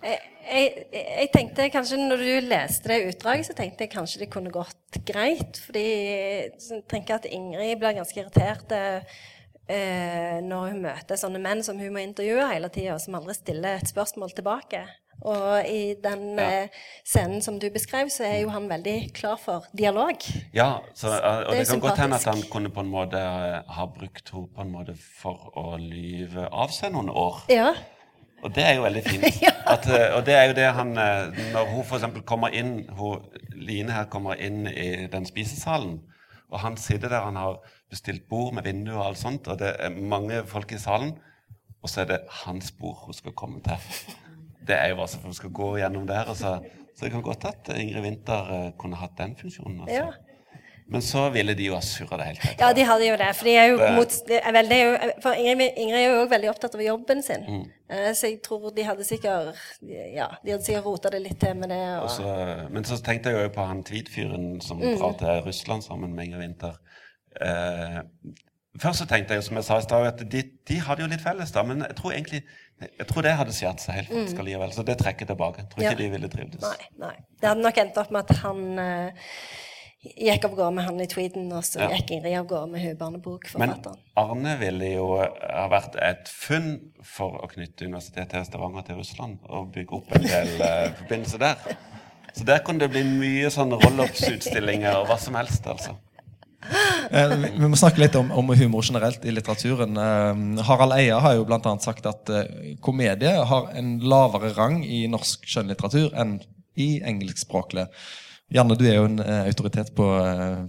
Jeg, 0.07 0.19
jeg, 0.47 0.83
jeg 0.93 1.29
tenkte 1.33 1.69
kanskje 1.73 1.97
Når 1.99 2.21
du 2.23 2.47
leste 2.47 2.91
det 2.91 2.99
utdraget, 3.09 3.49
så 3.49 3.55
tenkte 3.57 3.83
jeg 3.83 3.91
kanskje 3.91 4.21
det 4.23 4.29
kunne 4.31 4.53
gått 4.53 5.01
greit. 5.07 5.59
Fordi 5.65 5.87
jeg 5.87 6.83
tenker 6.89 7.17
at 7.17 7.27
Ingrid 7.29 7.75
blir 7.81 7.97
ganske 7.97 8.21
irritert 8.21 8.71
eh, 8.71 9.17
når 10.47 10.71
hun 10.71 10.85
møter 10.85 11.19
sånne 11.19 11.41
menn 11.43 11.65
som 11.65 11.79
hun 11.79 11.91
må 11.93 12.05
intervjue 12.05 12.47
hele 12.53 12.71
tida, 12.71 12.95
som 13.03 13.19
aldri 13.19 13.35
stiller 13.35 13.81
et 13.81 13.91
spørsmål 13.91 14.31
tilbake. 14.37 14.85
Og 15.25 15.65
i 15.65 15.95
den 15.97 16.37
eh, 16.39 16.69
scenen 17.05 17.41
som 17.41 17.57
du 17.59 17.67
beskrev, 17.73 18.11
så 18.13 18.27
er 18.27 18.41
jo 18.43 18.51
han 18.53 18.69
veldig 18.69 18.95
klar 19.17 19.39
for 19.41 19.65
dialog. 19.73 20.21
Ja, 20.53 20.77
så, 20.93 21.09
og 21.09 21.51
Det 21.51 21.63
det, 21.63 21.67
kan 21.71 21.81
godt 21.81 22.01
hende 22.03 22.19
at 22.21 22.29
han 22.29 22.43
kunne 22.51 22.69
på 22.69 22.85
en 22.85 22.91
måte 22.91 23.17
eh, 23.17 23.59
ha 23.65 23.85
brukt 23.89 24.31
henne 24.31 24.47
på 24.55 24.61
en 24.61 24.71
måte 24.71 24.95
for 24.95 25.51
å 25.57 25.77
lyve 25.81 26.47
av 26.51 26.73
seg 26.75 26.93
noen 26.93 27.09
år. 27.09 27.47
Ja. 27.49 27.73
Og 28.45 28.53
det 28.55 28.63
er 28.63 28.75
jo 28.77 28.83
veldig 28.85 29.03
fint. 29.05 29.39
At, 29.73 29.87
eh, 29.89 30.11
og 30.15 30.25
det 30.27 30.35
er 30.37 30.43
jo 30.47 30.53
det 30.55 30.67
han 30.77 30.93
eh, 31.01 31.39
Når 31.53 31.71
hun 31.73 31.83
f.eks. 31.83 32.05
kommer 32.29 32.53
inn 32.55 32.85
hun, 32.95 33.25
Line 33.57 33.91
her 33.91 34.05
kommer 34.11 34.39
inn 34.39 34.67
i 34.69 35.07
den 35.11 35.25
spisesalen, 35.27 35.97
og 36.47 36.61
han 36.63 36.77
sitter 36.79 37.11
der, 37.11 37.25
han 37.25 37.35
har 37.35 37.57
bestilt 37.89 38.27
bord 38.29 38.53
med 38.55 38.63
vindu 38.63 38.93
og 38.93 39.07
alt 39.09 39.19
sånt, 39.19 39.47
og 39.51 39.59
det 39.59 39.73
er 39.83 39.89
mange 39.91 40.43
folk 40.47 40.71
i 40.71 40.79
salen, 40.79 41.15
og 41.83 41.91
så 41.91 42.03
er 42.03 42.11
det 42.13 42.19
hans 42.45 42.71
bord 42.71 43.01
hun 43.05 43.17
skal 43.17 43.35
komme 43.35 43.59
til. 43.65 43.89
Det 44.67 44.77
er 44.77 44.91
jo 44.91 44.99
bare 45.01 45.11
så 45.11 45.19
for 45.19 45.31
hun 45.31 45.35
skal 45.35 45.51
gå 45.55 45.67
gjennom 45.81 46.07
der. 46.07 46.29
Og 46.31 46.35
så, 46.35 46.57
så 46.95 47.05
det 47.05 47.11
kan 47.13 47.25
godt 47.25 47.45
at 47.49 47.69
Ingrid 47.75 48.03
Winther 48.03 48.53
eh, 48.55 48.71
kunne 48.79 48.99
hatt 48.99 49.17
den 49.19 49.35
funksjonen. 49.39 49.81
Altså. 49.83 49.95
Ja. 49.95 50.26
Men 50.89 51.01
så 51.03 51.25
ville 51.33 51.51
de 51.53 51.65
jo 51.67 51.73
ha 51.75 51.81
surra 51.83 52.15
det 52.21 52.25
helt 52.29 52.39
til. 52.41 52.53
Ja, 52.61 52.69
de 52.73 52.83
hadde 52.87 53.07
jo 53.09 53.15
det. 53.19 53.25
For, 53.35 53.43
de 53.49 53.55
er 53.59 53.65
jo 53.73 53.77
mot, 53.97 54.13
er 54.31 54.53
vel, 54.55 54.69
det 54.71 54.77
jo, 54.79 54.91
for 55.25 55.35
Ingrid, 55.35 55.73
Ingrid 55.83 55.97
er 55.99 56.05
jo 56.13 56.21
også 56.21 56.31
veldig 56.31 56.49
opptatt 56.53 56.75
av 56.79 56.83
jobben 56.85 57.23
sin. 57.25 57.43
Mm. 57.43 57.65
Eh, 57.89 58.13
Så 58.15 58.27
jeg 58.29 58.41
tror 58.45 58.69
de 58.75 58.83
hadde 58.87 59.03
sikkert 59.03 59.59
Ja, 59.83 60.27
de 60.45 60.51
hadde 60.55 60.63
sikkert 60.63 60.85
rota 60.87 61.09
det 61.11 61.21
litt 61.25 61.39
til 61.43 61.55
med 61.59 61.69
det. 61.75 61.81
Og 61.97 62.03
Også, 62.07 62.69
men 62.71 62.83
så 62.87 63.01
tenkte 63.03 63.29
jeg 63.35 63.43
jo 63.49 63.53
på 63.57 63.65
han 63.67 63.83
tweed-fyren 63.83 64.61
som 64.63 64.79
Mm. 64.79 64.97
drar 64.97 65.17
til 65.19 65.43
Russland 65.49 65.83
sammen 65.83 66.15
med 66.15 66.25
Ingrid 66.29 66.39
Winther. 66.45 66.77
Eh, 67.41 67.99
først 68.79 68.99
så 69.03 69.05
tenkte 69.09 69.33
jeg 69.35 69.41
jo, 69.43 69.47
som 69.49 69.55
jeg 69.59 69.63
sa 69.67 69.77
i 69.77 69.81
stad, 69.85 70.07
at 70.07 70.23
de, 70.31 70.43
de 70.69 70.79
hadde 70.87 71.01
jo 71.03 71.07
litt 71.11 71.21
felles, 71.25 71.51
da. 71.51 71.63
Men 71.63 71.83
jeg 71.83 71.95
tror 71.99 72.11
egentlig 72.15 72.43
jeg 72.77 73.07
tror 73.09 73.23
det 73.25 73.31
hadde 73.33 73.53
skjært 73.57 73.79
seg 73.81 73.95
helt 73.95 74.09
faktisk 74.13 74.39
allikevel. 74.43 74.71
Så 74.75 74.83
det 74.85 74.97
trekker 74.99 75.25
tilbake. 75.25 75.63
Jeg 75.63 75.69
tror 75.71 75.81
ikke 75.83 75.95
Mm. 75.97 76.01
De 76.03 76.09
ville 76.13 76.27
trivdes. 76.29 76.61
nei, 76.61 76.89
nei. 77.07 77.15
Det 77.41 77.49
hadde 77.49 77.61
nok 77.65 77.77
endt 77.81 77.97
opp 77.97 78.11
med 78.11 78.29
at 78.29 78.37
han 78.43 78.79
eh, 78.79 79.11
gikk 80.15 80.45
av 80.47 80.55
gårde 80.55 80.71
med 80.77 80.85
han 80.87 81.01
i 81.01 81.07
tweeden, 81.09 81.51
og 81.53 81.63
så 81.63 81.81
Ja. 81.81 81.89
gikk 81.95 82.11
Ingrid 82.11 82.37
av 82.37 82.47
gårde 82.47 82.71
med 82.71 82.81
hun 82.81 82.97
Men. 83.57 83.75
Arne 84.15 84.57
ville 84.59 84.93
jo 84.93 85.17
ha 85.17 85.67
vært 85.69 85.95
et 86.01 86.27
funn 86.27 86.91
for 87.03 87.41
å 87.43 87.47
knytte 87.47 87.85
universitetet 87.85 88.41
i 88.41 88.45
Stavanger 88.45 88.85
til 88.87 88.95
Russland 88.95 89.37
og 89.49 89.71
bygge 89.73 89.93
opp 89.93 90.15
en 90.15 90.21
del 90.21 90.61
uh, 90.61 90.93
forbindelser 91.01 91.39
der. 91.39 91.55
Så 92.33 92.43
der 92.45 92.59
kunne 92.59 92.79
det 92.79 92.91
bli 92.91 93.03
mye 93.03 93.49
sånn 93.49 93.73
roll-ups-utstillinger 93.73 94.99
og 94.99 95.07
hva 95.07 95.17
som 95.19 95.35
helst, 95.35 95.65
altså. 95.65 95.97
Eh, 97.11 97.37
vi, 97.37 97.49
vi 97.55 97.69
må 97.69 97.77
snakke 97.79 98.01
litt 98.01 98.15
om, 98.19 98.31
om 98.35 98.51
humor 98.57 98.85
generelt 98.85 99.25
i 99.25 99.33
litteraturen. 99.33 99.97
Eh, 99.97 100.63
Harald 100.67 100.97
Eia 100.97 101.19
har 101.23 101.37
jo 101.37 101.47
annet 101.47 101.85
sagt 101.85 102.05
at 102.09 102.29
eh, 102.33 102.75
komedie 102.83 103.33
har 103.51 103.71
en 103.77 103.97
lavere 104.03 104.53
rang 104.57 104.81
i 104.85 105.05
norsk 105.11 105.45
skjønnlitteratur 105.47 106.15
enn 106.17 106.39
i 106.77 106.97
engelskspråklig. 107.01 107.87
Janne, 108.53 108.77
du 108.79 108.85
er 108.87 108.95
jo 109.01 109.07
en 109.09 109.19
eh, 109.19 109.47
autoritet 109.49 109.89
på 109.97 110.05
eh, 110.21 110.61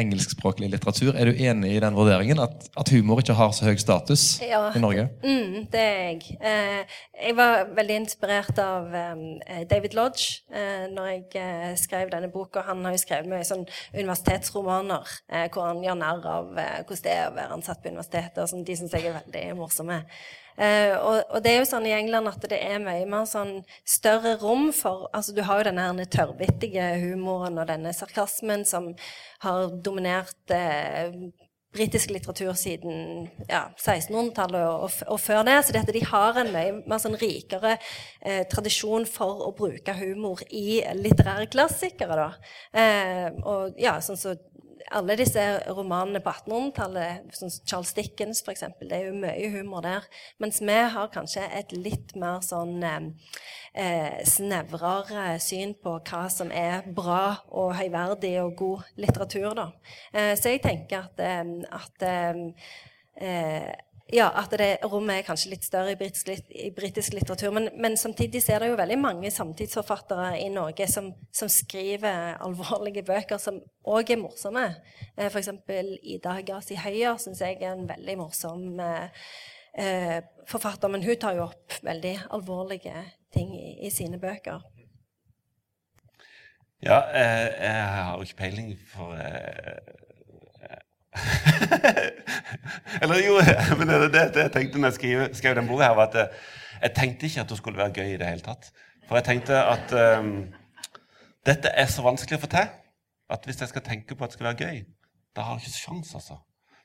engelskspråklig 0.00 0.70
litteratur. 0.72 1.14
Er 1.16 1.28
du 1.28 1.38
enig 1.40 1.74
i 1.76 1.80
den 1.80 1.96
vurderingen? 1.96 2.40
At, 2.40 2.66
at 2.80 2.90
humor 2.92 3.20
ikke 3.20 3.36
har 3.36 3.52
så 3.56 3.66
høy 3.68 3.76
status 3.80 4.24
Ja. 4.44 4.62
i 4.76 4.80
Norge? 4.80 5.06
Mm, 5.24 5.66
det 5.72 5.82
er 5.82 6.00
jeg. 6.06 6.38
Eh, 6.40 6.96
jeg 7.26 7.36
var 7.36 7.68
veldig 7.76 7.98
inspirert 8.02 8.60
av 8.62 8.88
eh, 8.96 9.60
David 9.68 9.96
Lodge 9.98 10.42
eh, 10.52 10.86
når 10.92 11.10
jeg 11.12 11.26
eh, 11.42 11.74
skrev 11.80 12.12
denne 12.12 12.32
boka. 12.32 12.64
Han 12.70 12.84
har 12.88 12.96
jo 12.96 13.02
skrevet 13.04 13.28
mye 13.32 13.44
sånn 13.48 13.66
universitetsromaner 13.96 15.14
hvor 15.52 15.68
han 15.70 15.84
gjør 15.84 16.00
narr 16.00 16.26
av 16.38 16.50
hvordan 16.56 17.04
det 17.04 17.14
er 17.18 17.28
å 17.30 17.36
være 17.36 17.60
ansatt 17.60 17.84
på 17.84 17.92
universitetet. 17.92 18.42
og 18.44 18.48
sånn. 18.52 18.64
De 18.68 18.80
syns 18.80 18.96
jeg 18.96 19.08
er 19.12 19.20
veldig 19.20 19.46
morsomme. 19.60 20.00
Eh, 20.56 20.94
og, 20.96 21.22
og 21.30 21.42
det 21.44 21.52
er 21.52 21.58
jo 21.60 21.68
sånn 21.68 21.88
i 21.88 21.94
England 21.96 22.30
at 22.30 22.46
det 22.50 22.60
er 22.64 22.82
mye 22.82 23.06
mer 23.08 23.26
sånn 23.28 23.58
større 23.84 24.36
rom 24.40 24.70
for 24.72 25.10
altså 25.12 25.34
Du 25.36 25.42
har 25.44 25.60
jo 25.60 25.68
denne 25.68 25.88
her 25.88 26.12
tørrvittige 26.12 26.86
humoren 27.02 27.60
og 27.60 27.68
denne 27.68 27.92
sarkasmen 27.96 28.64
som 28.68 28.92
har 29.44 29.68
dominert 29.84 30.54
eh, 30.54 31.12
britisk 31.76 32.10
litteratur 32.10 32.54
siden 32.56 33.26
ja, 33.48 33.66
1600-tallet 33.76 34.64
og, 34.64 34.86
og, 34.86 34.98
og 35.12 35.20
før 35.20 35.42
det. 35.46 35.58
Så 35.64 35.74
det 35.76 35.84
de 35.96 36.04
har 36.08 36.40
en 36.40 36.52
mye 36.54 36.74
mer 36.88 37.02
sånn 37.02 37.18
rikere 37.20 37.76
eh, 37.76 38.44
tradisjon 38.50 39.06
for 39.10 39.46
å 39.48 39.52
bruke 39.56 39.96
humor 40.00 40.42
i 40.48 40.80
litterære 40.96 41.50
klassikere. 41.52 42.16
Da. 42.16 42.52
Eh, 42.80 43.28
og 43.44 43.76
ja, 43.80 43.98
sånn 44.04 44.20
så 44.20 44.36
alle 44.90 45.16
disse 45.18 45.42
romanene 45.72 46.20
på 46.22 46.32
1800-tallet, 46.32 47.30
sånn 47.34 47.52
som 47.52 47.68
Charles 47.68 47.92
Dickens 47.96 48.42
f.eks., 48.44 48.64
det 48.80 48.92
er 48.92 49.08
jo 49.08 49.16
mye 49.18 49.50
humor 49.54 49.84
der. 49.86 50.06
Mens 50.42 50.60
vi 50.62 50.76
har 50.94 51.12
kanskje 51.14 51.44
et 51.58 51.72
litt 51.74 52.14
mer 52.18 52.42
sånn 52.44 52.82
eh, 52.86 53.08
eh, 53.74 54.20
snevrere 54.28 55.38
syn 55.42 55.74
på 55.82 55.96
hva 56.06 56.26
som 56.32 56.52
er 56.54 56.86
bra 56.96 57.38
og 57.50 57.74
høyverdig 57.80 58.36
og 58.44 58.54
god 58.60 58.92
litteratur, 59.02 59.50
da. 59.58 59.70
Eh, 60.12 60.34
så 60.38 60.54
jeg 60.54 60.64
tenker 60.66 61.08
at, 61.08 61.24
eh, 61.24 61.44
at 61.80 62.06
eh, 62.06 62.44
eh, 63.16 63.72
ja, 64.12 64.28
at 64.38 64.52
det 64.54 64.68
rommet 64.86 65.18
er 65.18 65.24
kanskje 65.26 65.50
litt 65.50 65.64
større 65.66 65.96
i 65.96 65.98
britisk, 65.98 66.28
i 66.54 66.68
britisk 66.74 67.16
litteratur. 67.16 67.50
Men, 67.56 67.68
men 67.74 67.96
samtidig 67.98 68.44
er 68.52 68.62
det 68.62 68.68
jo 68.70 68.78
veldig 68.78 68.98
mange 69.02 69.32
samtidsforfattere 69.34 70.36
i 70.44 70.46
Norge 70.54 70.86
som, 70.90 71.10
som 71.34 71.50
skriver 71.50 72.36
alvorlige 72.44 73.02
bøker 73.06 73.40
som 73.42 73.58
òg 73.82 74.14
er 74.14 74.20
morsomme. 74.22 74.68
Eh, 75.16 75.26
eksempel 75.26 75.96
Ida 76.02 76.36
Gazi 76.46 76.78
Høyer 76.78 77.18
syns 77.18 77.42
jeg 77.42 77.58
er 77.58 77.74
en 77.74 77.88
veldig 77.90 78.16
morsom 78.22 78.78
eh, 78.78 79.26
eh, 79.74 80.20
forfatter. 80.46 80.92
Men 80.92 81.02
hun 81.02 81.18
tar 81.18 81.34
jo 81.40 81.48
opp 81.48 81.80
veldig 81.82 82.16
alvorlige 82.30 83.02
ting 83.34 83.50
i, 83.58 83.76
i 83.88 83.90
sine 83.90 84.22
bøker. 84.22 84.62
Ja, 86.84 87.02
eh, 87.10 87.46
jeg 87.58 87.84
har 88.06 88.14
jo 88.14 88.22
ikke 88.22 88.42
peiling 88.44 88.74
for 88.92 89.18
eh, 89.18 89.78
Eller 93.02 93.22
jo, 93.24 93.38
men 93.78 93.88
det, 93.88 94.00
det, 94.14 94.24
det 94.34 94.44
jeg 94.46 94.52
tenkte 94.54 94.80
når 94.80 94.92
jeg 94.92 94.98
skrev, 94.98 95.22
skrev 95.38 95.56
den 95.58 95.68
boka, 95.68 95.88
her, 95.88 95.96
var 95.98 96.10
at 96.10 96.18
jeg, 96.20 96.44
jeg 96.82 96.94
tenkte 96.98 97.28
ikke 97.28 97.44
at 97.44 97.52
det 97.52 97.58
skulle 97.60 97.80
være 97.80 97.96
gøy 97.96 98.12
i 98.14 98.18
det 98.20 98.28
hele 98.30 98.44
tatt. 98.44 98.70
For 99.06 99.18
jeg 99.18 99.28
tenkte 99.28 99.60
at 99.62 99.94
um, 100.18 100.32
dette 101.46 101.70
er 101.70 101.88
så 101.90 102.04
vanskelig 102.04 102.40
å 102.40 102.44
få 102.44 102.50
til 102.52 102.68
at 103.36 103.46
hvis 103.46 103.60
jeg 103.62 103.70
skal 103.70 103.84
tenke 103.86 104.14
på 104.14 104.24
at 104.24 104.32
det 104.32 104.38
skal 104.38 104.50
være 104.50 104.66
gøy, 104.66 104.82
da 105.36 105.46
har 105.46 105.58
jeg 105.58 105.66
ikke 105.66 105.82
sjans, 105.82 106.14
altså. 106.18 106.40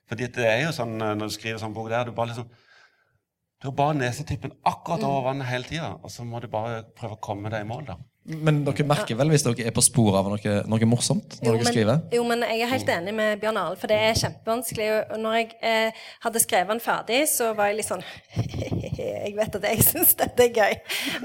Fordi 0.10 0.28
det 0.36 0.48
er 0.48 0.66
jo 0.66 0.74
sånn 0.76 0.98
eh, 1.00 1.16
når 1.16 1.30
du 1.30 1.34
skriver 1.38 1.62
sånn 1.62 1.76
bok 1.76 1.90
der, 1.92 2.10
du 2.10 2.16
bare 2.18 2.34
liksom 2.34 2.50
Du 3.62 3.68
har 3.70 3.76
bare 3.78 3.94
nesetippen 3.94 4.56
akkurat 4.66 5.04
over 5.06 5.28
vannet 5.28 5.46
hele 5.46 5.68
tida, 5.70 5.92
og 6.02 6.10
så 6.10 6.26
må 6.26 6.40
du 6.42 6.48
bare 6.50 6.82
prøve 6.98 7.14
å 7.14 7.22
komme 7.22 7.52
deg 7.54 7.62
i 7.62 7.68
mål, 7.70 7.84
da. 7.92 7.98
Men 8.22 8.60
dere 8.68 8.86
merker 8.86 9.18
vel 9.18 9.32
hvis 9.34 9.42
dere 9.42 9.64
er 9.66 9.74
på 9.74 9.82
sporet 9.82 10.20
av 10.20 10.28
noe, 10.30 10.52
noe 10.70 10.88
morsomt 10.90 11.40
når 11.40 11.48
Jo, 11.48 11.54
dere 11.56 11.64
men, 11.64 11.70
skriver? 11.72 12.02
jo, 12.14 12.26
men 12.30 12.44
jeg 12.46 12.60
er 12.62 12.70
helt 12.70 12.90
enig 12.94 13.14
med 13.18 13.40
Bjørn 13.42 13.58
Arild, 13.58 13.80
for 13.82 13.90
det 13.90 13.98
er 13.98 14.20
kjempevanskelig. 14.20 14.90
Og 15.16 15.16
når 15.24 15.38
jeg 15.40 15.48
eh, 15.66 16.04
hadde 16.28 16.42
skrevet 16.44 16.70
den 16.70 16.84
ferdig, 16.84 17.22
så 17.32 17.48
var 17.58 17.72
jeg 17.72 17.80
litt 17.80 17.90
sånn 17.90 18.04
Jeg 19.02 19.34
vet 19.34 19.56
at 19.58 19.66
jeg 19.66 19.86
syns 19.90 20.12
dette 20.20 20.46
er 20.46 20.54
gøy. 20.54 20.76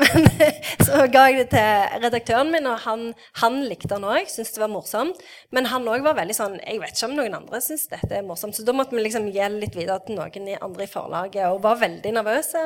Men 0.01 0.31
så 0.87 1.03
ga 1.13 1.27
jeg 1.29 1.43
det 1.43 1.47
til 1.53 2.01
redaktøren 2.07 2.53
min, 2.55 2.69
og 2.71 2.81
han, 2.87 3.11
han 3.43 3.59
likte 3.69 3.91
den 3.93 4.07
òg. 4.09 4.31
Syntes 4.33 4.55
det 4.57 4.63
var 4.63 4.73
morsomt. 4.73 5.21
Men 5.53 5.69
han 5.69 5.85
òg 5.93 6.01
var 6.07 6.17
veldig 6.17 6.37
sånn 6.39 6.57
Jeg 6.63 6.81
vet 6.81 6.97
ikke 6.97 7.11
om 7.11 7.17
noen 7.19 7.37
andre 7.37 7.61
syns 7.65 7.85
dette 7.93 8.17
er 8.17 8.25
morsomt. 8.25 8.57
Så 8.57 8.65
da 8.65 8.73
måtte 8.77 8.97
vi 8.97 9.05
liksom 9.05 9.29
gi 9.35 9.51
litt 9.59 9.77
videre 9.77 10.01
til 10.07 10.17
noen 10.17 10.49
andre 10.57 10.89
i 10.89 10.91
forlaget, 10.91 11.45
og 11.51 11.61
var 11.67 11.83
veldig 11.83 12.15
nervøse 12.17 12.65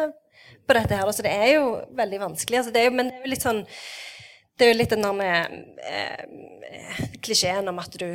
på 0.71 0.79
dette 0.79 1.03
her. 1.03 1.11
Så 1.11 1.27
det 1.27 1.35
er 1.35 1.57
jo 1.57 1.67
veldig 1.99 2.23
vanskelig. 2.29 2.63
Altså, 2.63 2.75
det 2.77 2.85
er 2.85 2.89
jo, 2.93 2.95
men 3.01 3.11
det 3.11 3.19
er 3.19 3.27
jo 3.27 3.35
litt 3.35 3.49
sånn 3.49 3.65
det 4.61 4.67
er 4.67 4.73
jo 4.73 4.79
litt 4.79 4.93
den 4.93 5.07
der 5.07 5.55
eh, 5.91 6.25
klisjeen 7.25 7.69
om 7.73 7.81
at 7.83 7.97
du 7.99 8.09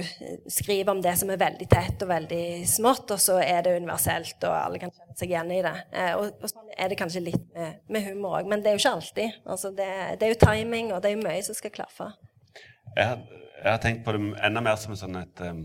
skriver 0.51 0.93
om 0.93 1.01
det 1.03 1.15
som 1.19 1.31
er 1.33 1.41
veldig 1.41 1.67
tett 1.71 2.05
og 2.05 2.11
veldig 2.11 2.43
smått, 2.69 3.15
og 3.15 3.21
så 3.21 3.39
er 3.43 3.65
det 3.65 3.77
universelt, 3.79 4.37
og 4.45 4.53
alle 4.55 4.81
kan 4.81 4.93
kjenne 4.93 5.17
seg 5.17 5.33
igjen 5.33 5.55
i 5.57 5.63
det. 5.65 5.75
Eh, 5.91 6.11
og, 6.19 6.37
og 6.39 6.51
sånn 6.53 6.69
er 6.77 6.91
det 6.91 6.99
kanskje 7.01 7.25
litt 7.25 7.49
med, 7.55 7.81
med 7.91 8.05
humor 8.11 8.39
òg, 8.39 8.51
men 8.51 8.61
det 8.61 8.71
er 8.71 8.77
jo 8.77 8.83
ikke 8.85 8.97
alltid. 8.99 9.41
Altså, 9.43 9.73
det, 9.75 9.89
det 10.21 10.29
er 10.29 10.35
jo 10.35 10.43
timing, 10.45 10.93
og 10.93 11.01
det 11.01 11.11
er 11.11 11.17
jo 11.17 11.25
mye 11.25 11.41
som 11.45 11.57
skal 11.57 11.73
klaffe. 11.75 12.13
Jeg 12.95 13.41
jeg 13.65 13.71
har 13.71 13.81
tenkt 13.81 14.03
på 14.05 14.13
det 14.13 14.21
enda 14.45 14.61
mer 14.61 14.75
som 14.77 14.93
sånn 14.93 15.15
et 15.17 15.41
um, 15.41 15.63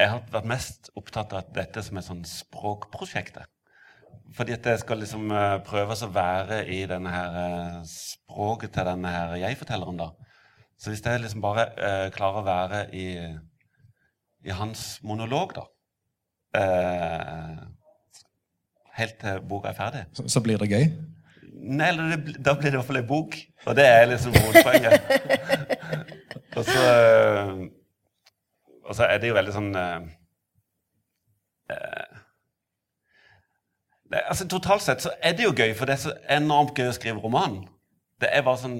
Jeg 0.00 0.10
har 0.10 0.24
vært 0.32 0.48
mest 0.50 0.88
opptatt 0.98 1.34
av 1.36 1.52
dette 1.54 1.82
som 1.86 1.98
et 1.98 2.06
sånn 2.06 2.24
språkprosjekt. 2.26 3.38
Fordi 4.36 4.52
at 4.52 4.66
jeg 4.66 4.80
skal 4.82 5.00
liksom 5.00 5.30
eh, 5.32 5.56
prøve 5.64 5.96
å 5.96 6.10
være 6.12 6.60
i 6.68 6.82
denne 6.88 7.12
her 7.12 7.36
eh, 7.42 7.78
språket 7.88 8.74
til 8.74 8.88
denne 8.90 9.12
her 9.12 9.36
jeg-fortelleren, 9.40 10.00
da. 10.00 10.10
Så 10.78 10.92
hvis 10.92 11.02
jeg 11.04 11.22
liksom 11.22 11.42
bare 11.42 11.64
eh, 11.74 12.06
klarer 12.14 12.42
å 12.42 12.46
være 12.46 12.82
i, 12.94 13.06
i 14.46 14.54
hans 14.54 15.00
monolog, 15.02 15.56
da 15.56 15.64
eh, 16.60 17.58
Helt 18.98 19.14
til 19.22 19.40
boka 19.46 19.70
er 19.70 19.76
ferdig. 19.78 20.00
Så, 20.10 20.24
så 20.26 20.40
blir 20.42 20.58
det 20.58 20.72
gøy? 20.72 20.88
Nei, 21.58 21.92
eller 21.92 22.16
det, 22.16 22.32
da 22.42 22.56
blir 22.58 22.72
det 22.72 22.74
i 22.74 22.78
hvert 22.80 22.88
fall 22.88 22.98
ei 22.98 23.06
bok. 23.06 23.36
Og 23.70 23.76
det 23.78 23.84
er 23.86 24.08
liksom 24.10 24.34
hovedpoenget. 24.34 24.96
og 26.58 26.64
så 26.66 26.82
øh, 26.82 27.52
Og 28.88 28.96
så 28.98 29.06
er 29.06 29.20
det 29.22 29.30
jo 29.30 29.36
veldig 29.36 29.54
sånn 29.54 29.70
øh, 29.78 30.08
det, 34.12 34.22
altså 34.24 34.46
Totalt 34.48 34.84
sett 34.84 35.04
så 35.04 35.12
er 35.22 35.36
det 35.36 35.44
jo 35.44 35.54
gøy, 35.56 35.74
for 35.76 35.88
det 35.88 35.96
er 35.96 36.04
så 36.06 36.14
enormt 36.32 36.76
gøy 36.78 36.88
å 36.90 36.96
skrive 36.96 37.22
roman. 37.22 37.60
Det 38.20 38.30
er 38.32 38.44
bare 38.46 38.60
sånn 38.62 38.78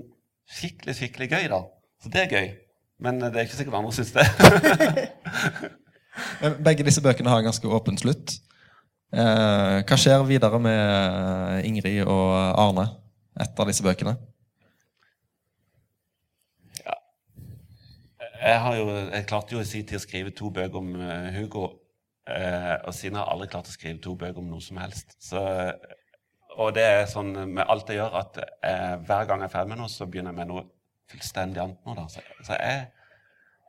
skikkelig, 0.59 0.97
skikkelig 0.99 1.29
gøy, 1.31 1.49
da. 1.53 1.63
Så 2.03 2.13
det 2.15 2.25
er 2.25 2.35
gøy. 2.35 2.49
Men 3.05 3.23
øh, 3.23 3.31
det 3.31 3.41
er 3.41 3.47
ikke 3.47 3.59
sikkert 3.59 3.79
andre 3.79 3.93
syns 3.95 4.15
det. 4.17 4.27
Begge 6.67 6.87
disse 6.87 7.03
bøkene 7.05 7.31
har 7.31 7.43
en 7.43 7.51
ganske 7.51 7.69
åpen 7.71 7.99
slutt. 8.01 8.39
Eh, 9.09 9.77
hva 9.89 9.97
skjer 9.97 10.25
videre 10.29 10.59
med 10.61 10.79
eh, 10.79 11.69
Ingrid 11.69 12.03
og 12.05 12.33
Arne 12.61 12.89
etter 13.41 13.71
disse 13.71 13.85
bøkene? 13.87 14.17
Jeg, 18.39 18.59
har 18.63 18.77
jo, 18.77 18.91
jeg 18.91 19.27
klarte 19.27 19.57
jo 19.57 19.63
i 19.63 19.67
sin 19.67 19.87
tid 19.87 19.99
å 19.99 20.03
skrive 20.03 20.35
to 20.37 20.51
bøker 20.55 20.79
om 20.79 20.93
eh, 21.01 21.31
Hugo, 21.39 21.65
eh, 21.65 21.88
og 22.29 22.95
siden 22.95 23.17
har 23.17 23.25
jeg 23.25 23.35
aldri 23.35 23.49
klart 23.55 23.71
å 23.71 23.73
skrive 23.75 24.03
to 24.05 24.15
bøker 24.19 24.43
om 24.43 24.51
noe 24.53 24.65
som 24.65 24.81
helst. 24.83 25.15
Så, 25.23 25.41
og 26.59 26.75
det 26.77 26.85
er 26.85 27.09
sånn 27.11 27.33
med 27.55 27.65
alt 27.65 27.89
jeg 27.89 28.01
gjør, 28.01 28.19
at 28.21 28.39
eh, 28.43 28.95
hver 29.07 29.29
gang 29.31 29.43
jeg 29.45 29.51
er 29.51 29.55
ferdig 29.55 29.73
med 29.73 29.83
noe, 29.83 29.93
så 29.93 30.07
begynner 30.07 30.35
jeg 30.35 30.41
med 30.43 30.53
noe 30.53 30.65
fullstendig 31.09 31.63
annet 31.63 31.89
nå. 31.89 31.97
Da. 31.97 32.07
Så, 32.13 32.25
så 32.45 32.59
jeg, 32.59 32.87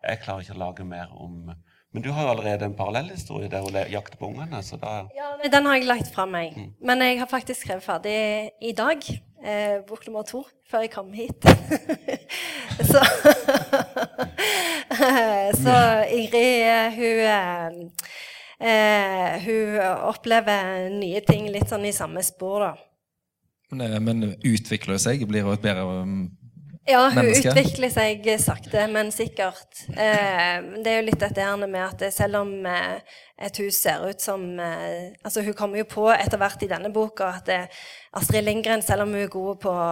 jeg 0.03 0.21
klarer 0.25 0.45
ikke 0.45 0.57
å 0.57 0.63
lage 0.65 0.87
mer 0.87 1.11
om 1.15 1.51
Men 1.89 2.03
du 2.05 2.11
har 2.13 2.27
jo 2.27 2.33
allerede 2.35 2.67
en 2.67 2.75
parallellhistorie 2.77 3.49
der 3.49 3.63
hun 3.65 3.77
jakter 3.89 4.19
på 4.19 4.27
ungene, 4.27 4.59
så 4.61 4.77
da 4.77 5.07
Ja, 5.15 5.31
nei, 5.39 5.49
Den 5.49 5.65
har 5.65 5.79
jeg 5.79 5.87
lagt 5.89 6.11
fra 6.13 6.27
meg. 6.29 6.53
Men 6.85 7.01
jeg 7.01 7.17
har 7.17 7.31
faktisk 7.31 7.63
skrevet 7.63 7.81
ferdig 7.81 8.51
i 8.61 8.75
dag. 8.77 9.07
Eh, 9.41 9.79
bok 9.87 10.05
nummer 10.05 10.27
to, 10.27 10.43
før 10.69 10.85
jeg 10.85 10.91
kom 10.93 11.09
hit. 11.15 11.47
så 12.91 13.01
Så 15.63 15.75
Ingrid, 16.11 16.61
eh, 16.61 16.93
hun 16.93 17.91
eh, 18.59 19.39
Hun 19.45 19.79
opplever 20.09 20.89
nye 20.93 21.23
ting 21.25 21.49
litt 21.51 21.71
sånn 21.71 21.87
i 21.89 21.95
samme 21.95 22.23
spor, 22.25 22.67
da. 22.67 22.71
Men, 23.71 23.85
eh, 23.85 23.99
men 23.99 24.33
utvikler 24.35 24.97
hun 24.97 25.03
seg? 25.03 25.25
Blir 25.29 25.45
hun 25.47 25.55
et 25.55 25.65
bedre 25.65 25.85
um, 26.03 26.19
Ja, 26.89 27.03
hun 27.09 27.21
menneske. 27.21 27.51
utvikler 27.51 27.91
seg 27.93 28.29
sakte, 28.41 28.85
men 28.91 29.11
sikkert. 29.13 29.83
Eh, 29.93 30.55
det 30.81 30.89
er 30.89 30.99
jo 30.99 31.07
litt 31.09 31.21
dette 31.21 31.43
her 31.45 31.59
med 31.61 31.81
at 31.83 32.05
selv 32.13 32.41
om 32.41 32.53
eh, 32.65 33.17
et 33.39 33.59
hus 33.61 33.77
ser 33.83 34.03
ut 34.09 34.21
som 34.21 34.41
eh, 34.59 35.13
Altså, 35.23 35.43
hun 35.45 35.55
kommer 35.57 35.79
jo 35.79 35.87
på 35.89 36.07
etter 36.11 36.39
hvert 36.41 36.63
i 36.65 36.69
denne 36.71 36.91
boka 36.93 37.29
at 37.37 37.51
eh, 37.53 37.83
Astrid 38.17 38.43
Lindgren, 38.47 38.81
selv 38.81 39.05
om 39.05 39.13
hun 39.13 39.21
er 39.21 39.31
god 39.31 39.59
på 39.63 39.73
å 39.73 39.91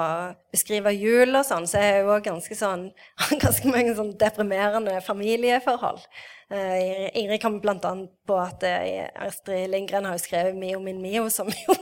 beskrive 0.53 0.95
jul 0.97 1.37
og 1.37 1.45
sånn, 1.45 1.67
så 1.69 1.79
er 1.83 2.01
hun 2.01 2.15
òg 2.15 2.25
ganske 2.27 2.57
sånn 2.57 2.89
Ganske 3.43 3.69
mange 3.71 3.93
sånn 3.97 4.15
deprimerende 4.19 4.97
familieforhold. 5.05 6.01
Eh, 6.49 7.09
Ingrid 7.19 7.43
blant 7.61 7.85
annet 7.85 8.11
på 8.27 8.39
at 8.39 8.63
eh, 8.63 9.05
Astrid 9.27 9.69
Lindgren 9.71 10.07
har 10.07 10.17
jo 10.17 10.23
skrevet 10.23 10.57
Mio 10.57 10.79
min 10.83 11.01
Mio, 11.03 11.27
som 11.29 11.51
jo 11.51 11.75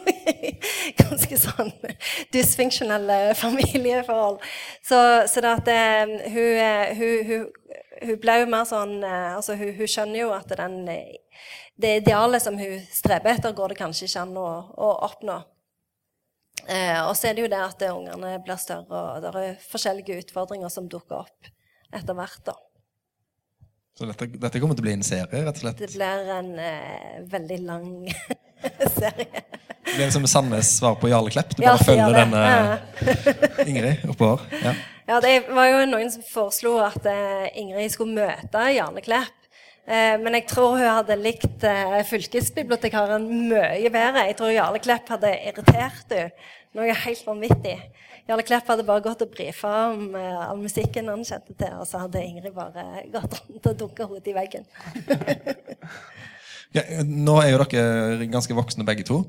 ganske 1.02 1.40
sånn 1.40 1.72
dysfunksjonelle 2.34 3.36
familieforhold. 3.40 4.42
Så, 4.86 5.00
så 5.32 5.44
det 5.44 5.54
at 5.54 5.72
eh, 5.74 6.16
hun, 6.34 6.52
eh, 6.62 6.94
hun, 7.00 7.16
hun, 7.30 7.50
hun 8.04 8.22
ble 8.22 8.40
jo 8.42 8.52
mer 8.52 8.68
sånn 8.70 8.98
eh, 9.04 9.34
Altså, 9.36 9.58
hun, 9.60 9.86
skjønner 9.88 10.22
jo 10.22 10.32
at 10.36 10.52
den, 10.60 10.84
det 11.82 11.98
idealet 12.02 12.44
som 12.44 12.60
hun 12.60 12.80
streber 12.92 13.36
etter, 13.36 13.56
går 13.56 13.74
det 13.74 13.82
kanskje 13.82 14.10
ikke 14.10 14.26
an 14.26 14.40
å, 14.40 14.50
å 14.76 14.94
oppnå. 15.10 15.42
Eh, 16.66 17.02
og 17.06 17.14
så 17.18 17.30
er 17.30 17.36
det 17.38 17.46
jo 17.46 17.52
det 17.52 17.62
at 17.62 17.84
ungene 17.92 18.38
blir 18.46 18.62
større, 18.62 19.02
og 19.02 19.22
det 19.22 19.34
er 19.42 19.60
forskjellige 19.70 20.24
utfordringer 20.24 20.72
som 20.74 20.88
dukker 20.90 21.22
opp 21.26 21.52
etter 21.94 22.18
hvert. 22.18 22.42
da. 22.48 22.56
Så 23.96 24.08
dette, 24.10 24.28
dette 24.28 24.60
kommer 24.60 24.76
til 24.76 24.84
å 24.84 24.88
bli 24.90 24.94
en 24.98 25.06
serie, 25.08 25.30
rett 25.32 25.56
og 25.56 25.62
slett? 25.62 25.78
Det 25.80 25.88
blir 25.94 26.32
en 26.36 26.50
uh, 26.60 27.22
veldig 27.32 27.60
lang 27.64 27.86
serie. 28.98 29.44
Det 29.86 29.94
blir 29.96 30.10
som 30.12 30.26
Sandnes 30.28 30.74
svar 30.82 30.98
på 31.00 31.08
Jarle 31.08 31.32
Klepp. 31.32 31.56
Du 31.56 31.64
Ja, 31.64 31.78
bare 31.78 31.88
følger 31.88 32.18
denne 32.18 32.42
Ingrid 33.70 34.04
oppover. 34.12 34.44
Ja. 34.66 34.74
Ja, 35.06 35.22
det 35.24 35.32
var 35.54 35.70
jo 35.70 35.86
noen 35.88 36.12
som 36.12 36.26
foreslo 36.28 36.74
at 36.84 37.08
uh, 37.08 37.48
Ingrid 37.56 37.94
skulle 37.94 38.18
møte 38.18 38.66
Jarle 38.76 39.06
Klepp. 39.06 39.42
Eh, 39.86 40.16
men 40.18 40.34
jeg 40.34 40.48
tror 40.50 40.80
hun 40.80 40.88
hadde 40.90 41.16
likt 41.22 41.62
fylkesbibliotekaren 42.10 43.28
mye 43.52 43.92
bedre. 43.94 44.24
Jeg 44.32 44.36
tror 44.40 44.50
Jarle 44.50 44.82
Klepp 44.82 45.12
hadde 45.14 45.30
irritert 45.46 46.10
henne 46.10 46.32
noe 46.76 46.96
helt 47.06 47.22
vanvittig. 47.24 47.78
Jarle 48.26 48.46
Klepp 48.46 48.70
hadde 48.72 48.86
bare 48.88 49.04
gått 49.06 49.22
og 49.22 49.34
brifa 49.34 49.72
om 49.92 50.16
eh, 50.18 50.44
all 50.48 50.62
musikken 50.62 51.12
han 51.12 51.26
kjente 51.28 51.54
til, 51.54 51.74
og 51.78 51.86
så 51.86 52.02
hadde 52.06 52.24
Ingrid 52.26 52.56
bare 52.56 53.06
gått 53.14 53.38
rundt 53.42 53.70
og 53.70 53.80
dunka 53.82 54.10
hodet 54.10 54.34
i 54.34 54.38
veggen. 54.38 54.70
Ja, 56.76 56.82
nå 57.08 57.38
er 57.40 57.54
jo 57.54 57.60
dere 57.72 58.26
ganske 58.28 58.52
voksne 58.52 58.84
begge 58.84 59.06
to. 59.08 59.22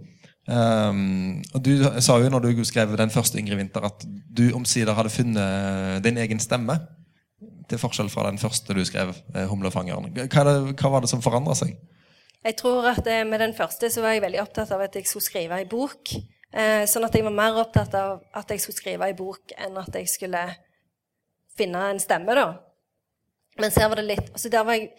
Um, 0.46 1.42
og 1.54 1.62
Du 1.62 1.72
sa 2.02 2.16
jo 2.18 2.30
når 2.30 2.42
du 2.42 2.62
skrev 2.66 2.94
den 2.98 3.12
første 3.14 3.38
Ingrid 3.38 3.60
Winther, 3.60 3.86
at 3.86 4.02
du 4.06 4.48
omsider 4.56 4.96
hadde 4.98 5.12
funnet 5.14 6.02
din 6.02 6.18
egen 6.22 6.42
stemme. 6.42 6.80
Til 7.70 7.78
forskjell 7.82 8.10
fra 8.10 8.28
den 8.28 8.38
første 8.38 8.74
du 8.74 8.82
skrev, 8.86 9.14
eh, 9.34 9.46
'Humlefangeren'. 9.46 10.10
Hva, 10.14 10.42
det, 10.46 10.76
hva 10.78 10.90
var 10.90 11.02
det 11.02 11.10
som 11.10 11.22
forandra 11.22 11.54
seg? 11.54 11.76
Jeg 12.46 12.56
tror 12.58 12.86
at 12.86 13.06
eh, 13.10 13.24
med 13.26 13.42
den 13.42 13.54
første 13.54 13.90
så 13.90 14.02
var 14.02 14.14
jeg 14.14 14.22
veldig 14.22 14.42
opptatt 14.42 14.70
av 14.70 14.84
at 14.86 14.94
jeg 14.94 15.06
skulle 15.06 15.26
skrive 15.26 15.58
ei 15.58 15.66
bok. 15.66 16.14
Eh, 16.56 16.86
sånn 16.88 17.04
at 17.04 17.12
jeg 17.12 17.24
var 17.26 17.34
mer 17.36 17.58
opptatt 17.60 17.92
av 17.98 18.22
at 18.32 18.52
jeg 18.52 18.62
skulle 18.62 18.78
skrive 18.78 19.08
ei 19.10 19.16
bok, 19.16 19.52
enn 19.60 19.76
at 19.76 19.98
jeg 19.98 20.08
skulle 20.08 20.40
finne 21.56 21.82
en 21.90 22.00
stemme, 22.00 22.32
da. 22.36 22.46
Men 23.60 23.72
så 23.72 23.88
var 23.88 24.00
det 24.00 24.06
litt 24.08 24.30
altså 24.30 24.52
der 24.52 24.64
var 24.68 24.76
jeg, 24.76 24.90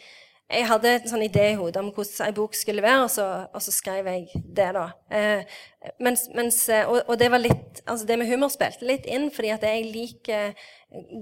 jeg 0.47 0.63
hadde 0.69 0.91
en 0.95 1.09
sånn 1.11 1.25
idé 1.25 1.49
i 1.51 1.55
hodet 1.59 1.81
om 1.81 1.89
hvordan 1.91 2.29
ei 2.29 2.35
bok 2.35 2.53
skulle 2.55 2.83
være, 2.83 3.03
og 3.03 3.09
så, 3.11 3.25
og 3.51 3.63
så 3.63 3.73
skrev 3.75 4.07
jeg 4.07 4.43
det, 4.55 4.69
da. 4.77 4.85
Eh, 5.11 5.57
mens, 6.03 6.23
mens, 6.35 6.61
eh, 6.71 6.87
og, 6.87 7.01
og 7.03 7.19
det 7.19 7.27
var 7.31 7.43
litt 7.43 7.81
Altså 7.87 8.07
det 8.07 8.17
med 8.19 8.27
humor 8.27 8.49
spilte 8.51 8.87
litt 8.87 9.05
inn, 9.07 9.29
fordi 9.31 9.51
at 9.53 9.63
jeg 9.63 9.85
liker 9.91 10.55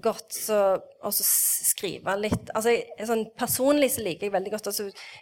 godt 0.01 0.37
å 0.49 1.11
skrive 1.13 2.15
litt 2.21 2.51
Altså 2.53 2.73
jeg, 2.73 2.85
sånn 3.09 3.25
personlig 3.37 3.91
så 3.95 4.05
liker 4.05 4.27
jeg 4.27 4.33
veldig 4.33 4.53
godt 4.53 4.69
å 4.69 4.73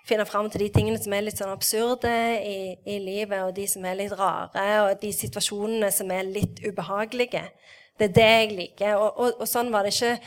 finne 0.08 0.28
fram 0.28 0.50
til 0.52 0.66
de 0.66 0.70
tingene 0.76 1.00
som 1.00 1.16
er 1.16 1.24
litt 1.24 1.40
sånn 1.40 1.52
absurde 1.52 2.12
i, 2.44 2.58
i 2.84 3.00
livet, 3.04 3.40
og 3.40 3.56
de 3.56 3.68
som 3.72 3.88
er 3.88 4.00
litt 4.00 4.16
rare, 4.20 4.68
og 4.84 5.00
de 5.04 5.14
situasjonene 5.16 5.92
som 5.96 6.12
er 6.12 6.28
litt 6.28 6.60
ubehagelige. 6.68 7.48
Det 8.04 8.10
er 8.10 8.16
det 8.16 8.32
jeg 8.32 8.56
liker. 8.58 8.96
Og, 9.00 9.20
og, 9.20 9.38
og 9.40 9.48
sånn 9.48 9.70
var 9.72 9.88
det 9.88 9.94
ikke 9.94 10.18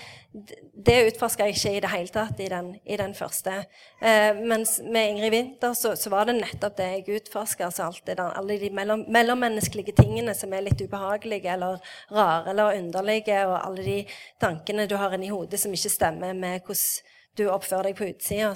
Det 0.86 0.94
utforska 1.10 1.46
jeg 1.48 1.56
ikke 1.56 1.70
i 1.76 1.80
det 1.80 1.90
hele 1.92 2.12
tatt 2.12 2.40
i 2.40 2.48
den, 2.52 2.70
i 2.84 2.96
den 3.00 3.12
første. 3.16 3.54
Eh, 4.00 4.36
mens 4.36 4.76
med 4.84 5.10
Ingrid 5.10 5.32
Winther 5.32 5.74
så, 5.76 5.94
så, 5.96 6.10
var 6.12 6.28
det 6.28 6.38
nettopp 6.38 6.76
det 6.76 6.88
jeg 6.90 7.20
utforska. 7.20 7.68
Altså 7.68 7.90
alle 8.26 8.58
de 8.60 8.70
mellom, 8.72 9.04
mellommenneskelige 9.12 9.96
tingene 9.96 10.34
som 10.36 10.52
er 10.52 10.64
litt 10.64 10.80
ubehagelige 10.80 11.52
eller 11.52 11.80
rare 12.12 12.52
eller 12.52 12.80
underlige, 12.80 13.42
og 13.48 13.58
alle 13.60 13.84
de 13.84 13.98
tankene 14.40 14.88
du 14.88 14.96
har 15.00 15.16
inni 15.16 15.32
hodet 15.32 15.60
som 15.60 15.72
ikke 15.72 15.92
stemmer 15.92 16.36
med 16.36 16.64
hvordan 16.64 17.12
du 17.36 17.48
oppfører 17.52 17.90
deg 17.90 17.98
på 17.98 18.08
utsida. 18.08 18.52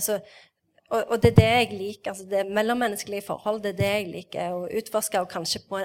Og, 0.91 1.01
og, 1.05 1.17
det 1.23 1.33
er 1.35 1.39
det 1.41 1.49
jeg 1.49 1.73
liker. 1.79 2.13
altså 2.13 2.29
det 2.29 2.47
Mellommenneskelige 2.49 3.29
forhold 3.29 3.61
det 3.63 3.75
er 3.75 3.81
det 3.81 3.95
jeg 3.95 4.13
liker 4.15 4.57
å 4.57 4.69
utforske, 4.81 5.21
og 5.21 5.33
kanskje 5.33 5.65
på 5.69 5.85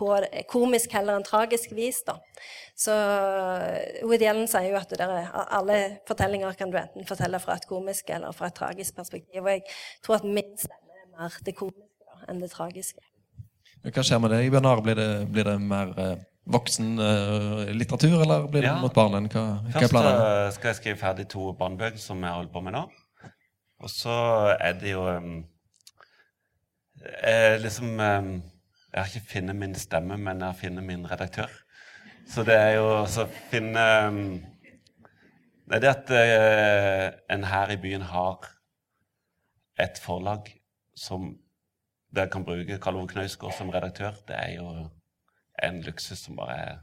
på 0.00 0.08
komisk 0.50 0.96
heller 0.96 1.18
enn 1.18 1.26
tragisk 1.26 1.74
vis. 1.76 2.00
da. 2.06 2.16
Så 2.80 2.94
eh, 2.96 4.00
Woody 4.08 4.28
Allen 4.30 4.48
sier 4.48 4.70
jo 4.70 4.78
at 4.80 4.94
er, 4.96 5.28
alle 5.52 5.78
fortellinger 6.08 6.56
kan 6.56 6.72
du 6.72 6.78
enten 6.80 7.08
fortelle 7.08 7.40
fra 7.42 7.58
et 7.60 7.68
komisk 7.68 8.10
eller 8.14 8.32
fra 8.36 8.48
et 8.48 8.56
tragisk 8.56 8.96
perspektiv. 8.96 9.42
Og 9.44 9.52
jeg 9.52 9.64
tror 10.04 10.20
at 10.20 10.26
min 10.26 10.56
stemme 10.56 11.02
er 11.02 11.08
mer 11.18 11.38
det 11.46 11.56
komiske 11.58 12.06
da, 12.06 12.24
enn 12.32 12.40
det 12.40 12.52
tragiske. 12.54 13.04
Hva 13.80 14.04
skjer 14.04 14.20
med 14.20 14.34
det 14.34 14.42
i 14.44 14.50
Bjørnar? 14.52 14.82
Blir, 14.84 14.98
blir, 15.28 15.46
det 15.48 15.56
mer 15.64 15.92
eh, 16.00 16.16
voksen 16.52 16.90
eh, 17.00 17.70
litteratur, 17.76 18.18
eller 18.22 18.48
blir 18.48 18.64
det 18.64 18.72
ja. 18.72 18.78
mot 18.80 18.96
barna? 18.96 19.22
Hva, 19.28 19.44
hva 19.64 19.76
Først 19.76 19.96
uh, 19.96 20.48
skal 20.56 20.72
jeg 20.72 20.80
skrive 20.80 21.00
ferdig 21.00 21.28
to 21.32 21.52
barnebøker 21.56 22.00
som 22.00 22.20
jeg 22.24 22.36
holder 22.36 22.52
på 22.52 22.64
med 22.64 22.76
nå. 22.76 22.86
Og 23.80 23.92
så 23.92 24.16
er 24.60 24.74
det 24.76 24.92
jo 24.92 25.06
um, 25.08 25.38
liksom 27.64 27.94
um, 27.96 28.34
jeg 28.92 29.02
har 29.02 29.06
ikke 29.06 29.32
funnet 29.32 29.56
min 29.56 29.74
stemme, 29.74 30.16
men 30.18 30.40
jeg 30.40 30.46
har 30.46 30.58
funnet 30.58 30.84
min 30.84 31.10
redaktør. 31.10 31.50
Så 32.30 32.42
det 32.46 32.54
er 32.54 32.76
jo 32.78 32.86
å 33.02 33.26
finne 33.50 33.84
Det 35.70 35.78
er 35.78 35.82
det 35.84 35.90
at 35.90 36.10
uh, 36.10 37.06
en 37.30 37.44
her 37.46 37.70
i 37.70 37.78
byen 37.78 38.02
har 38.02 38.48
et 39.78 39.98
forlag 40.02 40.50
som 40.98 41.36
der 42.14 42.26
kan 42.26 42.44
bruke 42.44 42.78
Karl 42.82 42.98
Ove 42.98 43.08
Knausgård 43.08 43.54
som 43.54 43.70
redaktør. 43.70 44.16
Det 44.26 44.34
er 44.34 44.56
jo 44.56 44.88
en 45.62 45.78
luksus 45.86 46.18
som 46.18 46.36
bare 46.36 46.56
er, 46.58 46.80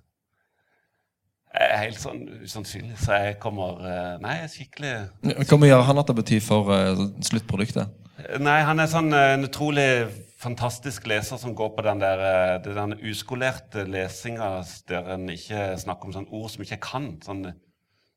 er 1.52 1.82
helt 1.84 2.00
sånn 2.00 2.24
usannsynlig. 2.46 2.96
Så 3.04 3.20
jeg 3.20 3.40
kommer 3.44 3.84
uh, 3.84 4.16
Nei, 4.24 4.40
skikkelig 4.48 4.96
Hva 5.44 5.60
mye 5.60 5.76
har 5.76 5.84
han 5.90 6.00
hatt 6.00 6.16
å 6.16 6.18
bety 6.22 6.40
for 6.44 6.72
uh, 6.72 7.08
sluttproduktet? 7.28 7.92
Nei, 8.40 8.62
han 8.66 8.80
er 8.80 8.88
sånn 8.90 9.12
en 9.14 9.46
utrolig 9.46 9.90
fantastisk 10.38 11.08
leser 11.10 11.40
som 11.42 11.56
går 11.58 11.74
på 11.76 11.86
den 11.86 12.02
der, 12.02 12.22
eh, 12.22 12.62
den 12.64 12.94
uskolerte 13.10 13.86
lesinga 13.90 14.64
der 14.90 15.14
en 15.16 15.30
ikke 15.30 15.78
snakker 15.82 16.06
om 16.06 16.14
sånne 16.14 16.32
ord 16.32 16.50
som 16.54 16.64
ikke 16.64 16.82
kan. 16.82 17.22
sånn 17.24 17.54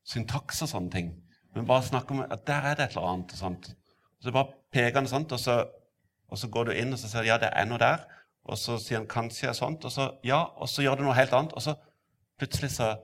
Syntaks 0.04 0.62
og 0.62 0.68
sånne 0.68 0.90
ting. 0.90 1.10
Men 1.54 1.66
bare 1.66 1.82
snakker 1.82 2.14
om 2.14 2.24
at 2.30 2.46
der 2.46 2.66
er 2.66 2.74
det 2.74 2.84
et 2.84 2.96
eller 2.96 3.08
annet. 3.08 3.32
og 3.32 3.38
sånt. 3.38 3.74
Så 4.22 4.32
bare 4.32 4.52
peker 4.72 5.00
han 5.00 5.06
sånt, 5.06 5.32
og 5.32 5.40
så, 5.40 5.64
og 6.30 6.38
så 6.38 6.48
går 6.48 6.64
du 6.64 6.72
inn 6.72 6.92
og 6.92 6.98
så 6.98 7.08
sier 7.08 7.24
ja, 7.24 7.38
det 7.38 7.50
er 7.52 7.64
noe 7.64 7.78
der. 7.78 8.04
Og 8.44 8.58
så 8.58 8.78
sier 8.78 8.98
han 8.98 9.06
kanskje 9.06 9.54
sånt, 9.54 9.84
og 9.84 9.92
så 9.92 10.10
ja, 10.24 10.42
og 10.56 10.68
så 10.68 10.82
gjør 10.82 10.96
du 10.96 11.04
noe 11.04 11.14
helt 11.14 11.32
annet. 11.32 11.52
Og 11.52 11.62
så 11.62 11.74
plutselig, 12.38 12.70
så, 12.70 12.96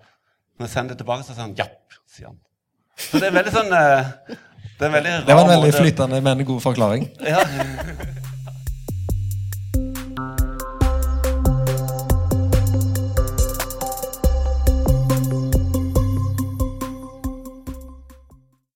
når 0.59 0.67
jeg 0.67 0.71
sender 0.71 0.95
det 0.95 0.99
tilbake, 0.99 1.23
så 1.23 1.35
sier 1.35 1.47
han 1.47 1.57
japp. 1.57 1.97
sier 2.07 2.29
han. 2.29 2.39
Så 2.97 3.21
det 3.21 3.29
er 3.29 3.37
veldig 3.37 3.53
sånn 3.53 3.73
eh, 3.77 4.07
Det, 4.79 4.87
er 4.87 4.93
veldig 4.93 5.11
rar 5.11 5.27
det 5.27 5.35
var 5.37 5.43
en 5.43 5.53
veldig 5.55 5.75
flytende, 5.77 6.21
men 6.21 6.47
god 6.49 6.63
forklaring. 6.65 7.11
Ja. 7.21 8.25